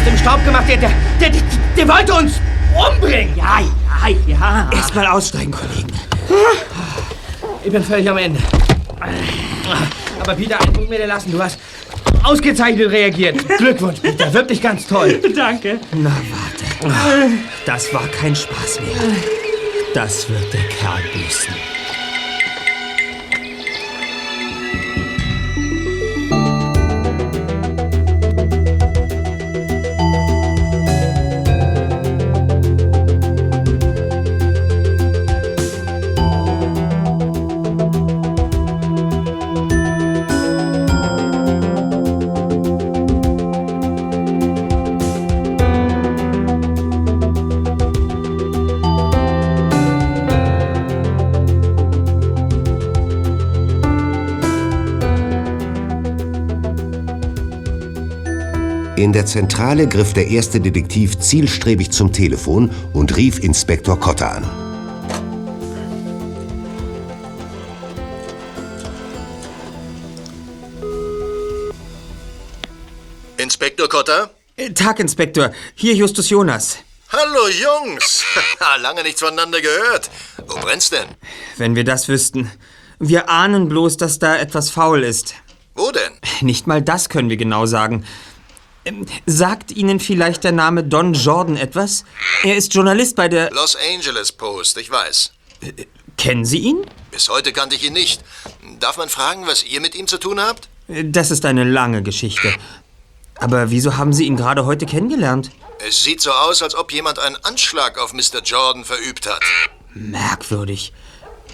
aus 0.00 0.06
dem 0.06 0.18
Staub 0.18 0.44
gemacht. 0.44 0.64
Der, 0.68 0.76
der, 0.76 0.90
der, 1.20 1.30
der, 1.76 1.88
wollte 1.88 2.14
uns 2.14 2.40
umbringen. 2.74 3.36
Ja, 3.36 3.60
ja, 3.60 4.16
ja. 4.26 4.70
Erstmal 4.72 5.06
aussteigen, 5.06 5.50
Kollegen. 5.50 5.92
Ich 7.64 7.70
bin 7.70 7.84
völlig 7.84 8.08
am 8.08 8.16
Ende. 8.16 8.40
Aber 10.20 10.34
Peter, 10.34 10.60
einen 10.60 10.72
Punkt 10.72 10.90
mir 10.90 11.06
lassen. 11.06 11.32
Du 11.32 11.42
hast 11.42 11.58
ausgezeichnet 12.22 12.90
reagiert. 12.90 13.36
Glückwunsch, 13.58 14.00
Peter. 14.00 14.32
Wirklich 14.32 14.62
ganz 14.62 14.86
toll. 14.86 15.20
Danke. 15.36 15.78
Na, 15.92 16.10
warte. 16.80 17.30
Das 17.66 17.92
war 17.92 18.06
kein 18.08 18.34
Spaß 18.34 18.80
mehr. 18.80 18.96
Das 19.92 20.28
wird 20.30 20.52
der 20.52 20.62
Kerl 20.62 21.02
büßen. 21.12 21.79
In 59.10 59.14
der 59.14 59.26
Zentrale 59.26 59.88
griff 59.88 60.12
der 60.12 60.28
erste 60.28 60.60
Detektiv 60.60 61.18
zielstrebig 61.18 61.90
zum 61.90 62.12
Telefon 62.12 62.70
und 62.92 63.16
rief 63.16 63.40
Inspektor 63.40 63.98
Kotter 63.98 64.36
an. 64.36 64.44
Inspektor 73.36 73.88
Kotter? 73.88 74.30
Äh, 74.54 74.70
Tag, 74.74 75.00
Inspektor. 75.00 75.50
Hier 75.74 75.94
Justus 75.94 76.30
Jonas. 76.30 76.78
Hallo 77.08 77.48
Jungs! 77.48 78.22
Lange 78.80 79.02
nichts 79.02 79.22
voneinander 79.22 79.60
gehört. 79.60 80.08
Wo 80.46 80.54
brennt's 80.60 80.88
denn? 80.88 81.08
Wenn 81.56 81.74
wir 81.74 81.82
das 81.82 82.06
wüssten. 82.06 82.48
Wir 83.00 83.28
ahnen 83.28 83.68
bloß, 83.68 83.96
dass 83.96 84.20
da 84.20 84.36
etwas 84.36 84.70
faul 84.70 85.02
ist. 85.02 85.34
Wo 85.74 85.90
denn? 85.90 86.12
Nicht 86.42 86.68
mal 86.68 86.80
das 86.80 87.08
können 87.08 87.28
wir 87.28 87.36
genau 87.36 87.66
sagen. 87.66 88.04
Ähm, 88.84 89.06
Sagt 89.26 89.72
Ihnen 89.72 90.00
vielleicht 90.00 90.44
der 90.44 90.52
Name 90.52 90.84
Don 90.84 91.12
Jordan 91.14 91.56
etwas? 91.56 92.04
Er 92.42 92.56
ist 92.56 92.74
Journalist 92.74 93.16
bei 93.16 93.28
der... 93.28 93.50
Los 93.50 93.76
Angeles 93.94 94.32
Post, 94.32 94.78
ich 94.78 94.90
weiß. 94.90 95.32
Kennen 96.16 96.44
Sie 96.44 96.58
ihn? 96.58 96.86
Bis 97.10 97.28
heute 97.28 97.52
kannte 97.52 97.76
ich 97.76 97.84
ihn 97.84 97.92
nicht. 97.92 98.22
Darf 98.78 98.96
man 98.96 99.08
fragen, 99.08 99.46
was 99.46 99.64
ihr 99.64 99.80
mit 99.80 99.94
ihm 99.94 100.06
zu 100.06 100.18
tun 100.18 100.40
habt? 100.40 100.68
Das 100.88 101.30
ist 101.30 101.44
eine 101.44 101.64
lange 101.64 102.02
Geschichte. 102.02 102.52
Aber 103.36 103.70
wieso 103.70 103.96
haben 103.96 104.12
Sie 104.12 104.24
ihn 104.26 104.36
gerade 104.36 104.64
heute 104.66 104.86
kennengelernt? 104.86 105.50
Es 105.86 106.02
sieht 106.02 106.20
so 106.20 106.30
aus, 106.30 106.62
als 106.62 106.74
ob 106.74 106.92
jemand 106.92 107.18
einen 107.18 107.36
Anschlag 107.36 107.98
auf 107.98 108.12
Mr. 108.12 108.42
Jordan 108.44 108.84
verübt 108.84 109.26
hat. 109.26 109.40
Merkwürdig. 109.94 110.92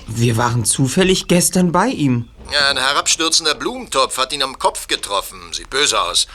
Wir 0.09 0.37
waren 0.37 0.65
zufällig 0.65 1.27
gestern 1.29 1.73
bei 1.73 1.89
ihm. 1.89 2.29
Ein 2.71 2.77
herabstürzender 2.77 3.55
Blumentopf 3.55 4.19
hat 4.19 4.33
ihn 4.33 4.43
am 4.43 4.59
Kopf 4.59 4.87
getroffen. 4.89 5.53
Sieht 5.53 5.71
böse 5.71 6.01
aus. 6.01 6.27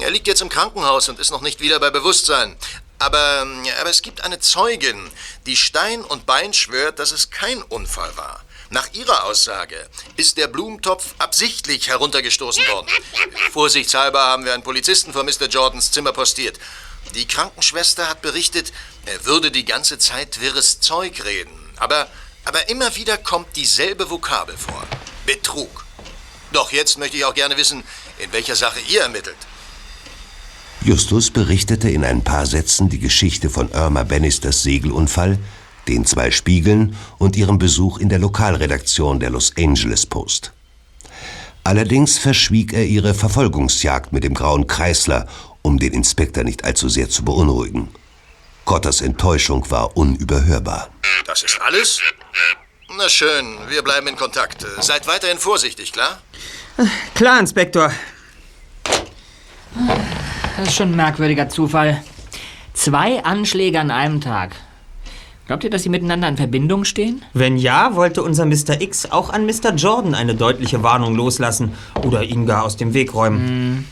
Er 0.00 0.10
liegt 0.10 0.26
jetzt 0.26 0.42
im 0.42 0.48
Krankenhaus 0.48 1.08
und 1.08 1.18
ist 1.18 1.30
noch 1.30 1.40
nicht 1.40 1.60
wieder 1.60 1.80
bei 1.80 1.90
Bewusstsein. 1.90 2.56
Aber, 2.98 3.46
aber 3.80 3.90
es 3.90 4.02
gibt 4.02 4.22
eine 4.22 4.40
Zeugin, 4.40 5.10
die 5.44 5.56
Stein 5.56 6.02
und 6.02 6.26
Bein 6.26 6.54
schwört, 6.54 6.98
dass 6.98 7.12
es 7.12 7.30
kein 7.30 7.62
Unfall 7.62 8.16
war. 8.16 8.42
Nach 8.70 8.92
ihrer 8.94 9.24
Aussage 9.24 9.88
ist 10.16 10.38
der 10.38 10.48
Blumentopf 10.48 11.14
absichtlich 11.18 11.88
heruntergestoßen 11.88 12.66
worden. 12.68 12.88
Vorsichtshalber 13.52 14.20
haben 14.20 14.44
wir 14.44 14.54
einen 14.54 14.62
Polizisten 14.62 15.12
vor 15.12 15.24
Mr. 15.24 15.46
Jordans 15.48 15.92
Zimmer 15.92 16.12
postiert. 16.12 16.58
Die 17.14 17.28
Krankenschwester 17.28 18.08
hat 18.08 18.22
berichtet, 18.22 18.72
er 19.04 19.24
würde 19.24 19.50
die 19.50 19.64
ganze 19.64 19.98
Zeit 19.98 20.40
wirres 20.40 20.80
Zeug 20.80 21.24
reden. 21.24 21.52
Aber, 21.76 22.08
aber 22.44 22.68
immer 22.68 22.96
wieder 22.96 23.16
kommt 23.16 23.54
dieselbe 23.54 24.10
Vokabel 24.10 24.56
vor. 24.56 24.82
Betrug. 25.24 25.84
Doch 26.52 26.72
jetzt 26.72 26.98
möchte 26.98 27.16
ich 27.16 27.24
auch 27.24 27.34
gerne 27.34 27.56
wissen, 27.56 27.84
in 28.18 28.32
welcher 28.32 28.56
Sache 28.56 28.80
ihr 28.88 29.02
ermittelt. 29.02 29.36
Justus 30.86 31.32
berichtete 31.32 31.90
in 31.90 32.04
ein 32.04 32.22
paar 32.22 32.46
Sätzen 32.46 32.88
die 32.88 33.00
Geschichte 33.00 33.50
von 33.50 33.68
Irma 33.72 34.04
Bannisters 34.04 34.62
Segelunfall, 34.62 35.36
den 35.88 36.06
zwei 36.06 36.30
Spiegeln 36.30 36.94
und 37.18 37.34
ihrem 37.34 37.58
Besuch 37.58 37.98
in 37.98 38.08
der 38.08 38.20
Lokalredaktion 38.20 39.18
der 39.18 39.30
Los 39.30 39.52
Angeles 39.58 40.06
Post. 40.06 40.52
Allerdings 41.64 42.18
verschwieg 42.18 42.72
er 42.72 42.84
ihre 42.84 43.14
Verfolgungsjagd 43.14 44.12
mit 44.12 44.22
dem 44.22 44.34
grauen 44.34 44.68
Kreisler, 44.68 45.26
um 45.62 45.80
den 45.80 45.92
Inspektor 45.92 46.44
nicht 46.44 46.64
allzu 46.64 46.88
sehr 46.88 47.10
zu 47.10 47.24
beunruhigen. 47.24 47.88
Kotters 48.64 49.00
Enttäuschung 49.00 49.68
war 49.68 49.96
unüberhörbar. 49.96 50.90
Das 51.26 51.42
ist 51.42 51.60
alles? 51.62 52.00
Na 52.96 53.08
schön, 53.08 53.58
wir 53.68 53.82
bleiben 53.82 54.06
in 54.06 54.14
Kontakt. 54.14 54.64
Seid 54.80 55.08
weiterhin 55.08 55.38
vorsichtig, 55.38 55.92
klar? 55.92 56.22
Klar, 57.16 57.40
Inspektor. 57.40 57.90
Das 60.56 60.68
ist 60.68 60.74
schon 60.76 60.92
ein 60.92 60.96
merkwürdiger 60.96 61.50
Zufall. 61.50 62.02
Zwei 62.72 63.22
Anschläge 63.24 63.78
an 63.78 63.90
einem 63.90 64.22
Tag. 64.22 64.56
Glaubt 65.46 65.64
ihr, 65.64 65.70
dass 65.70 65.82
sie 65.82 65.90
miteinander 65.90 66.28
in 66.28 66.38
Verbindung 66.38 66.84
stehen? 66.84 67.22
Wenn 67.34 67.58
ja, 67.58 67.94
wollte 67.94 68.22
unser 68.22 68.46
Mr. 68.46 68.80
X 68.80 69.06
auch 69.10 69.28
an 69.28 69.44
Mr. 69.44 69.74
Jordan 69.76 70.14
eine 70.14 70.34
deutliche 70.34 70.82
Warnung 70.82 71.14
loslassen 71.14 71.72
oder 72.04 72.22
ihn 72.22 72.46
gar 72.46 72.64
aus 72.64 72.76
dem 72.78 72.94
Weg 72.94 73.14
räumen. 73.14 73.86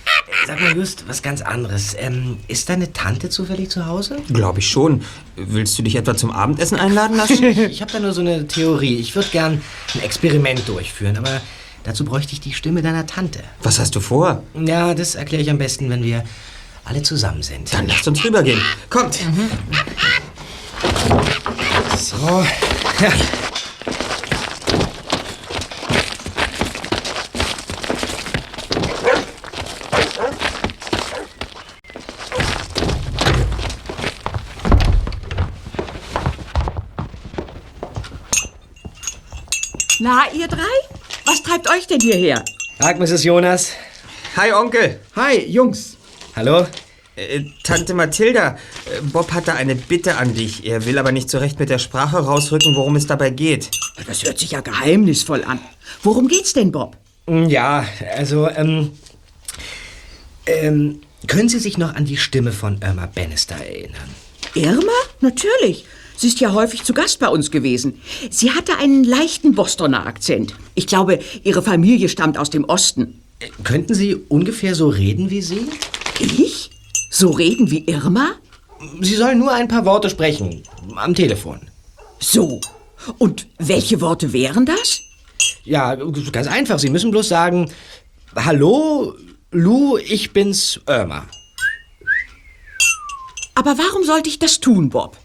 Sag 0.47 0.61
mal, 0.61 0.75
Just, 0.75 1.07
was 1.07 1.23
ganz 1.23 1.43
anderes. 1.43 1.95
Ähm, 1.99 2.39
ist 2.49 2.71
deine 2.71 2.93
Tante 2.95 3.29
zufällig 3.29 3.71
zu 3.71 3.87
Hause? 3.87 4.17
Glaube 4.33 4.61
ich 4.61 4.69
schon. 4.69 5.03
Willst 5.37 5.79
du 5.79 5.83
dich 5.83 5.97
etwa 5.97 6.17
zum 6.17 6.31
Abendessen 6.31 6.81
einladen 6.81 7.17
lassen? 7.17 7.45
ich 7.71 7.83
habe 7.83 7.93
da 7.93 8.01
nur 8.01 8.13
so 8.13 8.23
eine 8.23 8.49
Theorie. 8.49 8.97
Ich 8.97 9.15
würde 9.15 9.29
gern 9.29 9.61
ein 9.95 10.01
Experiment 10.01 10.67
durchführen, 10.67 11.19
aber 11.19 11.41
dazu 11.85 12.07
bräuchte 12.07 12.33
ich 12.33 12.41
die 12.41 12.55
Stimme 12.55 12.81
deiner 12.81 13.07
Tante. 13.07 13.41
Was 13.63 13.79
hast 13.79 13.95
du 13.95 14.01
vor? 14.01 14.43
Ja, 14.55 14.95
das 14.95 15.15
erkläre 15.15 15.43
ich 15.43 15.51
am 15.51 15.59
besten, 15.59 15.89
wenn 15.91 16.03
wir 16.03 16.25
alle 16.85 17.03
zusammen 17.03 17.43
sind. 17.43 17.73
Dann 17.73 17.87
lasst 17.89 18.07
uns 18.07 18.25
rübergehen. 18.25 18.61
Kommt. 18.91 19.19
So. 21.97 22.45
Ja. 23.01 23.13
Na, 40.01 40.25
ihr 40.35 40.49
drei? 40.49 40.59
Was 41.25 41.43
treibt 41.43 41.71
euch 41.71 41.87
denn 41.87 42.01
hierher? 42.01 42.45
Tag, 42.79 42.99
Mrs. 42.99 43.25
Jonas. 43.25 43.71
Hi, 44.37 44.53
Onkel. 44.53 45.01
Hi, 45.17 45.47
Jungs. 45.47 45.94
Hallo? 46.37 46.67
Äh, 47.15 47.45
Tante 47.63 47.95
Mathilda, 47.95 48.57
äh, 48.87 49.01
Bob 49.03 49.31
hatte 49.31 49.55
eine 49.55 49.77
Bitte 49.77 50.17
an 50.17 50.35
dich. 50.35 50.67
Er 50.67 50.85
will 50.85 50.99
aber 50.99 51.13
nicht 51.13 51.31
so 51.31 51.39
recht 51.39 51.61
mit 51.61 51.71
der 51.71 51.79
Sprache 51.79 52.17
rausrücken, 52.17 52.75
worum 52.75 52.97
es 52.97 53.07
dabei 53.07 53.31
geht. 53.31 53.71
Das 54.09 54.25
hört 54.25 54.41
sich 54.41 54.51
ja 54.51 54.61
geheimnisvoll 54.61 55.45
an. 55.45 55.61
Worum 56.03 56.27
geht's 56.27 56.53
denn, 56.53 56.73
Bob? 56.73 56.97
Ja, 57.29 57.87
also, 58.17 58.49
ähm, 58.49 58.91
ähm, 60.47 61.03
können 61.29 61.49
Sie 61.49 61.61
sich 61.61 61.79
noch 61.79 61.95
an 61.95 62.05
die 62.05 62.17
Stimme 62.17 62.51
von 62.51 62.81
Irma 62.83 63.07
Bannister 63.07 63.55
erinnern? 63.55 64.11
Irma? 64.55 64.93
Natürlich. 65.21 65.85
Sie 66.17 66.29
ist 66.29 66.41
ja 66.41 66.53
häufig 66.53 66.83
zu 66.83 66.95
Gast 66.95 67.21
bei 67.21 67.29
uns 67.29 67.53
gewesen. 67.53 68.01
Sie 68.31 68.51
hatte 68.51 68.77
einen 68.77 69.05
leichten 69.05 69.55
Bostoner 69.55 70.07
Akzent. 70.07 70.55
Ich 70.75 70.89
glaube, 70.89 71.21
ihre 71.45 71.63
Familie 71.63 72.09
stammt 72.09 72.39
aus 72.39 72.51
dem 72.51 72.65
Osten. 72.65 73.21
Könnten 73.63 73.95
Sie 73.95 74.15
ungefähr 74.15 74.75
so 74.75 74.89
reden 74.89 75.31
wie 75.31 75.43
sie? 75.43 75.69
Ich? 76.21 76.71
So 77.11 77.31
reden 77.31 77.71
wie 77.71 77.85
Irma? 77.87 78.33
Sie 79.01 79.15
sollen 79.15 79.39
nur 79.39 79.53
ein 79.53 79.69
paar 79.69 79.85
Worte 79.85 80.11
sprechen. 80.11 80.63
Am 80.97 81.15
Telefon. 81.15 81.61
So. 82.21 82.61
Und 83.19 83.47
welche 83.59 84.01
Worte 84.01 84.33
wären 84.33 84.67
das? 84.67 85.01
Ja, 85.65 85.95
ganz 86.33 86.47
einfach. 86.47 86.79
Sie 86.79 86.91
müssen 86.91 87.11
bloß 87.11 87.29
sagen: 87.29 87.71
Hallo, 88.35 89.15
Lou, 89.51 89.99
ich 89.99 90.33
bin's, 90.33 90.81
Irma. 90.87 91.27
Aber 93.55 93.79
warum 93.79 94.05
sollte 94.05 94.29
ich 94.29 94.39
das 94.39 94.61
tun, 94.61 94.91
Bob? 94.91 95.17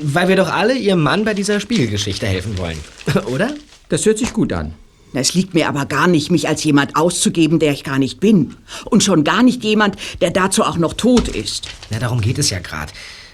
Weil 0.00 0.28
wir 0.28 0.36
doch 0.36 0.48
alle 0.50 0.74
Ihrem 0.74 1.02
Mann 1.02 1.24
bei 1.24 1.34
dieser 1.34 1.60
Spiegelgeschichte 1.60 2.26
helfen 2.26 2.56
wollen. 2.58 2.78
Oder? 3.26 3.54
Das 3.88 4.04
hört 4.06 4.18
sich 4.18 4.32
gut 4.32 4.52
an. 4.52 4.74
Es 5.16 5.34
liegt 5.34 5.54
mir 5.54 5.68
aber 5.68 5.86
gar 5.86 6.06
nicht, 6.06 6.30
mich 6.30 6.48
als 6.48 6.62
jemand 6.64 6.96
auszugeben, 6.96 7.58
der 7.58 7.72
ich 7.72 7.84
gar 7.84 7.98
nicht 7.98 8.20
bin. 8.20 8.54
Und 8.84 9.02
schon 9.02 9.24
gar 9.24 9.42
nicht 9.42 9.64
jemand, 9.64 9.96
der 10.20 10.30
dazu 10.30 10.62
auch 10.62 10.76
noch 10.76 10.94
tot 10.94 11.28
ist. 11.28 11.68
Na, 11.90 11.98
darum 11.98 12.20
geht 12.20 12.38
es 12.38 12.50
ja 12.50 12.58
gerade. 12.58 12.92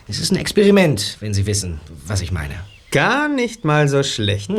Es 0.09 0.19
ist 0.19 0.33
ein 0.33 0.37
Experiment, 0.37 1.17
wenn 1.21 1.35
Sie 1.35 1.47
wissen, 1.47 1.81
was 2.07 2.21
ich 2.21 2.33
meine. 2.33 2.55
Gar 2.93 3.29
nicht 3.29 3.65
mal 3.65 3.89
so 3.89 4.03
schlecht, 4.03 4.49
Bob. 4.49 4.59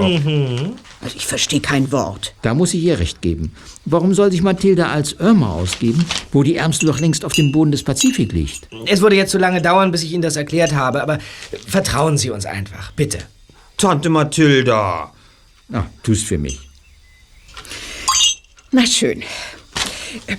Also 1.02 1.16
ich 1.16 1.28
verstehe 1.28 1.60
kein 1.60 1.92
Wort. 1.92 2.34
Da 2.42 2.56
muss 2.56 2.74
ich 2.74 2.82
ihr 2.82 2.98
recht 2.98 3.22
geben. 3.22 3.54
Warum 3.86 4.16
soll 4.16 4.32
sich 4.32 4.42
Mathilda 4.42 4.88
als 4.88 5.14
Irma 5.14 5.54
ausgeben, 5.54 6.04
wo 6.32 6.42
die 6.42 6.56
Ärmste 6.56 6.88
doch 6.88 7.00
längst 7.00 7.26
auf 7.26 7.34
dem 7.34 7.52
Boden 7.52 7.72
des 7.72 7.84
Pazifik 7.84 8.32
liegt? 8.32 8.68
Es 8.88 9.02
würde 9.02 9.16
jetzt 9.16 9.30
zu 9.30 9.38
lange 9.38 9.62
dauern, 9.62 9.92
bis 9.92 10.02
ich 10.02 10.14
Ihnen 10.14 10.24
das 10.24 10.36
erklärt 10.36 10.74
habe, 10.74 11.04
aber 11.04 11.20
vertrauen 11.68 12.18
Sie 12.18 12.32
uns 12.32 12.48
einfach, 12.48 12.92
bitte. 12.94 13.20
Tante 13.78 14.10
Mathilda. 14.10 15.14
Na, 15.70 15.86
tust 16.02 16.26
für 16.26 16.40
mich. 16.40 16.73
Na 18.74 18.88
schön. 18.88 19.22
Äh, 20.26 20.36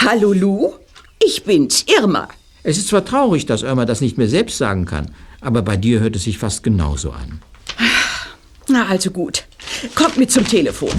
Hallo, 0.00 0.32
Lou? 0.32 0.72
Ich 1.22 1.44
bin's, 1.44 1.84
Irma. 1.86 2.28
Es 2.62 2.78
ist 2.78 2.88
zwar 2.88 3.04
traurig, 3.04 3.44
dass 3.44 3.62
Irma 3.62 3.84
das 3.84 4.00
nicht 4.00 4.16
mehr 4.16 4.28
selbst 4.28 4.56
sagen 4.56 4.86
kann, 4.86 5.14
aber 5.42 5.60
bei 5.60 5.76
dir 5.76 6.00
hört 6.00 6.16
es 6.16 6.24
sich 6.24 6.38
fast 6.38 6.62
genauso 6.62 7.10
an. 7.10 7.42
Na, 8.66 8.86
also 8.86 9.10
gut. 9.10 9.44
Kommt 9.94 10.16
mit 10.16 10.30
zum 10.30 10.46
Telefon. 10.46 10.90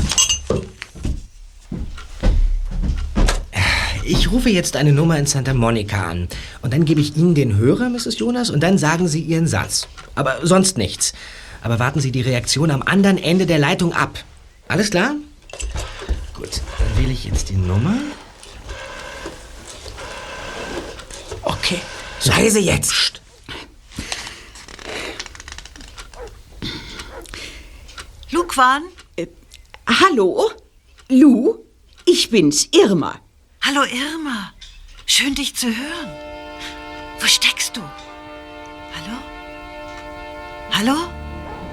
Ich 4.06 4.32
rufe 4.32 4.52
jetzt 4.52 4.76
eine 4.76 4.92
Nummer 4.94 5.18
in 5.18 5.26
Santa 5.26 5.56
Monica 5.56 6.12
an. 6.12 6.28
Und 6.62 6.74
dann 6.74 6.86
gebe 6.86 7.02
ich 7.02 7.18
Ihnen 7.18 7.34
den 7.34 7.58
Hörer, 7.58 7.90
Mrs. 7.90 8.20
Jonas, 8.20 8.52
und 8.52 8.62
dann 8.62 8.78
sagen 8.78 9.08
Sie 9.08 9.22
Ihren 9.22 9.48
Satz. 9.48 9.88
Aber 10.14 10.46
sonst 10.46 10.78
nichts. 10.78 11.14
Aber 11.64 11.80
warten 11.80 12.02
Sie 12.02 12.12
die 12.12 12.22
Reaktion 12.22 12.70
am 12.70 12.84
anderen 12.84 13.18
Ende 13.18 13.48
der 13.48 13.58
Leitung 13.58 13.94
ab. 13.94 14.24
Alles 14.68 14.92
klar? 14.92 15.16
Gut, 16.44 16.62
dann 16.78 16.98
wähle 16.98 17.14
ich 17.14 17.24
jetzt 17.24 17.48
die 17.48 17.56
Nummer. 17.56 17.96
Okay, 21.42 21.80
leise 22.26 22.60
jetzt. 22.60 23.22
Lukwan? 28.30 28.84
Äh, 29.16 29.28
hallo? 29.88 30.52
Lou? 31.08 31.60
Ich 32.04 32.30
bin's, 32.30 32.68
Irma. 32.74 33.22
Hallo 33.62 33.84
Irma, 33.84 34.52
schön 35.06 35.36
dich 35.36 35.56
zu 35.56 35.68
hören. 35.68 36.12
Wo 37.22 37.26
steckst 37.26 37.78
du? 37.78 37.82
Hallo? 38.96 39.18
Hallo? 40.72 41.10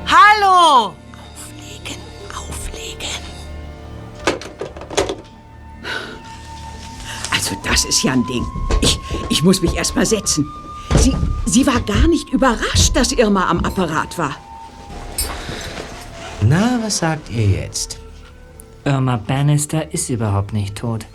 Hallo! 0.06 0.94
Auflegen, 1.18 2.00
auflegen. 2.32 3.29
Also 7.30 7.56
das 7.64 7.84
ist 7.84 8.02
ja 8.02 8.12
ein 8.12 8.26
Ding. 8.26 8.44
Ich, 8.80 8.98
ich 9.28 9.42
muss 9.42 9.62
mich 9.62 9.74
erst 9.74 9.96
mal 9.96 10.06
setzen. 10.06 10.46
Sie, 10.98 11.14
sie 11.46 11.66
war 11.66 11.80
gar 11.80 12.08
nicht 12.08 12.30
überrascht, 12.30 12.94
dass 12.94 13.12
Irma 13.12 13.48
am 13.48 13.60
Apparat 13.60 14.18
war. 14.18 14.36
Na, 16.42 16.80
was 16.82 16.98
sagt 16.98 17.30
ihr 17.30 17.46
jetzt? 17.46 17.98
Irma 18.84 19.16
Bannister 19.16 19.92
ist 19.92 20.10
überhaupt 20.10 20.52
nicht 20.52 20.76
tot. 20.76 21.06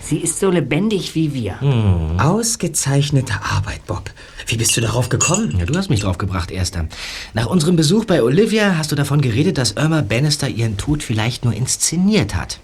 Sie 0.00 0.18
ist 0.18 0.38
so 0.38 0.50
lebendig 0.50 1.14
wie 1.14 1.32
wir. 1.32 1.60
Hm. 1.60 2.20
Ausgezeichnete 2.20 3.34
Arbeit, 3.42 3.86
Bob. 3.86 4.10
Wie 4.46 4.58
bist 4.58 4.76
du 4.76 4.82
darauf 4.82 5.08
gekommen? 5.08 5.56
Ja, 5.58 5.64
du 5.64 5.74
hast 5.76 5.88
mich 5.88 6.00
drauf 6.00 6.18
gebracht, 6.18 6.50
Erster. 6.50 6.86
Nach 7.32 7.46
unserem 7.46 7.76
Besuch 7.76 8.04
bei 8.04 8.22
Olivia 8.22 8.76
hast 8.76 8.92
du 8.92 8.96
davon 8.96 9.22
geredet, 9.22 9.56
dass 9.56 9.72
Irma 9.72 10.02
Bannister 10.02 10.48
ihren 10.48 10.76
Tod 10.76 11.02
vielleicht 11.02 11.44
nur 11.44 11.54
inszeniert 11.54 12.34
hat. 12.34 12.60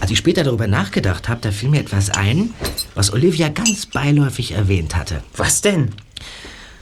Als 0.00 0.10
ich 0.10 0.18
später 0.18 0.44
darüber 0.44 0.66
nachgedacht 0.66 1.28
habe, 1.28 1.40
da 1.40 1.50
fiel 1.50 1.68
mir 1.68 1.80
etwas 1.80 2.10
ein, 2.10 2.50
was 2.94 3.12
Olivia 3.12 3.48
ganz 3.48 3.86
beiläufig 3.86 4.52
erwähnt 4.52 4.94
hatte. 4.94 5.22
Was 5.36 5.62
denn? 5.62 5.92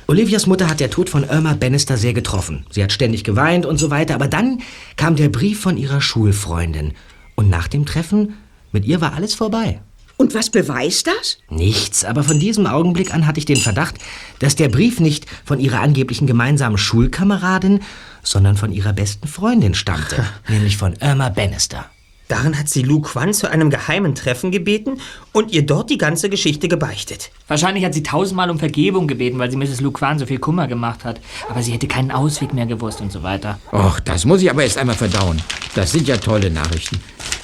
Olivias 0.06 0.46
Mutter 0.46 0.68
hat 0.68 0.80
der 0.80 0.90
Tod 0.90 1.08
von 1.08 1.24
Irma 1.24 1.54
Bannister 1.54 1.96
sehr 1.96 2.12
getroffen. 2.12 2.66
Sie 2.70 2.82
hat 2.82 2.92
ständig 2.92 3.24
geweint 3.24 3.64
und 3.64 3.78
so 3.78 3.90
weiter, 3.90 4.14
aber 4.14 4.28
dann 4.28 4.60
kam 4.96 5.16
der 5.16 5.30
Brief 5.30 5.60
von 5.60 5.78
ihrer 5.78 6.00
Schulfreundin. 6.00 6.92
Und 7.36 7.48
nach 7.48 7.68
dem 7.68 7.86
Treffen, 7.86 8.34
mit 8.70 8.84
ihr 8.84 9.00
war 9.00 9.14
alles 9.14 9.34
vorbei. 9.34 9.80
Und 10.16 10.34
was 10.34 10.50
beweist 10.50 11.06
das? 11.06 11.38
Nichts, 11.48 12.04
aber 12.04 12.22
von 12.22 12.38
diesem 12.38 12.66
Augenblick 12.66 13.12
an 13.12 13.26
hatte 13.26 13.38
ich 13.38 13.46
den 13.46 13.56
Verdacht, 13.56 13.96
dass 14.38 14.54
der 14.54 14.68
Brief 14.68 15.00
nicht 15.00 15.26
von 15.44 15.58
ihrer 15.58 15.80
angeblichen 15.80 16.26
gemeinsamen 16.26 16.78
Schulkameradin, 16.78 17.80
sondern 18.22 18.56
von 18.56 18.72
ihrer 18.72 18.92
besten 18.92 19.26
Freundin 19.26 19.74
stammte, 19.74 20.24
nämlich 20.48 20.76
von 20.76 20.94
Irma 21.00 21.30
Bannister. 21.30 21.86
Darin 22.28 22.58
hat 22.58 22.70
sie 22.70 22.82
Lou 22.82 23.00
Quan 23.00 23.34
zu 23.34 23.50
einem 23.50 23.68
geheimen 23.68 24.14
Treffen 24.14 24.50
gebeten 24.50 25.00
und 25.32 25.52
ihr 25.52 25.66
dort 25.66 25.90
die 25.90 25.98
ganze 25.98 26.30
Geschichte 26.30 26.68
gebeichtet. 26.68 27.30
Wahrscheinlich 27.48 27.84
hat 27.84 27.92
sie 27.92 28.02
tausendmal 28.02 28.50
um 28.50 28.58
Vergebung 28.58 29.06
gebeten, 29.06 29.38
weil 29.38 29.50
sie 29.50 29.58
Mrs. 29.58 29.82
Luquan 29.82 30.18
so 30.18 30.24
viel 30.24 30.38
Kummer 30.38 30.66
gemacht 30.66 31.04
hat. 31.04 31.20
Aber 31.50 31.62
sie 31.62 31.72
hätte 31.72 31.86
keinen 31.86 32.10
Ausweg 32.10 32.54
mehr 32.54 32.66
gewusst 32.66 33.00
und 33.02 33.12
so 33.12 33.22
weiter. 33.22 33.58
Och, 33.72 34.00
das 34.00 34.24
muss 34.24 34.40
ich 34.40 34.50
aber 34.50 34.62
erst 34.62 34.78
einmal 34.78 34.96
verdauen. 34.96 35.42
Das 35.74 35.92
sind 35.92 36.08
ja 36.08 36.16
tolle 36.16 36.50
Nachrichten. 36.50 36.98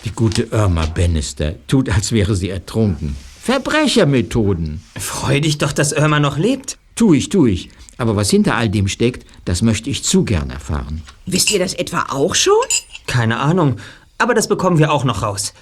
Die 0.05 0.13
gute 0.13 0.45
Irma 0.45 0.87
Bannister 0.87 1.55
tut, 1.67 1.91
als 1.91 2.13
wäre 2.13 2.35
sie 2.35 2.49
ertrunken. 2.49 3.17
Verbrechermethoden. 3.43 4.83
Freu 4.99 5.41
dich 5.41 5.59
doch, 5.59 5.73
dass 5.73 5.93
Irma 5.93 6.21
noch 6.21 6.39
lebt. 6.39 6.79
Tu 6.95 7.15
ich, 7.15 7.29
tu 7.29 7.47
ich. 7.47 7.71
Aber 7.99 8.17
was 8.17 8.31
hinter 8.31 8.57
all 8.57 8.71
dem 8.71 8.89
steckt, 8.89 9.27
das 9.45 9.61
möchte 9.61 9.91
ich 9.91 10.05
zu 10.05 10.25
gern 10.25 10.49
erfahren. 10.49 11.03
Wisst 11.27 11.51
ihr 11.51 11.59
das 11.59 11.75
etwa 11.75 12.07
auch 12.09 12.35
schon? 12.35 12.55
Keine 13.07 13.39
Ahnung, 13.39 13.77
aber 14.21 14.35
das 14.35 14.49
bekommen 14.49 14.79
wir 14.79 14.93
auch 14.93 15.05
noch 15.05 15.23
raus. 15.23 15.55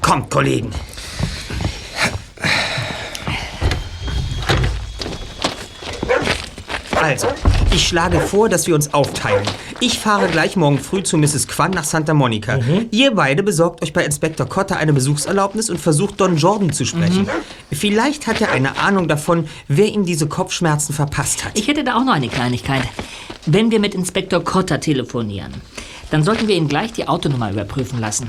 Kommt, 0.00 0.30
Kollegen. 0.30 0.70
Also, 7.02 7.28
ich 7.72 7.86
schlage 7.86 8.20
vor, 8.20 8.48
dass 8.48 8.66
wir 8.66 8.74
uns 8.74 8.94
aufteilen. 8.94 9.44
Ich 9.80 9.98
fahre 9.98 10.28
gleich 10.28 10.56
morgen 10.56 10.78
früh 10.78 11.02
zu 11.02 11.18
Mrs. 11.18 11.46
Quan 11.46 11.70
nach 11.70 11.84
Santa 11.84 12.14
Monica. 12.14 12.58
Ihr 12.90 13.14
beide 13.14 13.42
besorgt 13.42 13.82
euch 13.82 13.92
bei 13.92 14.04
Inspektor 14.04 14.48
Cotter 14.48 14.76
eine 14.76 14.92
Besuchserlaubnis 14.92 15.68
und 15.68 15.78
versucht 15.78 16.20
Don 16.20 16.36
Jordan 16.36 16.72
zu 16.72 16.84
sprechen. 16.84 17.28
Vielleicht 17.70 18.26
hat 18.26 18.40
er 18.40 18.50
eine 18.50 18.78
Ahnung 18.78 19.08
davon, 19.08 19.46
wer 19.68 19.86
ihm 19.86 20.06
diese 20.06 20.26
Kopfschmerzen 20.26 20.94
verpasst 20.94 21.44
hat. 21.44 21.52
Ich 21.58 21.68
hätte 21.68 21.84
da 21.84 21.96
auch 21.96 22.04
noch 22.04 22.14
eine 22.14 22.28
Kleinigkeit. 22.28 22.82
Wenn 23.44 23.70
wir 23.70 23.78
mit 23.78 23.94
Inspektor 23.94 24.42
Cotter 24.42 24.80
telefonieren, 24.80 25.52
dann 26.10 26.22
sollten 26.22 26.48
wir 26.48 26.56
ihn 26.56 26.68
gleich 26.68 26.92
die 26.92 27.08
Autonummer 27.08 27.50
überprüfen 27.50 28.00
lassen. 28.00 28.28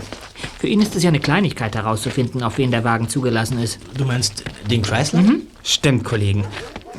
Für 0.60 0.68
ihn 0.68 0.82
ist 0.82 0.96
es 0.96 1.04
ja 1.04 1.10
eine 1.10 1.20
Kleinigkeit 1.20 1.76
herauszufinden, 1.76 2.44
auf 2.44 2.58
wen 2.58 2.72
der 2.72 2.84
Wagen 2.84 3.10
zugelassen 3.10 3.60
ist. 3.60 3.80
Du 3.98 4.06
meinst 4.06 4.44
den 4.70 4.82
Chrysler? 4.82 5.24
Stimmt, 5.64 6.04
Kollegen. 6.04 6.46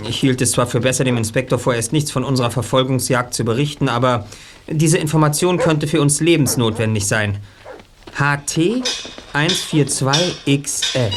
Ich 0.08 0.20
hielt 0.20 0.40
es 0.40 0.52
zwar 0.52 0.66
für 0.66 0.80
besser, 0.80 1.04
dem 1.04 1.16
Inspektor 1.16 1.58
vorerst 1.58 1.92
nichts 1.92 2.12
von 2.12 2.22
unserer 2.24 2.50
Verfolgungsjagd 2.50 3.34
zu 3.34 3.44
berichten, 3.44 3.88
aber 3.88 4.26
diese 4.68 4.98
Information 4.98 5.58
könnte 5.58 5.86
für 5.88 6.00
uns 6.00 6.20
lebensnotwendig 6.20 7.06
sein. 7.06 7.38
HT 8.14 8.82
142XL. 9.34 11.10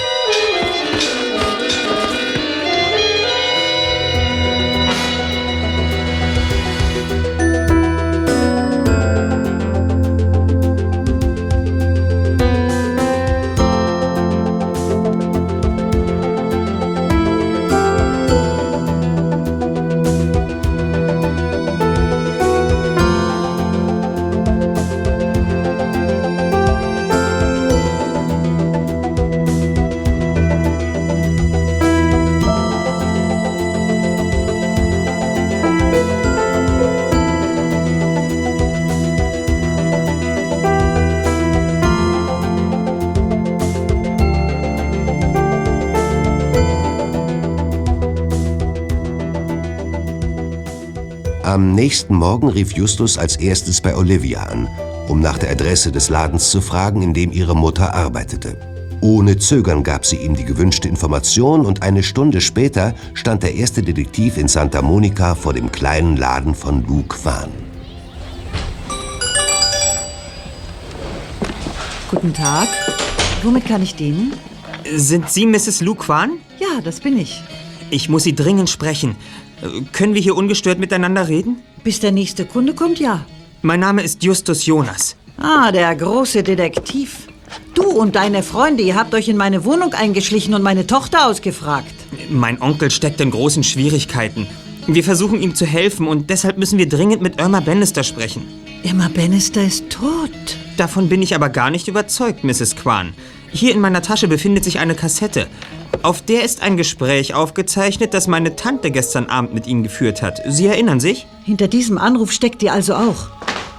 Am 51.51 51.75
nächsten 51.75 52.15
Morgen 52.15 52.47
rief 52.47 52.71
Justus 52.71 53.17
als 53.17 53.35
erstes 53.35 53.81
bei 53.81 53.93
Olivia 53.93 54.43
an, 54.43 54.69
um 55.09 55.19
nach 55.19 55.37
der 55.37 55.51
Adresse 55.51 55.91
des 55.91 56.07
Ladens 56.07 56.49
zu 56.49 56.61
fragen, 56.61 57.01
in 57.01 57.13
dem 57.13 57.33
ihre 57.33 57.57
Mutter 57.57 57.93
arbeitete. 57.93 58.55
Ohne 59.01 59.37
Zögern 59.37 59.83
gab 59.83 60.05
sie 60.05 60.15
ihm 60.15 60.33
die 60.33 60.45
gewünschte 60.45 60.87
Information 60.87 61.65
und 61.65 61.81
eine 61.83 62.03
Stunde 62.03 62.39
später 62.39 62.95
stand 63.15 63.43
der 63.43 63.53
erste 63.53 63.81
Detektiv 63.81 64.37
in 64.37 64.47
Santa 64.47 64.81
Monica 64.81 65.35
vor 65.35 65.51
dem 65.51 65.69
kleinen 65.69 66.15
Laden 66.15 66.55
von 66.55 66.87
Lou 66.87 67.03
Quan. 67.03 67.49
Guten 72.09 72.33
Tag. 72.33 72.69
Womit 73.43 73.65
kann 73.65 73.83
ich 73.83 73.95
dienen? 73.95 74.31
Sind 74.89 75.29
Sie 75.29 75.45
Mrs. 75.45 75.81
Lou 75.81 75.95
Quan? 75.95 76.37
Ja, 76.59 76.79
das 76.81 77.01
bin 77.01 77.17
ich. 77.17 77.43
Ich 77.89 78.07
muss 78.07 78.23
Sie 78.23 78.35
dringend 78.35 78.69
sprechen. 78.69 79.17
Können 79.91 80.13
wir 80.13 80.21
hier 80.21 80.35
ungestört 80.35 80.79
miteinander 80.79 81.27
reden? 81.27 81.61
Bis 81.83 81.99
der 81.99 82.11
nächste 82.11 82.45
Kunde 82.45 82.73
kommt, 82.73 82.99
ja. 82.99 83.25
Mein 83.61 83.79
Name 83.79 84.01
ist 84.01 84.23
Justus 84.23 84.65
Jonas. 84.65 85.15
Ah, 85.37 85.71
der 85.71 85.95
große 85.95 86.43
Detektiv. 86.43 87.27
Du 87.73 87.83
und 87.83 88.15
deine 88.15 88.43
Freunde, 88.43 88.83
ihr 88.83 88.95
habt 88.95 89.13
euch 89.13 89.27
in 89.27 89.37
meine 89.37 89.65
Wohnung 89.65 89.93
eingeschlichen 89.93 90.53
und 90.53 90.63
meine 90.63 90.87
Tochter 90.87 91.27
ausgefragt. 91.27 91.93
Mein 92.29 92.61
Onkel 92.61 92.91
steckt 92.91 93.21
in 93.21 93.31
großen 93.31 93.63
Schwierigkeiten. 93.63 94.47
Wir 94.87 95.03
versuchen 95.03 95.41
ihm 95.41 95.53
zu 95.53 95.65
helfen 95.65 96.07
und 96.07 96.29
deshalb 96.29 96.57
müssen 96.57 96.79
wir 96.79 96.89
dringend 96.89 97.21
mit 97.21 97.39
Irma 97.39 97.59
Bannister 97.59 98.03
sprechen. 98.03 98.47
Irma 98.83 99.09
Bannister 99.13 99.63
ist 99.63 99.89
tot. 99.89 100.31
Davon 100.77 101.07
bin 101.07 101.21
ich 101.21 101.35
aber 101.35 101.49
gar 101.49 101.69
nicht 101.69 101.87
überzeugt, 101.87 102.43
Mrs. 102.43 102.75
Quan. 102.75 103.13
Hier 103.51 103.73
in 103.73 103.79
meiner 103.79 104.01
Tasche 104.01 104.27
befindet 104.27 104.63
sich 104.63 104.79
eine 104.79 104.95
Kassette. 104.95 105.47
Auf 106.03 106.23
der 106.23 106.43
ist 106.43 106.63
ein 106.63 106.77
Gespräch 106.77 107.35
aufgezeichnet, 107.35 108.15
das 108.15 108.27
meine 108.27 108.55
Tante 108.55 108.89
gestern 108.89 109.27
Abend 109.27 109.53
mit 109.53 109.67
Ihnen 109.67 109.83
geführt 109.83 110.23
hat. 110.23 110.41
Sie 110.47 110.65
erinnern 110.65 110.99
sich? 110.99 111.27
Hinter 111.43 111.67
diesem 111.67 111.99
Anruf 111.99 112.31
steckt 112.31 112.63
ihr 112.63 112.73
also 112.73 112.95
auch. 112.95 113.27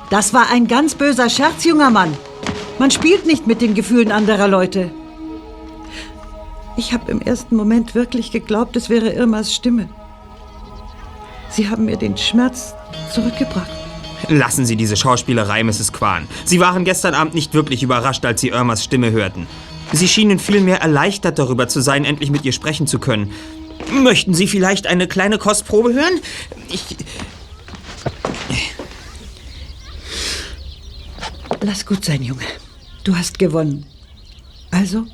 Das 0.09 0.33
war 0.33 0.49
ein 0.51 0.69
ganz 0.69 0.95
böser 0.95 1.29
Scherz, 1.29 1.65
junger 1.65 1.91
Mann. 1.91 2.17
Man 2.79 2.93
spielt 2.93 3.27
nicht 3.27 3.49
mit 3.49 3.61
den 3.61 3.75
Gefühlen 3.75 4.13
anderer 4.13 4.47
Leute. 4.47 4.93
Ich 6.77 6.93
habe 6.93 7.11
im 7.11 7.21
ersten 7.21 7.57
Moment 7.57 7.97
wirklich 7.97 8.31
geglaubt, 8.31 8.77
es 8.77 8.89
wäre 8.89 9.11
Irmas 9.11 9.53
Stimme. 9.53 9.89
Sie 11.51 11.69
haben 11.69 11.87
mir 11.87 11.97
den 11.97 12.17
Schmerz 12.17 12.75
zurückgebracht. 13.13 13.71
Lassen 14.29 14.65
Sie 14.65 14.77
diese 14.77 14.97
Schauspielerei, 14.97 15.65
Mrs. 15.65 15.93
Quan. 15.93 16.29
Sie 16.45 16.61
waren 16.61 16.85
gestern 16.85 17.15
Abend 17.15 17.35
nicht 17.35 17.53
wirklich 17.53 17.83
überrascht, 17.83 18.25
als 18.25 18.41
Sie 18.41 18.49
Irmas 18.49 18.85
Stimme 18.85 19.11
hörten. 19.11 19.49
Sie 19.93 20.09
schienen 20.09 20.39
vielmehr 20.39 20.81
erleichtert 20.81 21.39
darüber 21.39 21.69
zu 21.69 21.81
sein, 21.81 22.05
endlich 22.05 22.31
mit 22.31 22.45
ihr 22.45 22.53
sprechen 22.53 22.87
zu 22.87 22.99
können. 22.99 23.33
Möchten 23.91 24.35
Sie 24.35 24.47
vielleicht 24.47 24.87
eine 24.87 25.07
kleine 25.07 25.39
Kostprobe 25.39 25.93
hören? 25.93 26.21
Ich. 26.69 26.85
Lass 31.61 31.87
gut 31.87 32.05
sein, 32.05 32.23
Junge. 32.23 32.45
Du 33.05 33.17
hast 33.17 33.39
gewonnen. 33.39 33.87
Also, 34.71 35.05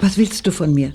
was 0.00 0.18
willst 0.18 0.46
du 0.46 0.50
von 0.50 0.74
mir? 0.74 0.92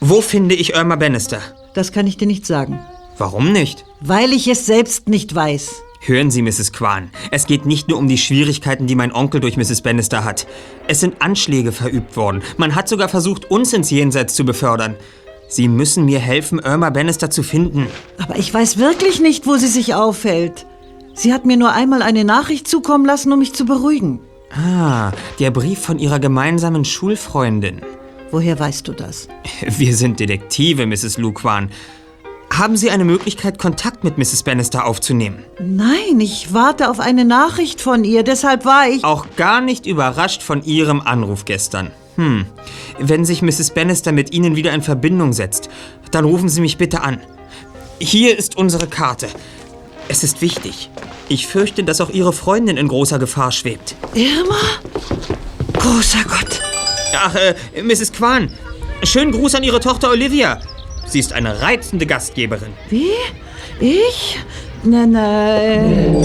Wo 0.00 0.20
finde 0.20 0.54
ich 0.54 0.74
Irma 0.74 0.96
Bannister? 0.96 1.40
Das 1.74 1.92
kann 1.92 2.06
ich 2.06 2.16
dir 2.16 2.26
nicht 2.26 2.46
sagen. 2.46 2.80
Warum 3.16 3.52
nicht? 3.52 3.84
Weil 4.00 4.32
ich 4.32 4.48
es 4.48 4.66
selbst 4.66 5.08
nicht 5.08 5.34
weiß. 5.34 5.82
Hören 6.02 6.30
Sie, 6.30 6.40
Mrs. 6.40 6.72
Quan. 6.72 7.10
Es 7.30 7.46
geht 7.46 7.66
nicht 7.66 7.88
nur 7.88 7.98
um 7.98 8.08
die 8.08 8.16
Schwierigkeiten, 8.16 8.86
die 8.86 8.94
mein 8.94 9.12
Onkel 9.12 9.42
durch 9.42 9.58
Mrs. 9.58 9.82
Bannister 9.82 10.24
hat. 10.24 10.46
Es 10.88 11.00
sind 11.00 11.20
Anschläge 11.20 11.72
verübt 11.72 12.16
worden. 12.16 12.42
Man 12.56 12.74
hat 12.74 12.88
sogar 12.88 13.10
versucht, 13.10 13.50
uns 13.50 13.74
ins 13.74 13.90
Jenseits 13.90 14.34
zu 14.34 14.46
befördern. 14.46 14.96
Sie 15.46 15.68
müssen 15.68 16.06
mir 16.06 16.18
helfen, 16.18 16.58
Irma 16.58 16.88
Bannister 16.88 17.28
zu 17.28 17.42
finden. 17.42 17.86
Aber 18.16 18.38
ich 18.38 18.52
weiß 18.52 18.78
wirklich 18.78 19.20
nicht, 19.20 19.46
wo 19.46 19.56
sie 19.56 19.66
sich 19.66 19.94
aufhält. 19.94 20.64
Sie 21.12 21.34
hat 21.34 21.44
mir 21.44 21.58
nur 21.58 21.72
einmal 21.72 22.00
eine 22.00 22.24
Nachricht 22.24 22.66
zukommen 22.66 23.04
lassen, 23.04 23.30
um 23.30 23.40
mich 23.40 23.52
zu 23.52 23.66
beruhigen. 23.66 24.20
Ah, 24.52 25.12
der 25.38 25.50
Brief 25.50 25.80
von 25.80 25.98
Ihrer 25.98 26.18
gemeinsamen 26.18 26.86
Schulfreundin. 26.86 27.82
Woher 28.30 28.58
weißt 28.58 28.88
du 28.88 28.92
das? 28.92 29.28
Wir 29.66 29.94
sind 29.94 30.18
Detektive, 30.18 30.86
Mrs. 30.86 31.18
Luquan. 31.18 31.70
Haben 32.52 32.76
Sie 32.76 32.90
eine 32.90 33.04
Möglichkeit, 33.04 33.58
Kontakt 33.58 34.04
mit 34.04 34.18
Mrs. 34.18 34.42
Bannister 34.42 34.84
aufzunehmen? 34.84 35.44
Nein, 35.60 36.20
ich 36.20 36.52
warte 36.52 36.90
auf 36.90 37.00
eine 37.00 37.24
Nachricht 37.24 37.80
von 37.80 38.04
ihr, 38.04 38.22
deshalb 38.22 38.64
war 38.64 38.88
ich... 38.88 39.04
Auch 39.04 39.26
gar 39.36 39.60
nicht 39.60 39.86
überrascht 39.86 40.42
von 40.42 40.62
Ihrem 40.64 41.00
Anruf 41.00 41.44
gestern. 41.44 41.90
Hm. 42.16 42.44
Wenn 42.98 43.24
sich 43.24 43.40
Mrs. 43.40 43.70
Bannister 43.70 44.12
mit 44.12 44.34
Ihnen 44.34 44.56
wieder 44.56 44.74
in 44.74 44.82
Verbindung 44.82 45.32
setzt, 45.32 45.70
dann 46.10 46.24
rufen 46.24 46.48
Sie 46.48 46.60
mich 46.60 46.76
bitte 46.76 47.02
an. 47.02 47.20
Hier 47.98 48.36
ist 48.36 48.56
unsere 48.56 48.88
Karte. 48.88 49.28
Es 50.08 50.24
ist 50.24 50.42
wichtig. 50.42 50.90
Ich 51.28 51.46
fürchte, 51.46 51.84
dass 51.84 52.00
auch 52.00 52.10
Ihre 52.10 52.32
Freundin 52.32 52.76
in 52.76 52.88
großer 52.88 53.18
Gefahr 53.18 53.52
schwebt. 53.52 53.94
Irma? 54.14 54.58
Großer 55.74 56.24
Gott. 56.24 56.60
Ach, 57.16 57.34
äh, 57.36 57.54
Mrs. 57.82 58.12
Quan, 58.12 58.50
schönen 59.04 59.32
Gruß 59.32 59.54
an 59.54 59.62
Ihre 59.62 59.80
Tochter 59.80 60.10
Olivia. 60.10 60.60
Sie 61.10 61.18
ist 61.18 61.32
eine 61.32 61.60
reizende 61.60 62.06
Gastgeberin. 62.06 62.72
Wie? 62.88 63.10
Ich? 63.80 64.38
Nein, 64.84 65.10
nein. 65.10 66.16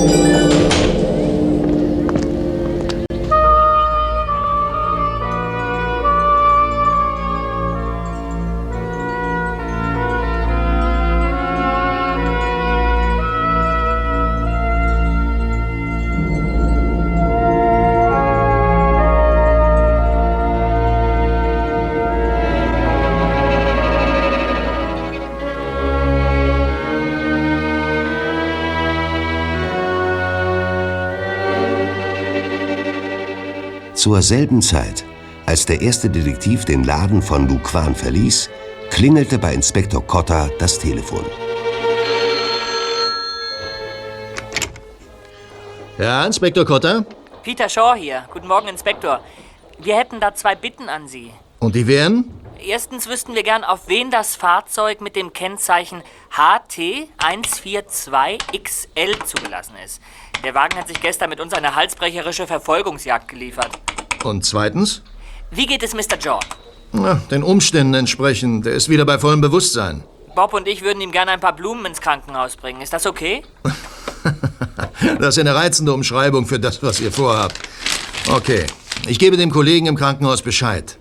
Zur 34.16 34.24
selben 34.24 34.62
Zeit, 34.62 35.04
als 35.46 35.66
der 35.66 35.82
erste 35.82 36.10
Detektiv 36.10 36.64
den 36.64 36.86
Laden 36.86 37.22
von 37.22 37.50
Luquan 37.50 37.94
verließ, 37.94 38.50
klingelte 38.90 39.38
bei 39.38 39.54
Inspektor 39.54 40.08
Cotta 40.08 40.50
das 40.58 40.80
Telefon. 40.80 41.26
Ja, 45.98 46.26
Inspektor 46.26 46.64
Kotter? 46.64 47.06
Peter 47.44 47.68
Shaw 47.68 47.96
hier. 47.96 48.24
Guten 48.32 48.48
Morgen, 48.48 48.70
Inspektor. 48.70 49.20
Wir 49.80 49.98
hätten 49.98 50.22
da 50.22 50.34
zwei 50.34 50.56
Bitten 50.56 50.88
an 50.88 51.10
Sie. 51.10 51.32
Und 51.60 51.76
die 51.76 51.86
wären? 51.86 52.32
Erstens 52.66 53.10
wüssten 53.10 53.36
wir 53.36 53.44
gern, 53.44 53.66
auf 53.66 53.90
wen 53.90 54.12
das 54.12 54.38
Fahrzeug 54.38 55.02
mit 55.02 55.18
dem 55.18 55.34
Kennzeichen 55.34 56.02
HT142XL 56.34 59.26
zugelassen 59.26 59.76
ist. 59.84 60.02
Der 60.46 60.56
Wagen 60.56 60.78
hat 60.78 60.88
sich 60.88 61.02
gestern 61.02 61.30
mit 61.30 61.42
uns 61.42 61.54
eine 61.54 61.76
halsbrecherische 61.76 62.48
Verfolgungsjagd 62.48 63.28
geliefert. 63.28 63.78
Und 64.26 64.44
zweitens? 64.44 65.02
Wie 65.52 65.68
geht 65.68 65.84
es 65.84 65.94
Mr. 65.94 66.18
Jordan? 66.20 66.50
Na, 66.92 67.22
den 67.30 67.44
Umständen 67.44 67.94
entsprechend. 67.94 68.66
Der 68.66 68.74
ist 68.74 68.90
wieder 68.90 69.06
bei 69.06 69.20
vollem 69.20 69.42
Bewusstsein. 69.42 70.04
Bob 70.36 70.54
und 70.54 70.68
ich 70.68 70.82
würden 70.82 71.00
ihm 71.02 71.12
gerne 71.12 71.32
ein 71.32 71.40
paar 71.40 71.56
Blumen 71.56 71.86
ins 71.86 72.02
Krankenhaus 72.02 72.56
bringen. 72.56 72.82
Ist 72.82 72.94
das 72.94 73.06
okay? 73.06 73.44
Das 75.20 75.38
ist 75.38 75.40
eine 75.40 75.54
reizende 75.54 75.94
Umschreibung 75.94 76.48
für 76.48 76.60
das, 76.60 76.82
was 76.82 77.00
ihr 77.00 77.12
vorhabt. 77.12 77.60
Okay, 78.32 78.66
ich 79.08 79.20
gebe 79.20 79.38
dem 79.38 79.52
Kollegen 79.52 79.86
im 79.86 79.96
Krankenhaus 79.96 80.42
Bescheid. 80.42 80.98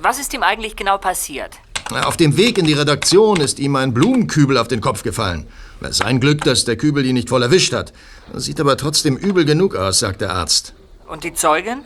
Was 0.00 0.20
ist 0.20 0.32
ihm 0.34 0.44
eigentlich 0.44 0.76
genau 0.76 0.98
passiert? 0.98 1.56
Auf 2.04 2.16
dem 2.16 2.36
Weg 2.36 2.58
in 2.58 2.66
die 2.66 2.74
Redaktion 2.74 3.40
ist 3.40 3.58
ihm 3.58 3.74
ein 3.74 3.92
Blumenkübel 3.92 4.56
auf 4.56 4.68
den 4.68 4.80
Kopf 4.80 5.02
gefallen. 5.02 5.48
Es 5.80 5.90
ist 5.90 6.04
ein 6.04 6.20
Glück, 6.20 6.44
dass 6.44 6.64
der 6.64 6.76
Kübel 6.76 7.04
ihn 7.04 7.14
nicht 7.14 7.28
voll 7.28 7.42
erwischt 7.42 7.72
hat. 7.72 7.92
Sieht 8.34 8.60
aber 8.60 8.76
trotzdem 8.76 9.16
übel 9.16 9.44
genug 9.44 9.74
aus, 9.74 9.98
sagt 9.98 10.20
der 10.20 10.32
Arzt. 10.32 10.74
Und 11.08 11.24
die 11.24 11.34
Zeugin? 11.34 11.82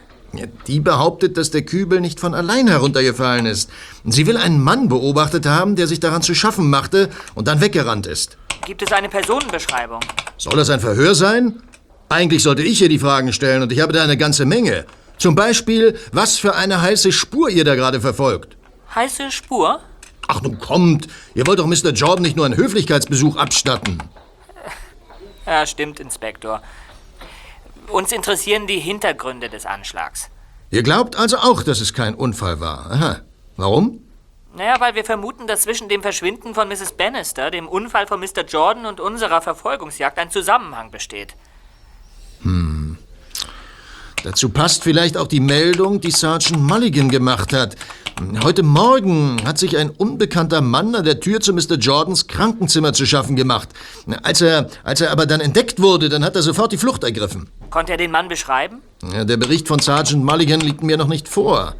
Die 0.66 0.80
behauptet, 0.80 1.36
dass 1.36 1.50
der 1.50 1.62
Kübel 1.62 2.00
nicht 2.00 2.20
von 2.20 2.34
allein 2.34 2.68
heruntergefallen 2.68 3.46
ist. 3.46 3.70
Sie 4.04 4.26
will 4.26 4.36
einen 4.36 4.60
Mann 4.60 4.88
beobachtet 4.88 5.46
haben, 5.46 5.76
der 5.76 5.86
sich 5.86 6.00
daran 6.00 6.22
zu 6.22 6.34
schaffen 6.34 6.70
machte 6.70 7.10
und 7.34 7.48
dann 7.48 7.60
weggerannt 7.60 8.06
ist. 8.06 8.36
Gibt 8.66 8.82
es 8.82 8.92
eine 8.92 9.08
Personenbeschreibung? 9.08 10.00
Soll 10.38 10.56
das 10.56 10.70
ein 10.70 10.80
Verhör 10.80 11.14
sein? 11.14 11.62
Eigentlich 12.08 12.42
sollte 12.42 12.62
ich 12.62 12.78
hier 12.78 12.88
die 12.88 12.98
Fragen 12.98 13.32
stellen 13.32 13.62
und 13.62 13.72
ich 13.72 13.80
habe 13.80 13.92
da 13.92 14.02
eine 14.02 14.16
ganze 14.16 14.44
Menge. 14.44 14.86
Zum 15.18 15.34
Beispiel, 15.34 15.98
was 16.12 16.38
für 16.38 16.54
eine 16.54 16.80
heiße 16.80 17.12
Spur 17.12 17.48
ihr 17.48 17.64
da 17.64 17.74
gerade 17.74 18.00
verfolgt. 18.00 18.56
Heiße 18.94 19.30
Spur? 19.30 19.80
Ach 20.28 20.40
nun 20.42 20.58
kommt, 20.58 21.08
ihr 21.34 21.46
wollt 21.46 21.58
doch 21.58 21.66
Mr. 21.66 21.90
Jordan 21.90 22.22
nicht 22.22 22.36
nur 22.36 22.46
einen 22.46 22.56
Höflichkeitsbesuch 22.56 23.36
abstatten. 23.36 23.98
Ja, 25.46 25.66
stimmt, 25.66 26.00
Inspektor. 26.00 26.62
Uns 27.88 28.12
interessieren 28.12 28.66
die 28.66 28.80
Hintergründe 28.80 29.48
des 29.48 29.66
Anschlags. 29.66 30.30
Ihr 30.70 30.82
glaubt 30.82 31.16
also 31.16 31.38
auch, 31.38 31.62
dass 31.62 31.80
es 31.80 31.94
kein 31.94 32.14
Unfall 32.14 32.60
war. 32.60 32.90
Aha. 32.90 33.20
Warum? 33.56 34.00
Naja, 34.56 34.76
weil 34.78 34.94
wir 34.94 35.04
vermuten, 35.04 35.46
dass 35.46 35.62
zwischen 35.62 35.88
dem 35.88 36.02
Verschwinden 36.02 36.54
von 36.54 36.68
Mrs. 36.68 36.92
Bannister, 36.92 37.50
dem 37.50 37.68
Unfall 37.68 38.06
von 38.06 38.20
Mr. 38.20 38.44
Jordan 38.46 38.86
und 38.86 39.00
unserer 39.00 39.40
Verfolgungsjagd 39.40 40.18
ein 40.18 40.30
Zusammenhang 40.30 40.90
besteht. 40.90 41.34
Hm. 42.42 42.98
Dazu 44.24 44.48
passt 44.48 44.82
vielleicht 44.84 45.18
auch 45.18 45.26
die 45.26 45.38
Meldung, 45.38 46.00
die 46.00 46.10
Sergeant 46.10 46.62
Mulligan 46.62 47.10
gemacht 47.10 47.52
hat. 47.52 47.76
Heute 48.42 48.62
Morgen 48.62 49.36
hat 49.44 49.58
sich 49.58 49.76
ein 49.76 49.90
unbekannter 49.90 50.62
Mann 50.62 50.94
an 50.94 51.04
der 51.04 51.20
Tür 51.20 51.40
zu 51.40 51.52
Mr. 51.52 51.74
Jordans 51.74 52.26
Krankenzimmer 52.26 52.94
zu 52.94 53.04
schaffen 53.04 53.36
gemacht. 53.36 53.68
Als 54.22 54.40
er, 54.40 54.70
als 54.82 55.02
er 55.02 55.10
aber 55.10 55.26
dann 55.26 55.42
entdeckt 55.42 55.78
wurde, 55.78 56.08
dann 56.08 56.24
hat 56.24 56.36
er 56.36 56.42
sofort 56.42 56.72
die 56.72 56.78
Flucht 56.78 57.04
ergriffen. 57.04 57.50
Konnte 57.68 57.92
er 57.92 57.98
den 57.98 58.10
Mann 58.10 58.28
beschreiben? 58.28 58.80
Ja, 59.12 59.26
Der 59.26 59.36
Bericht 59.36 59.68
von 59.68 59.78
Sergeant 59.78 60.24
Mulligan 60.24 60.60
liegt 60.60 60.82
mir 60.82 60.96
noch 60.96 61.08
nicht 61.08 61.28
vor. 61.28 61.74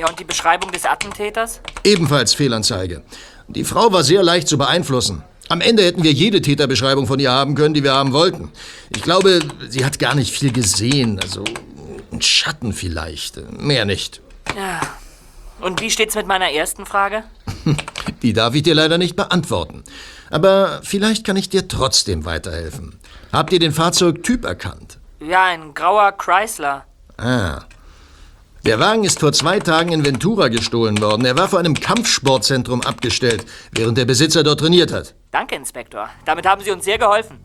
Ja, 0.00 0.08
und 0.08 0.18
die 0.18 0.24
Beschreibung 0.24 0.72
des 0.72 0.84
Attentäters? 0.84 1.60
Ebenfalls 1.84 2.34
Fehlanzeige. 2.34 3.04
Die 3.46 3.62
Frau 3.62 3.92
war 3.92 4.02
sehr 4.02 4.24
leicht 4.24 4.48
zu 4.48 4.58
beeinflussen. 4.58 5.22
Am 5.50 5.60
Ende 5.60 5.82
hätten 5.82 6.04
wir 6.04 6.12
jede 6.12 6.40
Täterbeschreibung 6.40 7.08
von 7.08 7.18
ihr 7.18 7.32
haben 7.32 7.56
können, 7.56 7.74
die 7.74 7.82
wir 7.82 7.92
haben 7.92 8.12
wollten. 8.12 8.52
Ich 8.90 9.02
glaube, 9.02 9.40
sie 9.68 9.84
hat 9.84 9.98
gar 9.98 10.14
nicht 10.14 10.32
viel 10.32 10.52
gesehen. 10.52 11.18
Also 11.20 11.42
ein 12.12 12.22
Schatten 12.22 12.72
vielleicht. 12.72 13.40
Mehr 13.60 13.84
nicht. 13.84 14.20
Ja. 14.56 14.80
Und 15.60 15.80
wie 15.80 15.90
steht's 15.90 16.14
mit 16.14 16.28
meiner 16.28 16.52
ersten 16.52 16.86
Frage? 16.86 17.24
Die 18.22 18.32
darf 18.32 18.54
ich 18.54 18.62
dir 18.62 18.76
leider 18.76 18.96
nicht 18.96 19.16
beantworten. 19.16 19.82
Aber 20.30 20.82
vielleicht 20.84 21.26
kann 21.26 21.36
ich 21.36 21.48
dir 21.48 21.66
trotzdem 21.66 22.24
weiterhelfen. 22.24 23.00
Habt 23.32 23.52
ihr 23.52 23.58
den 23.58 23.72
Fahrzeugtyp 23.72 24.44
erkannt? 24.44 24.98
Ja, 25.18 25.46
ein 25.46 25.74
grauer 25.74 26.12
Chrysler. 26.12 26.84
Ah. 27.16 27.62
Der 28.64 28.78
Wagen 28.78 29.02
ist 29.02 29.18
vor 29.18 29.32
zwei 29.32 29.58
Tagen 29.58 29.90
in 29.90 30.04
Ventura 30.04 30.46
gestohlen 30.46 31.00
worden. 31.00 31.24
Er 31.24 31.36
war 31.36 31.48
vor 31.48 31.58
einem 31.58 31.74
Kampfsportzentrum 31.74 32.82
abgestellt, 32.82 33.44
während 33.72 33.98
der 33.98 34.04
Besitzer 34.04 34.44
dort 34.44 34.60
trainiert 34.60 34.92
hat. 34.92 35.16
Danke, 35.30 35.54
Inspektor. 35.54 36.08
Damit 36.24 36.46
haben 36.46 36.62
Sie 36.62 36.70
uns 36.70 36.84
sehr 36.84 36.98
geholfen. 36.98 37.38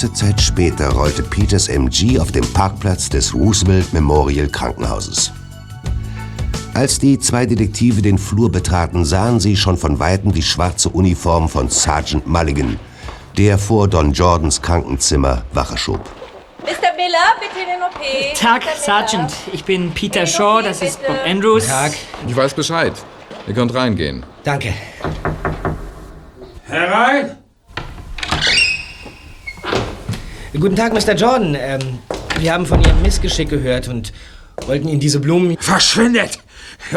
Kurze 0.00 0.14
Zeit 0.14 0.40
später 0.40 0.88
rollte 0.92 1.22
Peters 1.22 1.68
MG 1.68 2.18
auf 2.18 2.32
dem 2.32 2.50
Parkplatz 2.54 3.10
des 3.10 3.34
Roosevelt 3.34 3.92
Memorial 3.92 4.48
Krankenhauses. 4.48 5.30
Als 6.72 6.98
die 6.98 7.18
zwei 7.18 7.44
Detektive 7.44 8.00
den 8.00 8.16
Flur 8.16 8.50
betraten, 8.50 9.04
sahen 9.04 9.40
sie 9.40 9.58
schon 9.58 9.76
von 9.76 9.98
weitem 9.98 10.32
die 10.32 10.40
schwarze 10.40 10.88
Uniform 10.88 11.50
von 11.50 11.68
Sergeant 11.68 12.26
Mulligan, 12.26 12.80
der 13.36 13.58
vor 13.58 13.88
Don 13.88 14.14
Jordans 14.14 14.62
Krankenzimmer 14.62 15.44
Wache 15.52 15.76
schob. 15.76 16.00
Mr. 16.62 16.96
Miller, 16.96 17.18
bitte 17.38 17.60
in 17.60 17.66
den 17.66 17.82
OP. 17.82 18.34
Tag, 18.38 18.62
Sergeant. 18.78 19.34
Ich 19.52 19.64
bin 19.64 19.90
Peter 19.90 20.26
Shaw, 20.26 20.62
das 20.62 20.80
ist 20.80 21.06
Bob 21.06 21.18
Andrews. 21.26 21.66
Tag. 21.66 21.92
Ich 22.26 22.34
weiß 22.34 22.54
Bescheid. 22.54 22.94
Ihr 23.46 23.52
könnt 23.52 23.74
reingehen. 23.74 24.24
Danke. 24.44 24.72
Herein! 26.64 27.39
Guten 30.58 30.74
Tag, 30.74 30.92
Mr. 30.92 31.14
Jordan. 31.14 31.56
Ähm, 31.58 32.00
wir 32.40 32.52
haben 32.52 32.66
von 32.66 32.82
Ihrem 32.82 33.00
Missgeschick 33.02 33.48
gehört 33.48 33.86
und 33.86 34.12
wollten 34.66 34.88
Ihnen 34.88 34.98
diese 34.98 35.20
Blumen... 35.20 35.56
Verschwindet! 35.58 36.40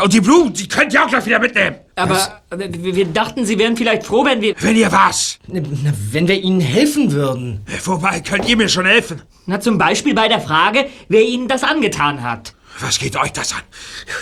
Und 0.02 0.12
die 0.12 0.22
Blumen, 0.22 0.54
die 0.54 0.68
könnt 0.68 0.92
ihr 0.92 1.04
auch 1.04 1.08
gleich 1.08 1.26
wieder 1.28 1.38
mitnehmen. 1.38 1.76
Aber 1.96 2.42
wir, 2.56 2.96
wir 2.96 3.06
dachten, 3.06 3.46
Sie 3.46 3.60
wären 3.60 3.78
vielleicht 3.78 4.06
froh, 4.06 4.26
wenn 4.26 4.42
wir... 4.42 4.56
Wenn 4.60 4.76
ihr 4.76 4.92
was? 4.92 5.38
Wenn 5.48 6.28
wir 6.28 6.42
Ihnen 6.42 6.62
helfen 6.62 7.12
würden. 7.12 7.62
Wobei, 7.84 8.22
könnt 8.22 8.50
ihr 8.50 8.58
mir 8.58 8.70
schon 8.70 8.88
helfen? 8.88 9.22
Na, 9.46 9.60
zum 9.60 9.78
Beispiel 9.78 10.16
bei 10.16 10.28
der 10.28 10.42
Frage, 10.42 10.88
wer 11.08 11.22
Ihnen 11.22 11.48
das 11.48 11.64
angetan 11.64 12.24
hat. 12.24 12.56
Was 12.80 12.98
geht 12.98 13.16
euch 13.16 13.34
das 13.34 13.54
an? 13.54 13.62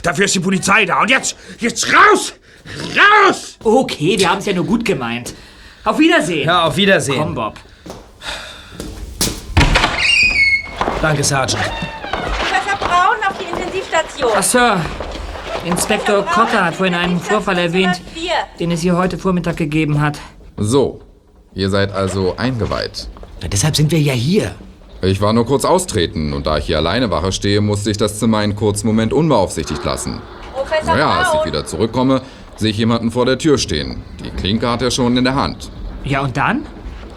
Dafür 0.04 0.26
ist 0.26 0.36
die 0.36 0.42
Polizei 0.42 0.84
da. 0.86 1.02
Und 1.02 1.10
jetzt, 1.10 1.38
jetzt 1.60 1.88
raus! 1.88 2.34
Raus! 3.26 3.58
Okay, 3.64 4.20
wir 4.20 4.30
haben 4.30 4.40
es 4.40 4.46
ja 4.46 4.54
nur 4.54 4.66
gut 4.66 4.84
gemeint. 4.84 5.34
Auf 5.86 6.00
Wiedersehen. 6.00 6.48
Ja, 6.48 6.66
auf 6.66 6.76
Wiedersehen. 6.76 7.18
Komm, 7.18 7.34
Bob. 7.34 7.58
Danke, 11.02 11.24
Sergeant. 11.24 11.64
Professor 12.12 12.78
Braun 12.80 13.18
auf 13.28 13.38
die 13.38 13.46
Intensivstation. 13.46 14.32
Ach, 14.36 14.44
Sir. 14.44 14.82
Inspektor 15.66 16.26
Cotter 16.26 16.66
hat 16.66 16.76
vorhin 16.76 16.96
einen 16.96 17.20
Vorfall 17.20 17.58
erwähnt, 17.58 18.02
den 18.60 18.72
es 18.72 18.82
hier 18.82 18.98
heute 18.98 19.18
Vormittag 19.18 19.58
gegeben 19.58 20.02
hat. 20.02 20.20
So, 20.58 21.02
ihr 21.54 21.70
seid 21.70 21.92
also 21.92 22.36
eingeweiht. 22.38 23.08
Na, 23.42 23.48
deshalb 23.48 23.76
sind 23.76 23.92
wir 23.92 24.00
ja 24.00 24.14
hier. 24.14 24.56
Ich 25.04 25.22
war 25.22 25.34
nur 25.34 25.46
kurz 25.46 25.66
austreten 25.66 26.34
und 26.34 26.46
da 26.46 26.58
ich 26.58 26.66
hier 26.66 26.78
alleine 26.78 27.10
Wache 27.10 27.32
stehe, 27.32 27.62
musste 27.62 27.90
ich 27.90 27.98
das 27.98 28.20
Zimmer 28.20 28.40
einen 28.40 28.56
kurzen 28.56 28.88
Moment 28.88 29.14
unbeaufsichtigt 29.14 29.84
lassen. 29.84 30.22
Professor 30.54 30.94
Naja, 30.94 31.10
als 31.20 31.30
ich 31.40 31.46
wieder 31.46 31.66
zurückkomme, 31.66 32.22
sehe 32.56 32.70
ich 32.70 32.78
jemanden 32.78 33.12
vor 33.12 33.26
der 33.26 33.38
Tür 33.38 33.58
stehen. 33.58 34.04
Die 34.24 34.30
Klinke 34.30 34.70
hat 34.70 34.82
er 34.82 34.92
schon 34.92 35.18
in 35.18 35.24
der 35.24 35.36
Hand. 35.36 35.72
Ja, 36.04 36.22
und 36.22 36.38
dann? 36.38 36.66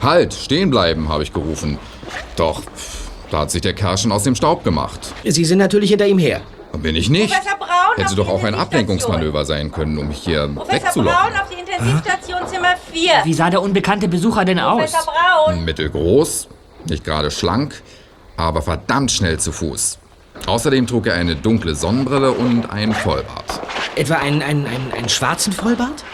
Halt, 0.02 0.34
stehen 0.34 0.70
bleiben, 0.70 1.08
habe 1.08 1.22
ich 1.22 1.32
gerufen. 1.32 1.78
Doch, 2.36 2.62
da 3.34 3.40
hat 3.40 3.50
sich 3.50 3.62
der 3.62 3.74
Kerl 3.74 3.98
schon 3.98 4.12
aus 4.12 4.22
dem 4.22 4.36
Staub 4.36 4.62
gemacht. 4.62 5.12
Sie 5.24 5.44
sind 5.44 5.58
natürlich 5.58 5.90
hinter 5.90 6.06
ihm 6.06 6.18
her. 6.18 6.40
Bin 6.74 6.94
ich 6.94 7.10
nicht. 7.10 7.34
Professor 7.34 7.58
Braun 7.58 7.96
Hätte 7.96 8.14
doch 8.14 8.28
auch 8.28 8.44
ein. 8.44 8.54
Ablenkungsmanöver 8.54 9.44
sein 9.44 9.72
können, 9.72 9.98
um 9.98 10.06
mich 10.06 10.18
hier 10.18 10.48
Professor 10.54 10.86
wegzulocken. 10.86 11.18
Braun 11.18 11.40
auf 11.40 11.48
die 11.48 11.58
Intensivstation 11.58 12.46
Zimmer 12.46 12.74
4. 12.92 13.10
Wie 13.24 13.34
sah 13.34 13.50
der 13.50 13.60
unbekannte 13.60 14.06
Besucher 14.06 14.44
denn 14.44 14.60
aus? 14.60 14.92
Professor 14.92 15.12
Braun. 15.12 15.64
Mittelgroß, 15.64 16.46
nicht 16.88 17.02
gerade 17.02 17.32
schlank, 17.32 17.82
aber 18.36 18.62
verdammt 18.62 19.10
schnell 19.10 19.40
zu 19.40 19.50
Fuß. 19.50 19.98
Außerdem 20.46 20.86
trug 20.86 21.08
er 21.08 21.14
eine 21.14 21.34
dunkle 21.34 21.74
Sonnenbrille 21.74 22.30
und 22.30 22.70
einen 22.70 22.92
Vollbart. 22.92 23.60
Etwa 23.96 24.14
einen, 24.14 24.42
einen, 24.42 24.66
einen, 24.66 24.92
einen 24.96 25.08
schwarzen 25.08 25.52
Vollbart? 25.52 26.04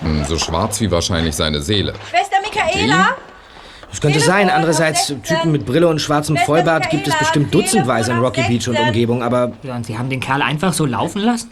Hm, 0.00 0.24
So 0.26 0.36
schwarz 0.36 0.80
wie 0.82 0.90
wahrscheinlich 0.90 1.34
seine 1.34 1.62
Seele. 1.62 1.94
Schwester 2.10 2.36
Michaela. 2.42 3.16
Das 3.90 4.00
könnte 4.00 4.20
sein. 4.20 4.50
Andererseits, 4.50 5.14
Typen 5.22 5.52
mit 5.52 5.64
Brille 5.66 5.88
und 5.88 6.00
schwarzem 6.00 6.36
Vollbart 6.36 6.90
gibt 6.90 7.08
es 7.08 7.18
bestimmt 7.18 7.54
dutzendweise 7.54 8.12
in 8.12 8.18
Rocky 8.18 8.42
Beach 8.42 8.68
und 8.68 8.78
Umgebung, 8.78 9.22
aber... 9.22 9.52
Ja, 9.62 9.76
und 9.76 9.86
Sie 9.86 9.98
haben 9.98 10.10
den 10.10 10.20
Kerl 10.20 10.42
einfach 10.42 10.72
so 10.72 10.86
laufen 10.86 11.22
lassen? 11.22 11.50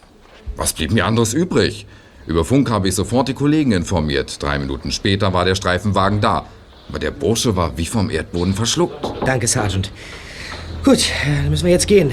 Was 0.57 0.73
blieb 0.73 0.93
mir 0.93 1.07
anderes 1.07 1.35
übrig? 1.35 1.87
Über 2.27 2.45
Funk 2.45 2.71
habe 2.71 2.89
ich 2.89 2.95
sofort 2.95 3.29
die 3.29 3.35
Kollegen 3.35 3.73
informiert. 3.73 4.43
Drei 4.43 4.59
Minuten 4.59 4.91
später 4.91 5.33
war 5.33 5.45
der 5.45 5.55
Streifenwagen 5.55 6.21
da. 6.21 6.45
Aber 6.89 6.99
der 6.99 7.11
Bursche 7.11 7.57
war 7.57 7.77
wie 7.79 7.87
vom 7.87 8.11
Erdboden 8.11 8.55
verschluckt. 8.55 9.15
Danke, 9.25 9.47
Sergeant. 9.47 9.91
Gut, 10.85 11.11
dann 11.25 11.51
müssen 11.51 11.65
wir 11.65 11.73
jetzt 11.73 11.89
gehen. 11.89 12.11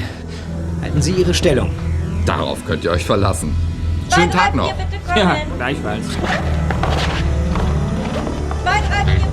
Halten 0.81 1.01
Sie 1.01 1.11
Ihre 1.11 1.33
Stellung. 1.33 1.71
Darauf 2.25 2.65
könnt 2.65 2.83
ihr 2.83 2.91
euch 2.91 3.05
verlassen. 3.05 3.55
Schönen 4.13 4.31
Tag 4.31 4.55
noch. 4.55 4.73
Ja, 5.15 5.37
gleichfalls. 5.57 6.05
234, 8.63 9.13
bitte 9.15 9.32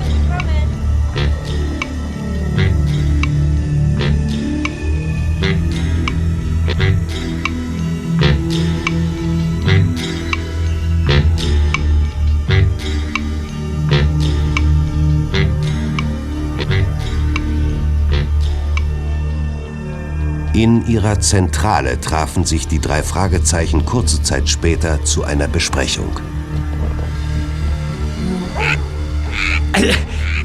In 20.60 20.86
ihrer 20.86 21.18
Zentrale 21.20 21.98
trafen 22.02 22.44
sich 22.44 22.68
die 22.68 22.80
drei 22.80 23.02
Fragezeichen 23.02 23.86
kurze 23.86 24.22
Zeit 24.22 24.46
später 24.46 25.02
zu 25.06 25.24
einer 25.24 25.48
Besprechung. 25.48 26.10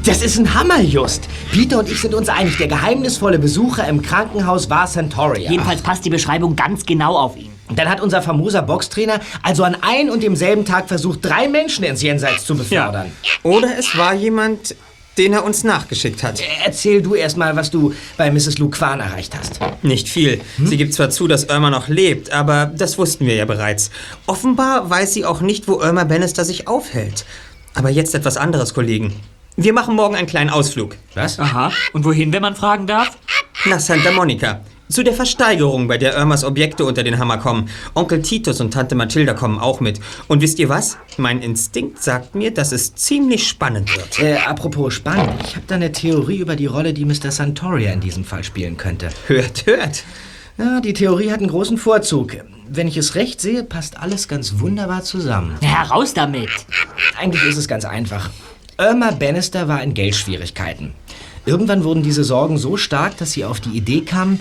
Das 0.06 0.22
ist 0.22 0.38
ein 0.38 0.54
Hammer, 0.54 0.80
Just. 0.80 1.28
Peter 1.52 1.80
und 1.80 1.90
ich 1.90 2.00
sind 2.00 2.14
uns 2.14 2.30
einig, 2.30 2.56
der 2.56 2.68
geheimnisvolle 2.68 3.38
Besucher 3.38 3.86
im 3.88 4.00
Krankenhaus 4.00 4.70
war 4.70 4.86
Centauria. 4.86 5.50
Jedenfalls 5.50 5.82
passt 5.82 6.06
die 6.06 6.10
Beschreibung 6.10 6.56
ganz 6.56 6.86
genau 6.86 7.18
auf 7.18 7.36
ihn. 7.36 7.50
Dann 7.74 7.90
hat 7.90 8.00
unser 8.00 8.22
famoser 8.22 8.62
Boxtrainer 8.62 9.20
also 9.42 9.64
an 9.64 9.76
ein 9.82 10.08
und 10.08 10.22
demselben 10.22 10.64
Tag 10.64 10.88
versucht, 10.88 11.22
drei 11.26 11.46
Menschen 11.46 11.84
ins 11.84 12.00
Jenseits 12.00 12.46
zu 12.46 12.56
befördern. 12.56 13.12
Oder 13.42 13.78
es 13.78 13.98
war 13.98 14.14
jemand, 14.14 14.76
den 15.18 15.32
er 15.32 15.44
uns 15.44 15.64
nachgeschickt 15.64 16.22
hat. 16.22 16.40
Erzähl 16.64 17.02
du 17.02 17.14
erst 17.14 17.36
mal, 17.36 17.56
was 17.56 17.70
du 17.70 17.94
bei 18.16 18.30
Mrs. 18.30 18.58
Luke 18.58 18.76
Kwan 18.76 19.00
erreicht 19.00 19.34
hast. 19.38 19.60
Nicht 19.82 20.08
viel. 20.08 20.40
Sie 20.62 20.76
gibt 20.76 20.94
zwar 20.94 21.10
zu, 21.10 21.26
dass 21.26 21.44
Irma 21.44 21.70
noch 21.70 21.88
lebt, 21.88 22.32
aber 22.32 22.66
das 22.66 22.98
wussten 22.98 23.26
wir 23.26 23.34
ja 23.34 23.44
bereits. 23.44 23.90
Offenbar 24.26 24.90
weiß 24.90 25.14
sie 25.14 25.24
auch 25.24 25.40
nicht, 25.40 25.68
wo 25.68 25.80
Irma 25.80 26.04
Bannister 26.04 26.44
sich 26.44 26.68
aufhält. 26.68 27.24
Aber 27.74 27.90
jetzt 27.90 28.14
etwas 28.14 28.36
anderes, 28.36 28.74
Kollegen. 28.74 29.14
Wir 29.56 29.72
machen 29.72 29.94
morgen 29.94 30.16
einen 30.16 30.26
kleinen 30.26 30.50
Ausflug. 30.50 30.96
Was? 31.14 31.38
Aha. 31.38 31.72
Und 31.92 32.04
wohin, 32.04 32.32
wenn 32.32 32.42
man 32.42 32.56
fragen 32.56 32.86
darf? 32.86 33.16
Nach 33.64 33.80
Santa 33.80 34.10
Monica. 34.12 34.60
Zu 34.88 35.02
der 35.02 35.14
Versteigerung, 35.14 35.88
bei 35.88 35.98
der 35.98 36.16
Irmas 36.16 36.44
Objekte 36.44 36.84
unter 36.84 37.02
den 37.02 37.18
Hammer 37.18 37.38
kommen. 37.38 37.68
Onkel 37.94 38.22
Titus 38.22 38.60
und 38.60 38.72
Tante 38.72 38.94
Mathilda 38.94 39.34
kommen 39.34 39.58
auch 39.58 39.80
mit. 39.80 40.00
Und 40.28 40.42
wisst 40.42 40.60
ihr 40.60 40.68
was? 40.68 40.96
Mein 41.16 41.42
Instinkt 41.42 42.02
sagt 42.02 42.36
mir, 42.36 42.52
dass 42.52 42.70
es 42.70 42.94
ziemlich 42.94 43.48
spannend 43.48 43.96
wird. 43.96 44.20
Äh, 44.20 44.36
apropos 44.36 44.94
spannend, 44.94 45.32
ich 45.44 45.56
habe 45.56 45.66
da 45.66 45.74
eine 45.74 45.90
Theorie 45.90 46.38
über 46.38 46.54
die 46.54 46.66
Rolle, 46.66 46.92
die 46.92 47.04
Mr. 47.04 47.32
Santoria 47.32 47.92
in 47.92 48.00
diesem 48.00 48.24
Fall 48.24 48.44
spielen 48.44 48.76
könnte. 48.76 49.08
Hört, 49.26 49.66
hört. 49.66 50.04
Ja, 50.56 50.80
die 50.80 50.92
Theorie 50.92 51.32
hat 51.32 51.40
einen 51.40 51.50
großen 51.50 51.78
Vorzug. 51.78 52.36
Wenn 52.68 52.86
ich 52.86 52.96
es 52.96 53.16
recht 53.16 53.40
sehe, 53.40 53.64
passt 53.64 53.98
alles 53.98 54.28
ganz 54.28 54.60
wunderbar 54.60 55.02
zusammen. 55.02 55.56
Heraus 55.60 56.14
damit! 56.14 56.48
Eigentlich 57.18 57.44
ist 57.44 57.56
es 57.56 57.66
ganz 57.66 57.84
einfach. 57.84 58.30
Irma 58.78 59.10
Bannister 59.10 59.66
war 59.66 59.82
in 59.82 59.94
Geldschwierigkeiten. 59.94 60.92
Irgendwann 61.44 61.84
wurden 61.84 62.02
diese 62.02 62.24
Sorgen 62.24 62.58
so 62.58 62.76
stark, 62.76 63.16
dass 63.18 63.32
sie 63.32 63.44
auf 63.44 63.60
die 63.60 63.70
Idee 63.70 64.00
kam, 64.00 64.40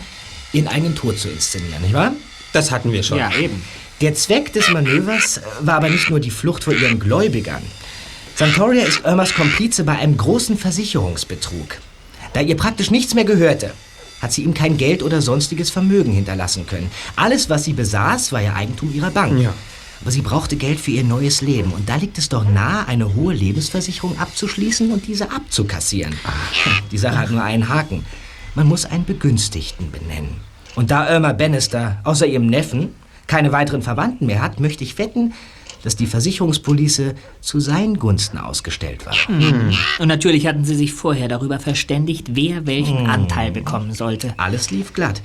ihren 0.55 0.67
eigenen 0.67 0.95
Tod 0.95 1.19
zu 1.19 1.29
inszenieren, 1.29 1.81
nicht 1.81 1.93
wahr? 1.93 2.13
Das 2.53 2.71
hatten 2.71 2.91
wir 2.91 3.03
schon. 3.03 3.17
Ja, 3.17 3.31
eben. 3.35 3.61
Der 4.01 4.13
Zweck 4.13 4.53
des 4.53 4.69
Manövers 4.71 5.41
war 5.61 5.75
aber 5.75 5.89
nicht 5.89 6.09
nur 6.09 6.19
die 6.19 6.31
Flucht 6.31 6.63
vor 6.63 6.73
ihren 6.73 6.99
Gläubigern. 6.99 7.61
Santoria 8.35 8.83
ist 8.83 9.01
Irmas 9.05 9.33
Komplize 9.33 9.83
bei 9.83 9.97
einem 9.97 10.17
großen 10.17 10.57
Versicherungsbetrug. 10.57 11.77
Da 12.33 12.41
ihr 12.41 12.57
praktisch 12.57 12.91
nichts 12.91 13.13
mehr 13.13 13.23
gehörte, 13.23 13.71
hat 14.21 14.33
sie 14.33 14.43
ihm 14.43 14.53
kein 14.53 14.75
Geld 14.77 15.03
oder 15.03 15.21
sonstiges 15.21 15.69
Vermögen 15.69 16.11
hinterlassen 16.11 16.65
können. 16.67 16.91
Alles, 17.15 17.49
was 17.49 17.63
sie 17.63 17.73
besaß, 17.73 18.31
war 18.33 18.41
ihr 18.41 18.53
Eigentum 18.53 18.93
ihrer 18.93 19.11
Bank. 19.11 19.41
Ja. 19.41 19.53
Aber 20.01 20.11
sie 20.11 20.21
brauchte 20.21 20.57
Geld 20.57 20.79
für 20.79 20.91
ihr 20.91 21.03
neues 21.03 21.41
Leben. 21.41 21.71
Und 21.71 21.87
da 21.87 21.95
liegt 21.95 22.17
es 22.17 22.27
doch 22.27 22.43
nahe, 22.43 22.87
eine 22.87 23.15
hohe 23.15 23.33
Lebensversicherung 23.33 24.19
abzuschließen 24.19 24.91
und 24.91 25.07
diese 25.07 25.31
abzukassieren. 25.31 26.13
Die 26.91 26.97
Sache 26.97 27.17
hat 27.17 27.31
nur 27.31 27.43
einen 27.43 27.69
Haken. 27.69 28.05
Man 28.55 28.67
muss 28.67 28.85
einen 28.85 29.05
Begünstigten 29.05 29.91
benennen. 29.91 30.41
Und 30.75 30.91
da 30.91 31.09
Irma 31.09 31.33
Bannister 31.33 31.97
außer 32.03 32.27
ihrem 32.27 32.47
Neffen 32.47 32.89
keine 33.27 33.51
weiteren 33.51 33.81
Verwandten 33.81 34.25
mehr 34.27 34.41
hat, 34.41 34.59
möchte 34.59 34.83
ich 34.83 34.97
wetten, 34.97 35.33
dass 35.83 35.95
die 35.95 36.07
Versicherungspolice 36.07 37.13
zu 37.41 37.59
seinen 37.59 37.99
Gunsten 37.99 38.37
ausgestellt 38.39 39.05
war. 39.05 39.13
Hm. 39.13 39.71
Und 39.99 40.07
natürlich 40.07 40.47
hatten 40.47 40.65
sie 40.65 40.75
sich 40.75 40.93
vorher 40.93 41.27
darüber 41.27 41.59
verständigt, 41.59 42.29
wer 42.31 42.65
welchen 42.65 42.99
Hm. 42.99 43.09
Anteil 43.09 43.51
bekommen 43.51 43.93
sollte. 43.93 44.33
Alles 44.37 44.71
lief 44.71 44.93
glatt. 44.93 45.21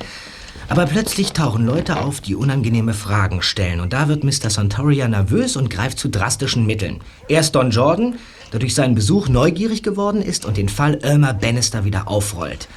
Aber 0.69 0.87
plötzlich 0.87 1.33
tauchen 1.33 1.67
Leute 1.67 2.01
auf, 2.01 2.21
die 2.21 2.37
unangenehme 2.37 2.95
Fragen 2.95 3.43
stellen. 3.43 3.81
Und 3.81 3.93
da 3.93 4.07
wird 4.09 4.23
Mr. 4.23 4.51
Santoria 4.51 5.09
nervös 5.09 5.57
und 5.57 5.69
greift 5.71 5.99
zu 5.99 6.09
drastischen 6.09 6.65
Mitteln. 6.67 7.01
Erst 7.27 7.55
Don 7.57 7.71
Jordan, 7.71 8.17
der 8.53 8.61
durch 8.61 8.75
seinen 8.75 8.95
Besuch 8.95 9.29
neugierig 9.29 9.83
geworden 9.83 10.23
ist 10.23 10.45
und 10.45 10.57
den 10.57 10.69
Fall 10.69 11.01
Irma 11.03 11.33
Bannister 11.33 11.85
wieder 11.85 12.07
aufrollt. 12.07 12.69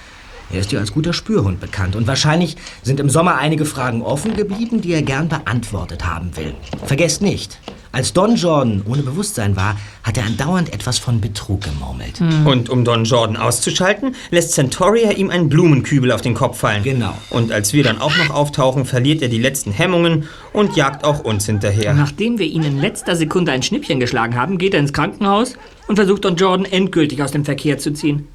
Er 0.51 0.59
ist 0.59 0.71
ja 0.71 0.79
als 0.79 0.93
guter 0.93 1.13
Spürhund 1.13 1.59
bekannt 1.59 1.95
und 1.95 2.07
wahrscheinlich 2.07 2.57
sind 2.83 2.99
im 2.99 3.09
Sommer 3.09 3.37
einige 3.37 3.65
Fragen 3.65 4.01
offen 4.01 4.35
geblieben, 4.35 4.81
die 4.81 4.93
er 4.93 5.01
gern 5.01 5.29
beantwortet 5.29 6.05
haben 6.05 6.35
will. 6.35 6.53
Vergesst 6.85 7.21
nicht, 7.21 7.59
als 7.93 8.11
Don 8.11 8.35
Jordan 8.35 8.81
ohne 8.87 9.03
Bewusstsein 9.03 9.55
war, 9.55 9.77
hat 10.01 10.17
er 10.17 10.25
andauernd 10.25 10.73
etwas 10.73 10.97
von 10.97 11.21
Betrug 11.21 11.61
gemurmelt. 11.61 12.19
Und 12.43 12.67
um 12.71 12.83
Don 12.83 13.05
Jordan 13.05 13.37
auszuschalten, 13.37 14.15
lässt 14.31 14.53
Centauria 14.53 15.11
ihm 15.11 15.29
einen 15.29 15.47
Blumenkübel 15.47 16.11
auf 16.11 16.21
den 16.21 16.33
Kopf 16.33 16.57
fallen. 16.57 16.81
Genau. 16.81 17.13
Und 17.29 17.51
als 17.51 17.71
wir 17.71 17.83
dann 17.83 18.01
auch 18.01 18.17
noch 18.17 18.31
auftauchen, 18.31 18.85
verliert 18.85 19.21
er 19.21 19.27
die 19.27 19.37
letzten 19.37 19.71
Hemmungen 19.71 20.27
und 20.53 20.75
jagt 20.75 21.05
auch 21.05 21.19
uns 21.19 21.45
hinterher. 21.45 21.93
Nachdem 21.93 22.39
wir 22.39 22.47
ihn 22.47 22.63
in 22.63 22.79
letzter 22.79 23.15
Sekunde 23.15 23.51
ein 23.51 23.61
Schnippchen 23.61 23.99
geschlagen 23.99 24.35
haben, 24.35 24.57
geht 24.57 24.73
er 24.73 24.79
ins 24.79 24.91
Krankenhaus 24.91 25.53
und 25.87 25.95
versucht 25.95 26.25
Don 26.25 26.35
Jordan 26.35 26.65
endgültig 26.65 27.21
aus 27.21 27.31
dem 27.31 27.45
Verkehr 27.45 27.77
zu 27.77 27.93
ziehen. 27.93 28.27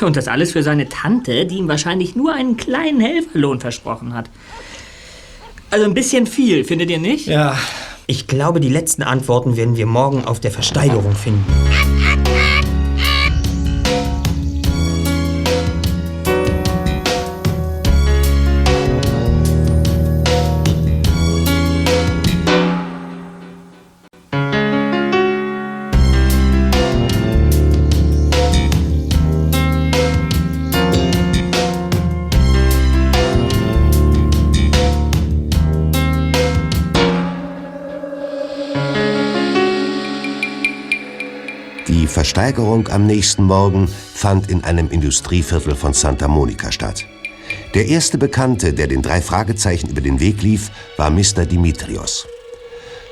Und 0.00 0.16
das 0.16 0.28
alles 0.28 0.52
für 0.52 0.62
seine 0.62 0.88
Tante, 0.88 1.46
die 1.46 1.56
ihm 1.56 1.68
wahrscheinlich 1.68 2.16
nur 2.16 2.32
einen 2.32 2.56
kleinen 2.56 3.00
Helferlohn 3.00 3.60
versprochen 3.60 4.14
hat. 4.14 4.30
Also 5.70 5.84
ein 5.84 5.94
bisschen 5.94 6.26
viel, 6.26 6.64
findet 6.64 6.90
ihr 6.90 6.98
nicht? 6.98 7.26
Ja, 7.26 7.56
ich 8.06 8.26
glaube, 8.26 8.60
die 8.60 8.68
letzten 8.68 9.02
Antworten 9.02 9.56
werden 9.56 9.76
wir 9.76 9.86
morgen 9.86 10.24
auf 10.24 10.40
der 10.40 10.50
Versteigerung 10.50 11.14
finden. 11.14 11.44
Versteigerung 42.52 42.88
am 42.88 43.06
nächsten 43.06 43.44
Morgen 43.44 43.88
fand 43.88 44.50
in 44.50 44.62
einem 44.62 44.90
Industrieviertel 44.90 45.74
von 45.74 45.94
Santa 45.94 46.28
Monica 46.28 46.70
statt. 46.70 47.06
Der 47.72 47.86
erste 47.86 48.18
Bekannte, 48.18 48.74
der 48.74 48.88
den 48.88 49.00
drei 49.00 49.22
Fragezeichen 49.22 49.88
über 49.88 50.02
den 50.02 50.20
Weg 50.20 50.42
lief, 50.42 50.70
war 50.98 51.08
Mr. 51.08 51.46
Dimitrios. 51.46 52.26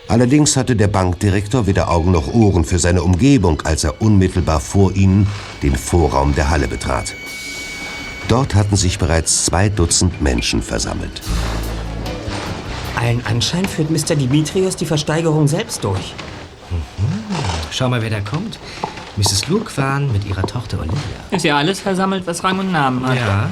Allerdings 0.09 0.59
hatte 0.59 0.77
der 0.77 0.89
Bankdirektor 0.89 1.67
weder 1.67 1.89
Augen 1.89 2.11
noch 2.11 2.35
Ohren 2.35 2.67
für 2.67 2.79
seine 2.79 3.03
Umgebung, 3.03 3.63
als 3.63 3.83
er 3.83 4.03
unmittelbar 4.03 4.61
vor 4.61 4.95
ihnen 4.95 5.27
den 5.63 5.75
Vorraum 5.75 6.35
der 6.35 6.51
Halle 6.51 6.69
betrat. 6.69 7.15
Dort 8.29 8.55
hatten 8.55 8.77
sich 8.77 8.99
bereits 8.99 9.47
zwei 9.47 9.71
Dutzend 9.71 10.21
Menschen 10.21 10.61
versammelt. 10.61 11.23
Allen 12.95 13.25
Anschein 13.25 13.65
führt 13.65 13.91
Mr. 13.91 14.17
Dimitrios 14.17 14.77
die 14.77 14.85
Versteigerung 14.85 15.49
selbst 15.49 15.83
durch. 15.83 16.15
Schau 17.71 17.89
mal, 17.89 18.03
wer 18.03 18.11
da 18.11 18.21
kommt. 18.21 18.59
Mrs. 19.21 19.49
Luke 19.49 19.77
waren 19.77 20.11
mit 20.13 20.25
ihrer 20.27 20.47
Tochter 20.47 20.79
Olivia. 20.79 20.97
Ist 21.31 21.45
ja 21.45 21.59
alles 21.59 21.79
versammelt, 21.81 22.27
was 22.27 22.43
Rang 22.43 22.59
und 22.59 22.73
Namen 22.73 23.07
hat. 23.07 23.17
Ja. 23.17 23.51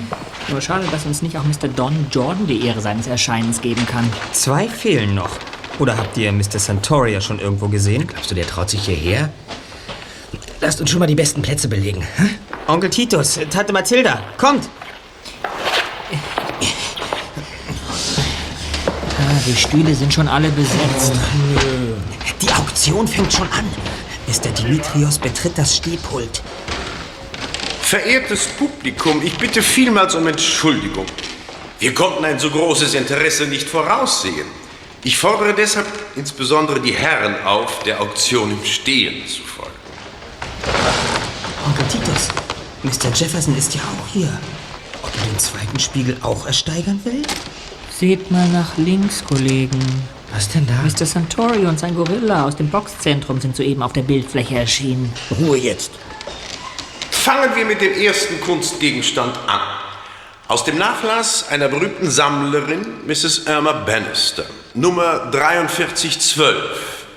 Nur 0.48 0.62
schade, 0.62 0.86
dass 0.90 1.04
uns 1.04 1.20
nicht 1.20 1.36
auch 1.36 1.44
Mr. 1.44 1.68
Don 1.68 2.06
Jordan 2.10 2.46
die 2.46 2.64
Ehre 2.64 2.80
seines 2.80 3.06
Erscheinens 3.06 3.60
geben 3.60 3.86
kann. 3.86 4.10
Zwei 4.32 4.66
fehlen 4.66 5.14
noch. 5.14 5.30
Oder 5.78 5.98
habt 5.98 6.16
ihr 6.16 6.32
Mr. 6.32 6.58
Santoria 6.58 7.20
schon 7.20 7.38
irgendwo 7.38 7.68
gesehen? 7.68 8.06
Glaubst 8.06 8.30
du, 8.30 8.34
der 8.34 8.46
traut 8.46 8.70
sich 8.70 8.86
hierher? 8.86 9.28
lasst 10.60 10.80
uns 10.80 10.90
schon 10.90 11.00
mal 11.00 11.06
die 11.06 11.14
besten 11.14 11.42
Plätze 11.42 11.68
belegen. 11.68 12.02
Hä? 12.16 12.30
Onkel 12.66 12.88
Titus, 12.90 13.38
Tante 13.50 13.72
Mathilda, 13.72 14.22
kommt! 14.38 14.68
Ah, 19.20 19.40
die 19.46 19.54
Stühle 19.54 19.94
sind 19.94 20.12
schon 20.14 20.28
alle 20.28 20.48
besetzt. 20.48 21.12
Die 22.40 22.50
Auktion 22.52 23.06
fängt 23.06 23.32
schon 23.32 23.48
an. 23.52 23.64
Mr. 24.28 24.50
Dimitrios 24.50 25.18
betritt 25.18 25.56
das 25.56 25.78
Stehpult. 25.78 26.42
Verehrtes 27.80 28.44
Publikum, 28.58 29.22
ich 29.24 29.38
bitte 29.38 29.62
vielmals 29.62 30.14
um 30.14 30.26
Entschuldigung. 30.26 31.06
Wir 31.78 31.94
konnten 31.94 32.26
ein 32.26 32.38
so 32.38 32.50
großes 32.50 32.92
Interesse 32.92 33.46
nicht 33.46 33.66
voraussehen. 33.66 34.46
Ich 35.02 35.16
fordere 35.16 35.54
deshalb 35.54 35.86
insbesondere 36.14 36.78
die 36.78 36.92
Herren 36.92 37.36
auf, 37.46 37.82
der 37.84 38.02
Auktion 38.02 38.50
im 38.50 38.64
Stehen 38.66 39.26
zu 39.26 39.40
folgen. 39.40 39.72
Onkel 41.64 41.86
Titus, 41.86 42.28
Mr. 42.82 43.10
Jefferson 43.14 43.56
ist 43.56 43.74
ja 43.74 43.80
auch 43.80 44.12
hier. 44.12 44.38
Ob 45.02 45.10
er 45.16 45.24
den 45.26 45.38
zweiten 45.38 45.80
Spiegel 45.80 46.18
auch 46.20 46.46
ersteigern 46.46 47.00
will? 47.04 47.22
Seht 47.98 48.30
mal 48.30 48.46
nach 48.48 48.76
links, 48.76 49.24
Kollegen. 49.24 49.80
Was 50.32 50.48
denn 50.50 50.66
da? 50.66 50.74
Mr. 50.82 51.06
Santori 51.06 51.66
und 51.66 51.78
sein 51.78 51.94
Gorilla 51.94 52.44
aus 52.44 52.56
dem 52.56 52.68
Boxzentrum 52.68 53.40
sind 53.40 53.56
soeben 53.56 53.82
auf 53.82 53.92
der 53.92 54.02
Bildfläche 54.02 54.56
erschienen. 54.56 55.12
Ruhe 55.38 55.56
jetzt. 55.56 55.92
Fangen 57.10 57.54
wir 57.56 57.64
mit 57.64 57.80
dem 57.80 57.92
ersten 57.94 58.40
Kunstgegenstand 58.40 59.36
an. 59.46 59.60
Aus 60.48 60.64
dem 60.64 60.78
Nachlass 60.78 61.48
einer 61.48 61.68
berühmten 61.68 62.10
Sammlerin, 62.10 63.06
Mrs. 63.06 63.46
Irma 63.46 63.72
Bannister, 63.72 64.46
Nummer 64.74 65.30
4312. 65.30 66.54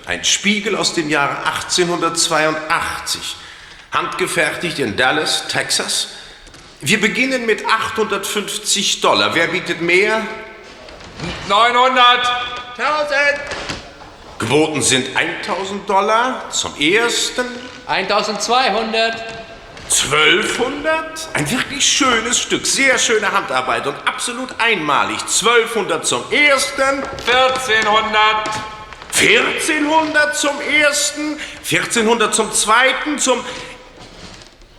Ein 0.06 0.24
Spiegel 0.24 0.76
aus 0.76 0.94
dem 0.94 1.10
Jahre 1.10 1.38
1882. 1.46 3.36
Handgefertigt 3.92 4.80
in 4.80 4.98
Dallas, 4.98 5.48
Texas. 5.48 6.08
Wir 6.82 7.00
beginnen 7.00 7.46
mit 7.46 7.66
850 7.66 9.02
Dollar. 9.02 9.36
Wer 9.36 9.48
bietet 9.48 9.82
mehr? 9.82 10.26
900! 11.48 12.61
1000! 12.78 13.16
Geboten 14.40 14.82
sind 14.82 15.16
1000 15.16 15.90
Dollar 15.90 16.50
zum 16.50 16.76
ersten. 16.80 17.46
1200. 17.86 19.16
1200? 19.90 21.30
Ein 21.34 21.52
wirklich 21.52 21.86
schönes 21.86 22.40
Stück, 22.40 22.66
sehr 22.66 22.98
schöne 22.98 23.30
Handarbeit 23.32 23.86
und 23.88 23.96
absolut 24.08 24.50
einmalig. 24.58 25.20
1200 25.20 26.06
zum 26.06 26.24
ersten. 26.32 27.04
1400. 27.28 28.50
1400 29.20 30.38
zum 30.38 30.62
ersten. 30.62 31.38
1400 31.70 32.34
zum 32.34 32.54
zweiten, 32.54 33.20
zum... 33.20 33.44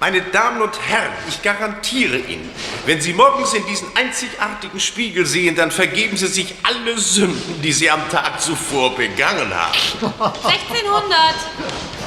Meine 0.02 0.20
Damen 0.20 0.60
und 0.60 0.76
Herren, 0.88 1.12
ich 1.28 1.42
garantiere 1.42 2.16
Ihnen, 2.16 2.50
wenn 2.86 3.00
Sie 3.00 3.12
morgens 3.12 3.54
in 3.54 3.64
diesen 3.66 3.86
einzigartigen 3.96 4.80
Spiegel 4.80 5.24
sehen, 5.24 5.54
dann 5.54 5.70
vergeben 5.70 6.16
Sie 6.16 6.26
sich 6.26 6.56
alle 6.64 6.98
Sünden, 6.98 7.62
die 7.62 7.70
Sie 7.70 7.88
am 7.88 8.10
Tag 8.10 8.40
zuvor 8.40 8.96
begangen 8.96 9.48
haben. 9.54 9.78
1600. 10.02 11.06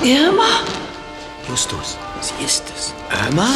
Irma? 0.04 0.60
Justus, 1.48 1.98
sie 2.20 2.44
ist 2.44 2.66
es. 2.76 2.94
Irma? 3.28 3.48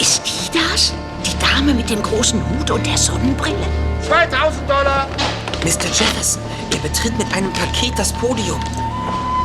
Ist 0.00 0.22
die 0.24 0.58
das? 0.58 0.92
Die 1.24 1.38
Dame 1.38 1.72
mit 1.72 1.88
dem 1.88 2.02
großen 2.02 2.42
Hut 2.50 2.68
und 2.72 2.84
der 2.84 2.98
Sonnenbrille? 2.98 3.64
2000 4.08 4.68
Dollar. 4.68 5.06
Mr. 5.62 5.86
Jefferson, 5.86 6.42
er 6.72 6.78
betritt 6.78 7.16
mit 7.16 7.32
einem 7.32 7.52
Paket 7.52 7.96
das 7.96 8.12
Podium. 8.12 8.60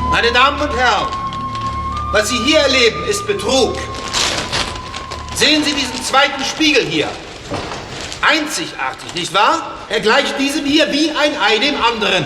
Meine 0.10 0.32
Damen 0.32 0.60
und 0.60 0.76
Herren, 0.76 1.25
was 2.12 2.30
Sie 2.30 2.38
hier 2.38 2.60
erleben, 2.60 3.04
ist 3.10 3.26
Betrug. 3.28 3.76
Sehen 5.36 5.64
Sie 5.64 5.74
diesen 5.74 6.02
zweiten 6.04 6.44
Spiegel 6.44 6.86
hier. 6.86 7.08
Einzigartig, 8.22 9.14
nicht 9.14 9.34
wahr? 9.34 9.74
Er 9.90 10.00
gleicht 10.00 10.40
diesem 10.40 10.66
hier 10.66 10.92
wie 10.92 11.12
ein 11.12 11.38
Ei 11.40 11.60
dem 11.60 11.76
anderen. 11.76 12.26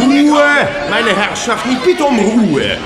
Ruhe, 0.00 0.68
meine 0.88 1.14
Herrschaften, 1.14 1.72
ich 1.72 1.80
bitte 1.80 2.04
um 2.04 2.18
Ruhe. 2.18 2.78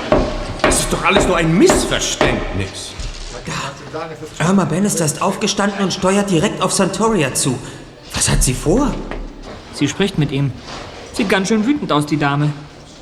Das 0.61 0.79
ist 0.79 0.91
doch 0.91 1.03
alles 1.05 1.25
nur 1.25 1.37
ein 1.37 1.57
Missverständnis. 1.57 2.93
Irma 4.39 4.65
Bannister 4.65 5.05
ist 5.05 5.21
aufgestanden 5.21 5.83
und 5.83 5.93
steuert 5.93 6.29
direkt 6.29 6.61
auf 6.61 6.73
Santoria 6.73 7.33
zu. 7.33 7.57
Was 8.13 8.29
hat 8.29 8.43
sie 8.43 8.53
vor? 8.53 8.93
Sie 9.73 9.87
spricht 9.87 10.17
mit 10.17 10.31
ihm. 10.31 10.51
Sieht 11.13 11.29
ganz 11.29 11.47
schön 11.47 11.65
wütend 11.65 11.91
aus, 11.91 12.05
die 12.05 12.17
Dame. 12.17 12.51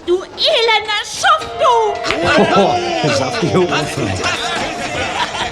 Du 0.08 0.24
elender 0.24 1.04
Schuft, 1.04 1.50
du! 1.60 3.10
saftige 3.10 3.60
Ofen. 3.60 4.10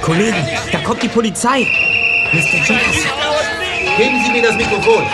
Kollegen, 0.01 0.47
da 0.71 0.79
kommt 0.79 1.03
die 1.03 1.09
Polizei. 1.09 1.67
Mr. 2.31 2.39
Jefferson. 2.39 3.11
Geben 3.97 4.23
Sie 4.25 4.31
mir 4.31 4.43
das 4.43 4.55
Mikrofon. 4.55 5.05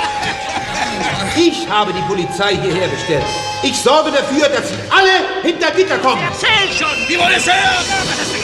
Ich 1.36 1.68
habe 1.68 1.92
die 1.92 2.02
Polizei 2.04 2.56
hierher 2.56 2.88
bestellt. 2.88 3.26
Ich 3.64 3.76
sorge 3.82 4.12
dafür, 4.12 4.48
dass 4.48 4.70
Sie 4.70 4.76
alle 4.92 5.42
hinter 5.42 5.72
Gitter 5.72 5.98
kommen. 5.98 6.22
Erzähl 6.22 6.72
schon! 6.78 6.96
Wie 7.08 7.18
wollen 7.18 7.34
es 7.36 7.48
hören? 7.48 7.58
Was 7.90 8.20
hast 8.20 8.36
du 8.36 8.42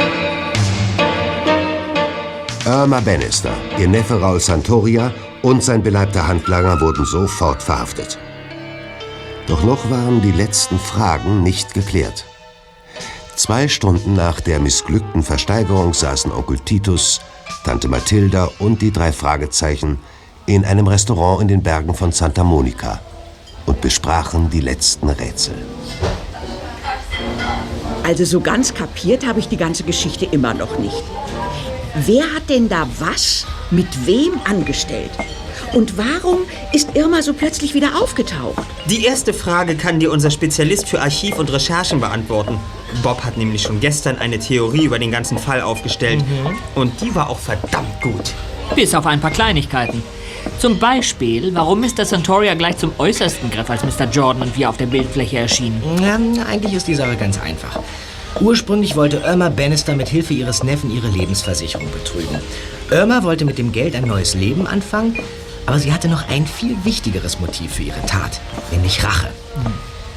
gemacht? 0.00 0.23
Irma 2.66 3.00
Bannister, 3.00 3.52
ihr 3.78 3.88
Neffe 3.88 4.18
Raul 4.18 4.40
Santoria 4.40 5.12
und 5.42 5.62
sein 5.62 5.82
beleibter 5.82 6.26
Handlanger 6.26 6.80
wurden 6.80 7.04
sofort 7.04 7.62
verhaftet. 7.62 8.18
Doch 9.46 9.62
noch 9.64 9.90
waren 9.90 10.22
die 10.22 10.32
letzten 10.32 10.78
Fragen 10.78 11.42
nicht 11.42 11.74
geklärt. 11.74 12.24
Zwei 13.36 13.68
Stunden 13.68 14.14
nach 14.14 14.40
der 14.40 14.60
missglückten 14.60 15.22
Versteigerung 15.22 15.92
saßen 15.92 16.32
Onkel 16.32 16.58
Titus, 16.58 17.20
Tante 17.66 17.86
Mathilda 17.86 18.48
und 18.60 18.80
die 18.80 18.92
drei 18.92 19.12
Fragezeichen 19.12 19.98
in 20.46 20.64
einem 20.64 20.86
Restaurant 20.86 21.42
in 21.42 21.48
den 21.48 21.62
Bergen 21.62 21.92
von 21.92 22.12
Santa 22.12 22.44
Monica 22.44 22.98
und 23.66 23.82
besprachen 23.82 24.48
die 24.48 24.60
letzten 24.60 25.10
Rätsel. 25.10 25.54
Also 28.04 28.24
so 28.24 28.40
ganz 28.40 28.72
kapiert 28.72 29.26
habe 29.26 29.40
ich 29.40 29.48
die 29.48 29.58
ganze 29.58 29.82
Geschichte 29.82 30.24
immer 30.24 30.54
noch 30.54 30.78
nicht. 30.78 31.02
Wer 31.94 32.24
hat 32.34 32.50
denn 32.50 32.68
da 32.68 32.88
was 32.98 33.46
mit 33.70 33.86
wem 34.04 34.32
angestellt? 34.44 35.12
Und 35.72 35.96
warum 35.96 36.40
ist 36.72 36.96
Irma 36.96 37.22
so 37.22 37.32
plötzlich 37.32 37.72
wieder 37.72 38.00
aufgetaucht? 38.02 38.64
Die 38.86 39.04
erste 39.04 39.32
Frage 39.32 39.76
kann 39.76 40.00
dir 40.00 40.10
unser 40.10 40.32
Spezialist 40.32 40.88
für 40.88 41.00
Archiv 41.00 41.38
und 41.38 41.52
Recherchen 41.52 42.00
beantworten. 42.00 42.58
Bob 43.04 43.22
hat 43.22 43.36
nämlich 43.36 43.62
schon 43.62 43.78
gestern 43.78 44.18
eine 44.18 44.40
Theorie 44.40 44.84
über 44.84 44.98
den 44.98 45.12
ganzen 45.12 45.38
Fall 45.38 45.60
aufgestellt. 45.60 46.18
Mhm. 46.18 46.56
Und 46.74 47.00
die 47.00 47.14
war 47.14 47.30
auch 47.30 47.38
verdammt 47.38 48.00
gut. 48.02 48.32
Bis 48.74 48.92
auf 48.92 49.06
ein 49.06 49.20
paar 49.20 49.30
Kleinigkeiten. 49.30 50.02
Zum 50.58 50.80
Beispiel, 50.80 51.54
warum 51.54 51.80
Mr. 51.80 52.04
Santoria 52.04 52.54
gleich 52.54 52.76
zum 52.76 52.90
Äußersten 52.98 53.52
griff, 53.52 53.70
als 53.70 53.84
Mr. 53.84 54.10
Jordan 54.10 54.42
und 54.42 54.56
wir 54.56 54.68
auf 54.68 54.76
der 54.76 54.86
Bildfläche 54.86 55.38
erschienen. 55.38 55.80
Ja, 56.02 56.18
eigentlich 56.44 56.74
ist 56.74 56.88
die 56.88 56.94
Sache 56.96 57.14
ganz 57.14 57.40
einfach. 57.40 57.78
Ursprünglich 58.40 58.96
wollte 58.96 59.18
Irma 59.18 59.48
Bannister 59.48 59.94
mit 59.94 60.08
Hilfe 60.08 60.34
ihres 60.34 60.64
Neffen 60.64 60.90
ihre 60.90 61.08
Lebensversicherung 61.08 61.90
betrügen. 61.90 62.40
Irma 62.90 63.22
wollte 63.22 63.44
mit 63.44 63.58
dem 63.58 63.72
Geld 63.72 63.94
ein 63.94 64.06
neues 64.06 64.34
Leben 64.34 64.66
anfangen, 64.66 65.18
aber 65.66 65.78
sie 65.78 65.92
hatte 65.92 66.08
noch 66.08 66.28
ein 66.28 66.46
viel 66.46 66.76
wichtigeres 66.84 67.40
Motiv 67.40 67.74
für 67.74 67.84
ihre 67.84 68.04
Tat, 68.06 68.40
nämlich 68.72 69.02
Rache. 69.04 69.28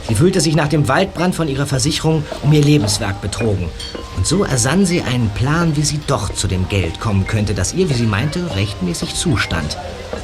Sie 0.08 0.16
fühlte 0.16 0.40
sich 0.40 0.56
nach 0.56 0.70
dem 0.70 0.88
Waldbrand 0.88 1.36
von 1.36 1.48
ihrer 1.48 1.66
Versicherung 1.66 2.24
um 2.42 2.54
ihr 2.54 2.62
Lebenswerk 2.62 3.22
betrogen. 3.22 3.70
Und 4.16 4.26
so 4.26 4.44
ersann 4.44 4.86
sie 4.86 5.02
einen 5.02 5.30
Plan, 5.30 5.76
wie 5.76 5.84
sie 5.84 6.00
doch 6.08 6.34
zu 6.34 6.48
dem 6.48 6.70
Geld 6.70 7.00
kommen 7.00 7.28
könnte, 7.28 7.54
das 7.54 7.74
ihr, 7.74 7.90
wie 7.90 7.94
sie 7.94 8.06
meinte, 8.06 8.56
rechtmäßig 8.56 9.16
zustand. 9.16 9.78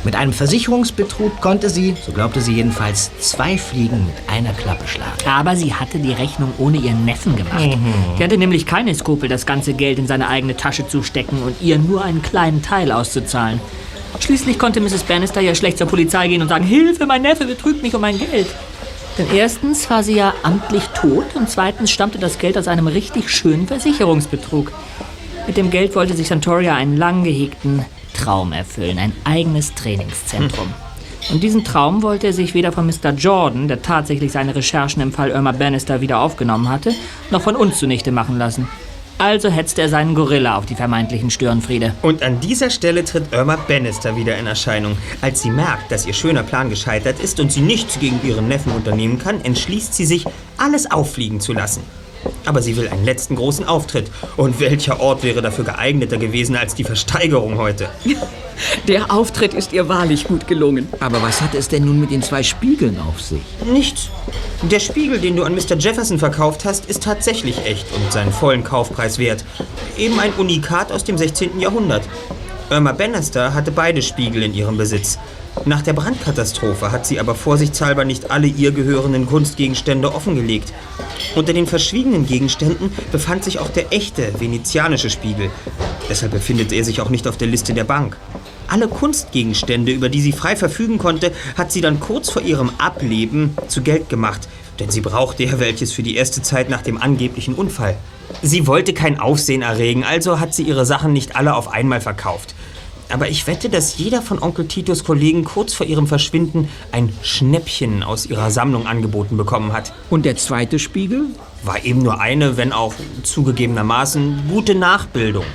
Mit 0.04 0.16
einem 0.16 0.34
Versicherungsbetrug 0.34 1.42
konnte 1.42 1.70
sie, 1.70 1.96
so 2.06 2.12
glaubte 2.12 2.42
sie 2.42 2.54
jedenfalls, 2.54 3.12
zwei 3.20 3.58
Fliegen 3.58 4.06
mit 4.06 4.16
einer 4.28 4.54
Klappe 4.54 4.88
schlagen. 4.88 5.12
Aber 5.30 5.56
sie 5.56 5.74
hatte 5.74 6.00
die 6.00 6.14
Rechnung 6.14 6.54
ohne 6.58 6.78
ihren 6.78 7.06
Neffen 7.06 7.36
gemacht. 7.36 7.78
Mhm. 7.78 7.94
Die 8.18 8.24
hatte 8.24 8.38
nämlich 8.38 8.66
keine 8.66 8.96
Skrupel, 8.96 9.30
das 9.30 9.46
ganze 9.46 9.74
Geld 9.74 10.00
in 10.00 10.08
seine 10.08 10.28
eigene 10.28 10.58
Tasche 10.58 10.88
zu 10.88 11.04
stecken 11.04 11.42
und 11.44 11.62
ihr 11.62 11.78
nur 11.78 12.04
einen 12.04 12.22
kleinen 12.22 12.62
Teil 12.62 12.92
auszuzahlen. 12.92 13.60
Schließlich 14.20 14.60
konnte 14.60 14.80
Mrs. 14.80 15.04
Bannister 15.04 15.42
ja 15.42 15.56
schlecht 15.56 15.78
zur 15.78 15.88
Polizei 15.88 16.28
gehen 16.28 16.42
und 16.42 16.48
sagen, 16.48 16.66
Hilfe, 16.66 17.06
mein 17.06 17.22
Neffe 17.22 17.46
betrügt 17.46 17.82
mich 17.82 17.94
um 17.94 18.02
mein 18.02 18.18
Geld. 18.18 18.48
Denn 19.18 19.28
erstens 19.34 19.90
war 19.90 20.04
sie 20.04 20.16
ja 20.16 20.34
amtlich 20.42 20.84
tot 20.88 21.36
und 21.36 21.50
zweitens 21.50 21.92
stammte 21.92 22.18
das 22.18 22.40
Geld 22.40 22.58
aus 22.58 22.68
einem 22.68 22.88
richtig 22.88 23.30
schönen 23.30 23.68
Versicherungsbetrug. 23.68 24.72
Mit 25.46 25.58
dem 25.58 25.70
Geld 25.70 25.96
wollte 25.96 26.16
sich 26.16 26.28
Santoria 26.28 26.76
einen 26.76 26.98
lang 26.98 27.24
gehegten 27.24 27.86
Traum 28.14 28.54
erfüllen, 28.54 28.98
ein 28.98 29.12
eigenes 29.24 29.74
Trainingszentrum. 29.76 30.68
Und 31.32 31.44
diesen 31.44 31.64
Traum 31.64 32.02
wollte 32.02 32.28
er 32.28 32.34
sich 32.34 32.54
weder 32.54 32.72
von 32.72 32.86
Mr. 32.86 33.12
Jordan, 33.12 33.68
der 33.68 33.82
tatsächlich 33.82 34.32
seine 34.32 34.56
Recherchen 34.56 35.02
im 35.02 35.12
Fall 35.12 35.30
Irma 35.30 35.52
Bannister 35.52 36.02
wieder 36.02 36.20
aufgenommen 36.20 36.70
hatte, 36.70 36.94
noch 37.32 37.42
von 37.42 37.56
uns 37.56 37.80
zunichte 37.80 38.12
machen 38.12 38.38
lassen. 38.38 38.68
Also 39.18 39.50
hetzt 39.50 39.80
er 39.80 39.90
seinen 39.90 40.16
Gorilla 40.16 40.58
auf 40.58 40.66
die 40.66 40.76
vermeintlichen 40.76 41.30
Störenfriede. 41.30 41.94
Und 42.02 42.24
an 42.24 42.40
dieser 42.40 42.70
Stelle 42.70 43.06
tritt 43.06 43.32
Irma 43.32 43.56
Bannister 43.56 44.16
wieder 44.16 44.38
in 44.38 44.48
Erscheinung. 44.48 44.98
Als 45.22 45.42
sie 45.42 45.50
merkt, 45.50 45.92
dass 45.92 46.06
ihr 46.06 46.14
schöner 46.14 46.44
Plan 46.44 46.70
gescheitert 46.70 47.20
ist 47.20 47.40
und 47.40 47.52
sie 47.52 47.62
nichts 47.62 48.00
gegen 48.00 48.20
ihren 48.24 48.48
Neffen 48.48 48.72
unternehmen 48.74 49.20
kann, 49.20 49.42
entschließt 49.42 49.94
sie 49.94 50.06
sich, 50.06 50.26
alles 50.58 50.92
auffliegen 50.92 51.40
zu 51.40 51.54
lassen. 51.54 51.84
Aber 52.46 52.62
sie 52.62 52.76
will 52.76 52.88
einen 52.88 53.06
letzten 53.06 53.36
großen 53.36 53.66
Auftritt. 53.66 54.12
Und 54.38 54.60
welcher 54.60 55.00
Ort 55.00 55.24
wäre 55.24 55.42
dafür 55.42 55.66
geeigneter 55.66 56.18
gewesen 56.18 56.56
als 56.56 56.76
die 56.76 56.84
Versteigerung 56.84 57.58
heute? 57.58 57.90
Der 58.88 59.12
Auftritt 59.12 59.54
ist 59.54 59.74
ihr 59.74 59.90
wahrlich 59.90 60.26
gut 60.26 60.48
gelungen. 60.48 60.88
Aber 61.00 61.22
was 61.22 61.42
hat 61.42 61.56
es 61.56 61.70
denn 61.70 61.86
nun 61.86 62.00
mit 62.00 62.12
den 62.12 62.22
zwei 62.22 62.44
Spiegeln 62.44 63.00
auf 63.00 63.20
sich? 63.22 63.42
Nichts. 63.66 64.10
Der 64.64 64.80
Spiegel, 64.80 65.20
den 65.20 65.36
du 65.36 65.44
an 65.44 65.56
Mr. 65.56 65.76
Jefferson 65.78 66.20
verkauft 66.20 66.66
hast, 66.66 66.86
ist 66.86 67.04
tatsächlich 67.04 67.66
echt 67.66 67.86
und 67.94 68.12
seinen 68.12 68.32
vollen 68.32 68.64
Kaufpreis 68.64 69.18
wert. 69.18 69.44
Eben 69.98 70.20
ein 70.20 70.34
Unikat 70.34 70.92
aus 70.92 71.04
dem 71.04 71.18
16. 71.18 71.60
Jahrhundert. 71.60 72.04
Irma 72.70 72.92
Bannister 72.92 73.54
hatte 73.54 73.72
beide 73.72 74.02
Spiegel 74.02 74.44
in 74.44 74.54
ihrem 74.54 74.78
Besitz. 74.78 75.20
Nach 75.66 75.82
der 75.82 75.94
Brandkatastrophe 75.94 76.92
hat 76.92 77.06
sie 77.06 77.20
aber 77.20 77.36
vorsichtshalber 77.36 78.06
nicht 78.06 78.32
alle 78.32 78.48
ihr 78.48 78.72
gehörenden 78.72 79.28
Kunstgegenstände 79.28 80.14
offengelegt. 80.14 80.74
Unter 81.36 81.54
den 81.54 81.68
verschwiegenen 81.68 82.26
Gegenständen 82.26 82.92
befand 83.12 83.44
sich 83.44 83.60
auch 83.60 83.70
der 83.70 83.94
echte 83.94 84.40
venezianische 84.40 85.10
Spiegel. 85.10 85.50
Deshalb 86.10 86.32
befindet 86.32 86.72
er 86.72 86.84
sich 86.84 87.02
auch 87.02 87.10
nicht 87.10 87.28
auf 87.28 87.38
der 87.38 87.48
Liste 87.48 87.74
der 87.74 87.84
Bank. 87.84 88.18
Alle 88.68 88.88
Kunstgegenstände, 88.88 89.92
über 89.92 90.10
die 90.10 90.22
sie 90.22 90.32
frei 90.32 90.56
verfügen 90.56 90.98
konnte, 90.98 91.32
hat 91.58 91.72
sie 91.72 91.82
dann 91.82 92.00
kurz 92.00 92.30
vor 92.30 92.42
ihrem 92.42 92.72
Ableben 92.80 93.56
zu 93.68 93.82
Geld 93.82 94.10
gemacht. 94.10 94.48
Denn 94.80 94.90
sie 94.90 95.02
brauchte 95.02 95.44
ja 95.44 95.60
welches 95.60 95.94
für 95.94 96.04
die 96.04 96.16
erste 96.16 96.42
Zeit 96.42 96.70
nach 96.70 96.82
dem 96.82 96.98
angeblichen 96.98 97.54
Unfall. 97.54 97.96
Sie 98.42 98.68
wollte 98.68 98.94
kein 98.94 99.20
Aufsehen 99.20 99.62
erregen, 99.62 100.04
also 100.04 100.40
hat 100.40 100.54
sie 100.54 100.64
ihre 100.64 100.86
Sachen 100.86 101.14
nicht 101.14 101.36
alle 101.36 101.56
auf 101.56 101.72
einmal 101.72 102.02
verkauft. 102.02 102.56
Aber 103.10 103.30
ich 103.30 103.46
wette, 103.46 103.70
dass 103.70 103.98
jeder 103.98 104.22
von 104.22 104.42
Onkel 104.42 104.68
Titos 104.68 105.04
Kollegen 105.04 105.44
kurz 105.44 105.74
vor 105.74 105.86
ihrem 105.86 106.08
Verschwinden 106.08 106.68
ein 106.92 107.14
Schnäppchen 107.22 108.02
aus 108.02 108.26
ihrer 108.26 108.50
Sammlung 108.50 108.88
angeboten 108.88 109.38
bekommen 109.38 109.72
hat. 109.72 109.94
Und 110.10 110.26
der 110.26 110.36
zweite 110.36 110.80
Spiegel? 110.80 111.28
War 111.64 111.86
eben 111.86 112.00
nur 112.00 112.20
eine, 112.20 112.58
wenn 112.58 112.74
auch 112.74 112.94
zugegebenermaßen, 113.22 114.46
gute 114.50 114.74
Nachbildung. 114.74 115.46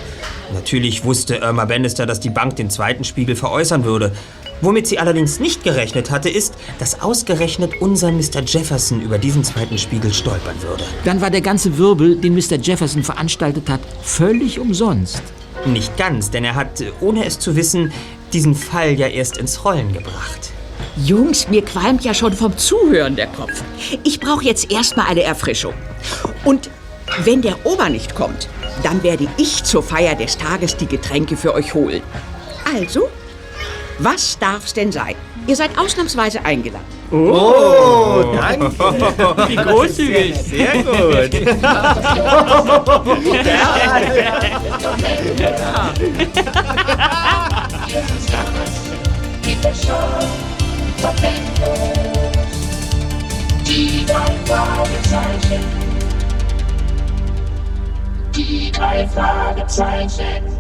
Natürlich 0.55 1.05
wusste 1.05 1.37
Irma 1.37 1.65
Bannister, 1.65 2.07
dass 2.07 2.21
die 2.21 2.31
Bank 2.31 2.57
den 2.57 2.71
zweiten 2.71 3.05
Spiegel 3.05 3.35
veräußern 3.35 3.85
würde. 3.85 4.13
Womit 4.61 4.87
sie 4.87 4.99
allerdings 4.99 5.39
nicht 5.39 5.63
gerechnet 5.63 6.11
hatte, 6.11 6.29
ist, 6.29 6.55
dass 6.79 7.01
ausgerechnet 7.01 7.81
unser 7.81 8.11
Mr. 8.11 8.43
Jefferson 8.45 9.01
über 9.01 9.19
diesen 9.19 9.45
zweiten 9.45 9.79
Spiegel 9.79 10.13
stolpern 10.13 10.61
würde. 10.63 10.85
Dann 11.05 11.21
war 11.21 11.31
der 11.31 11.41
ganze 11.41 11.79
Wirbel, 11.79 12.17
den 12.17 12.35
Mr. 12.35 12.57
Jefferson 12.61 13.05
veranstaltet 13.05 13.69
hat, 13.69 13.81
völlig 14.03 14.59
umsonst. 14.59 15.23
Nicht 15.65 15.97
ganz, 15.97 16.31
denn 16.31 16.45
er 16.45 16.55
hat, 16.55 16.83
ohne 17.01 17.25
es 17.25 17.39
zu 17.39 17.57
wissen, 17.57 17.93
diesen 18.33 18.55
Fall 18.55 18.99
ja 18.99 19.07
erst 19.07 19.39
ins 19.39 19.65
Rollen 19.65 19.93
gebracht. 19.93 20.51
Jungs, 20.97 21.49
mir 21.49 21.65
qualmt 21.65 22.05
ja 22.05 22.13
schon 22.13 22.33
vom 22.33 22.57
Zuhören 22.57 23.17
der 23.17 23.29
Kopf. 23.29 23.63
Ich 24.03 24.19
brauche 24.19 24.45
jetzt 24.45 24.71
erstmal 24.73 25.07
eine 25.07 25.23
Erfrischung. 25.23 25.75
Und 26.45 26.71
wenn 27.25 27.43
der 27.43 27.65
Ober 27.65 27.89
nicht 27.89 28.15
kommt, 28.15 28.49
dann 28.83 29.03
werde 29.03 29.29
ich 29.37 29.63
zur 29.65 29.83
Feier 29.83 30.15
des 30.15 30.37
Tages 30.37 30.77
die 30.77 30.87
Getränke 30.87 31.37
für 31.37 31.55
euch 31.55 31.75
holen. 31.75 32.03
Also, 32.75 33.09
was 33.99 34.39
darf's 34.39 34.73
denn 34.73 34.93
sein? 34.93 35.15
Ihr 35.47 35.57
seid 35.57 35.79
ausnahmsweise 35.79 36.45
eingeladen. 36.45 36.85
Oh, 37.11 38.35
danke. 38.35 38.71
Wie 39.49 39.57
großzügig. 39.57 40.35
Sehr 40.37 40.83
gut. 40.83 41.33
Die 53.67 54.05
drei 54.07 54.35
Fragezeichen. 54.45 55.65
Die 58.37 58.71
drei 58.71 59.09
Fragezeichen. 59.09 60.58